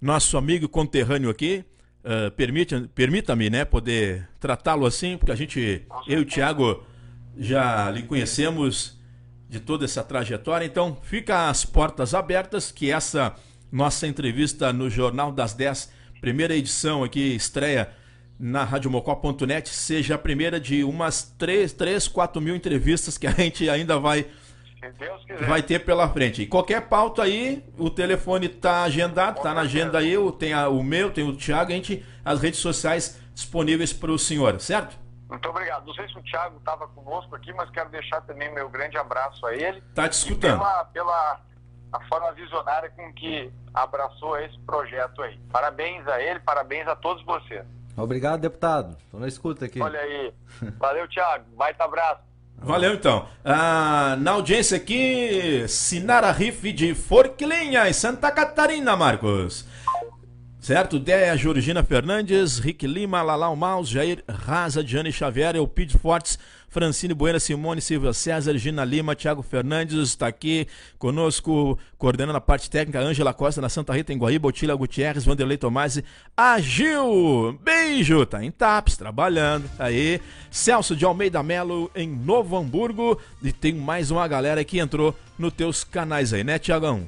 nosso 0.00 0.38
amigo 0.38 0.68
conterrâneo 0.68 1.28
aqui, 1.28 1.64
uh, 2.04 2.30
permite, 2.32 2.88
permita-me, 2.94 3.50
né, 3.50 3.64
poder 3.64 4.28
tratá-lo 4.38 4.86
assim, 4.86 5.16
porque 5.16 5.32
a 5.32 5.36
gente, 5.36 5.86
eu 6.06 6.18
e 6.18 6.22
o 6.22 6.24
Tiago, 6.24 6.84
já 7.36 7.90
lhe 7.90 8.02
conhecemos 8.02 8.98
de 9.48 9.60
toda 9.60 9.84
essa 9.84 10.02
trajetória. 10.02 10.64
Então, 10.64 10.98
fica 11.02 11.48
as 11.48 11.64
portas 11.64 12.14
abertas, 12.14 12.70
que 12.70 12.90
essa 12.90 13.34
nossa 13.70 14.06
entrevista 14.06 14.72
no 14.72 14.90
Jornal 14.90 15.32
das 15.32 15.54
10, 15.54 15.90
primeira 16.20 16.54
edição 16.54 17.02
aqui, 17.02 17.34
estreia 17.34 17.90
na 18.38 18.64
radiomocó.net, 18.64 19.68
seja 19.68 20.16
a 20.16 20.18
primeira 20.18 20.58
de 20.58 20.82
umas 20.82 21.22
3, 21.38 21.72
3, 21.72 22.08
4 22.08 22.42
mil 22.42 22.56
entrevistas 22.56 23.16
que 23.16 23.26
a 23.26 23.30
gente 23.30 23.68
ainda 23.70 23.98
vai 23.98 24.26
vai 25.46 25.62
ter 25.62 25.84
pela 25.84 26.08
frente. 26.08 26.42
E 26.42 26.46
qualquer 26.46 26.82
pauta 26.82 27.22
aí, 27.22 27.64
o 27.78 27.90
telefone 27.90 28.48
tá 28.48 28.82
agendado, 28.84 29.40
tá 29.40 29.54
na 29.54 29.62
agenda 29.62 29.98
aí, 29.98 30.14
tem 30.38 30.52
a, 30.52 30.68
o 30.68 30.82
meu, 30.82 31.10
tem 31.10 31.28
o 31.28 31.36
Thiago, 31.36 31.70
a 31.70 31.74
gente, 31.74 32.04
as 32.24 32.40
redes 32.40 32.60
sociais 32.60 33.20
disponíveis 33.34 33.92
para 33.92 34.10
o 34.10 34.18
senhor, 34.18 34.60
certo? 34.60 34.96
Muito 35.28 35.48
obrigado. 35.48 35.86
Não 35.86 35.94
sei 35.94 36.06
se 36.08 36.18
o 36.18 36.22
Thiago 36.22 36.58
estava 36.58 36.86
conosco 36.88 37.34
aqui, 37.34 37.52
mas 37.54 37.70
quero 37.70 37.88
deixar 37.88 38.20
também 38.22 38.52
meu 38.52 38.68
grande 38.68 38.98
abraço 38.98 39.44
a 39.46 39.54
ele. 39.54 39.80
Tá 39.94 40.08
te 40.08 40.12
escutando. 40.12 40.58
Pela, 40.58 40.84
pela 40.86 41.40
a 41.92 42.00
forma 42.06 42.32
visionária 42.32 42.90
com 42.90 43.12
que 43.14 43.52
abraçou 43.72 44.38
esse 44.38 44.58
projeto 44.60 45.22
aí. 45.22 45.38
Parabéns 45.50 46.06
a 46.06 46.20
ele, 46.20 46.40
parabéns 46.40 46.86
a 46.86 46.96
todos 46.96 47.24
vocês. 47.24 47.64
Obrigado, 47.96 48.40
deputado. 48.40 48.96
Estou 48.98 49.20
na 49.20 49.28
escuta 49.28 49.66
aqui. 49.66 49.80
Olha 49.80 50.00
aí. 50.00 50.34
Valeu, 50.78 51.08
Thiago. 51.08 51.44
Baita 51.56 51.84
abraço. 51.84 52.31
Valeu 52.64 52.94
então. 52.94 53.26
Ah, 53.44 54.16
na 54.20 54.32
audiência 54.32 54.76
aqui, 54.76 55.64
Sinara 55.66 56.30
Riff 56.30 56.72
de 56.72 56.94
Forquilinha, 56.94 57.92
Santa 57.92 58.30
Catarina, 58.30 58.96
Marcos. 58.96 59.66
Certo? 60.60 61.00
Déia 61.00 61.36
Georgina 61.36 61.82
Fernandes, 61.82 62.60
Rick 62.60 62.86
Lima, 62.86 63.20
Lalau 63.20 63.56
Maus, 63.56 63.88
Jair 63.88 64.22
Raza, 64.28 64.82
Diane 64.82 65.10
Xavier, 65.10 65.56
Elpide 65.56 65.98
Fortes, 65.98 66.38
Francine 66.72 67.12
Buena, 67.12 67.38
Simone 67.38 67.82
Silva 67.82 68.14
César, 68.14 68.56
Gina 68.56 68.82
Lima, 68.82 69.14
Thiago 69.14 69.42
Fernandes 69.42 70.08
está 70.08 70.26
aqui 70.26 70.66
conosco, 70.98 71.78
coordenando 71.98 72.38
a 72.38 72.40
parte 72.40 72.70
técnica, 72.70 72.98
Ângela 72.98 73.34
Costa, 73.34 73.60
na 73.60 73.68
Santa 73.68 73.92
Rita, 73.92 74.10
em 74.10 74.16
Guaíba, 74.16 74.48
Otília 74.48 74.74
Gutierrez, 74.74 75.22
Vanderlei 75.22 75.58
Tomasi, 75.58 76.02
Agil, 76.34 77.58
beijo, 77.62 78.24
tá 78.24 78.42
em 78.42 78.50
TAPS, 78.50 78.96
trabalhando, 78.96 79.70
aí, 79.78 80.18
Celso 80.50 80.96
de 80.96 81.04
Almeida 81.04 81.42
Melo, 81.42 81.90
em 81.94 82.08
Novo 82.08 82.56
Hamburgo, 82.56 83.20
e 83.42 83.52
tem 83.52 83.74
mais 83.74 84.10
uma 84.10 84.26
galera 84.26 84.64
que 84.64 84.78
entrou 84.78 85.14
nos 85.38 85.52
teus 85.52 85.84
canais 85.84 86.32
aí, 86.32 86.42
né, 86.42 86.58
Tiagão? 86.58 87.04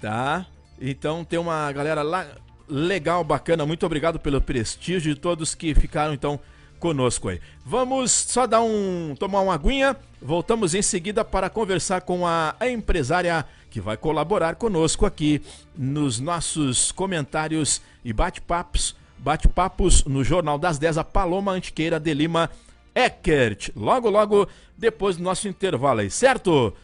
Tá, 0.00 0.46
então 0.80 1.24
tem 1.24 1.40
uma 1.40 1.72
galera 1.72 2.02
lá 2.02 2.24
legal, 2.68 3.24
bacana, 3.24 3.66
muito 3.66 3.84
obrigado 3.84 4.20
pelo 4.20 4.40
prestígio 4.40 5.12
de 5.12 5.20
todos 5.20 5.56
que 5.56 5.74
ficaram, 5.74 6.14
então, 6.14 6.38
conosco 6.82 7.28
aí. 7.28 7.40
Vamos 7.64 8.10
só 8.10 8.44
dar 8.44 8.60
um 8.60 9.14
tomar 9.16 9.40
uma 9.40 9.54
aguinha, 9.54 9.96
voltamos 10.20 10.74
em 10.74 10.82
seguida 10.82 11.24
para 11.24 11.48
conversar 11.48 12.00
com 12.00 12.26
a 12.26 12.56
empresária 12.68 13.46
que 13.70 13.80
vai 13.80 13.96
colaborar 13.96 14.56
conosco 14.56 15.06
aqui 15.06 15.40
nos 15.78 16.18
nossos 16.18 16.90
comentários 16.90 17.80
e 18.04 18.12
bate-papos, 18.12 18.96
bate-papos 19.16 20.04
no 20.04 20.24
Jornal 20.24 20.58
das 20.58 20.76
10, 20.76 20.98
a 20.98 21.04
Paloma 21.04 21.52
Antiqueira 21.52 22.00
de 22.00 22.12
Lima 22.12 22.50
Eckert. 22.92 23.70
Logo, 23.76 24.10
logo 24.10 24.48
depois 24.76 25.16
do 25.16 25.22
nosso 25.22 25.46
intervalo 25.46 26.00
aí, 26.00 26.10
certo? 26.10 26.74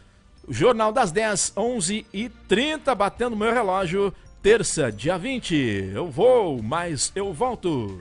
Jornal 0.49 0.93
das 0.93 1.11
10, 1.11 1.55
11 1.57 2.07
e 2.15 2.29
30, 2.47 2.95
batendo 2.95 3.37
meu 3.37 3.53
relógio, 3.53 4.15
terça, 4.41 4.93
dia 4.93 5.19
20. 5.19 5.91
Eu 5.93 6.09
vou, 6.09 6.63
mas 6.63 7.11
eu 7.17 7.35
volto. 7.35 8.01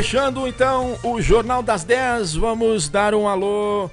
Fechando 0.00 0.48
então 0.48 0.98
o 1.02 1.20
Jornal 1.20 1.62
das 1.62 1.84
10, 1.84 2.34
vamos 2.36 2.88
dar 2.88 3.14
um 3.14 3.28
alô 3.28 3.90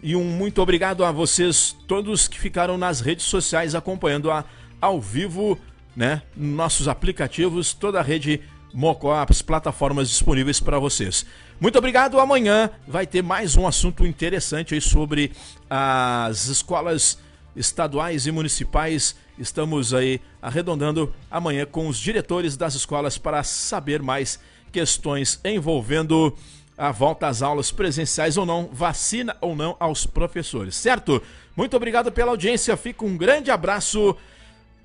e 0.00 0.14
um 0.14 0.22
muito 0.22 0.62
obrigado 0.62 1.04
a 1.04 1.10
vocês 1.10 1.76
todos 1.88 2.28
que 2.28 2.38
ficaram 2.38 2.78
nas 2.78 3.00
redes 3.00 3.26
sociais 3.26 3.74
acompanhando 3.74 4.30
a, 4.30 4.44
ao 4.80 5.00
vivo, 5.00 5.58
né? 5.96 6.22
Nossos 6.36 6.86
aplicativos, 6.86 7.72
toda 7.74 7.98
a 7.98 8.04
rede 8.04 8.40
Mocó, 8.72 9.12
as 9.28 9.42
plataformas 9.42 10.08
disponíveis 10.08 10.60
para 10.60 10.78
vocês. 10.78 11.26
Muito 11.58 11.76
obrigado. 11.76 12.20
Amanhã 12.20 12.70
vai 12.86 13.04
ter 13.04 13.24
mais 13.24 13.56
um 13.56 13.66
assunto 13.66 14.06
interessante 14.06 14.74
aí 14.74 14.80
sobre 14.80 15.32
as 15.68 16.46
escolas 16.46 17.18
estaduais 17.56 18.28
e 18.28 18.30
municipais. 18.30 19.16
Estamos 19.36 19.92
aí 19.92 20.20
arredondando 20.40 21.12
amanhã 21.28 21.66
com 21.66 21.88
os 21.88 21.98
diretores 21.98 22.56
das 22.56 22.76
escolas 22.76 23.18
para 23.18 23.42
saber 23.42 24.00
mais 24.00 24.38
questões 24.72 25.40
envolvendo 25.44 26.36
a 26.76 26.92
volta 26.92 27.26
às 27.26 27.42
aulas 27.42 27.72
presenciais 27.72 28.36
ou 28.36 28.46
não, 28.46 28.68
vacina 28.72 29.36
ou 29.40 29.56
não 29.56 29.76
aos 29.80 30.06
professores, 30.06 30.76
certo? 30.76 31.20
Muito 31.56 31.76
obrigado 31.76 32.12
pela 32.12 32.30
audiência, 32.30 32.76
fica 32.76 33.04
um 33.04 33.16
grande 33.16 33.50
abraço 33.50 34.16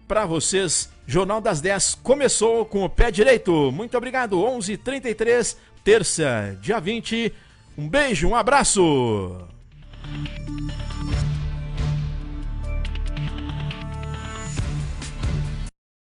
para 0.08 0.26
vocês. 0.26 0.92
Jornal 1.06 1.42
das 1.42 1.62
10 1.62 1.96
começou 2.02 2.66
com 2.66 2.84
o 2.84 2.90
pé 2.90 3.12
direito. 3.12 3.72
Muito 3.72 3.98
obrigado. 3.98 4.40
11:33, 4.40 5.58
terça, 5.84 6.58
dia 6.62 6.80
20. 6.80 7.34
Um 7.78 7.88
beijo, 7.90 8.28
um 8.28 8.36
abraço. 8.36 9.38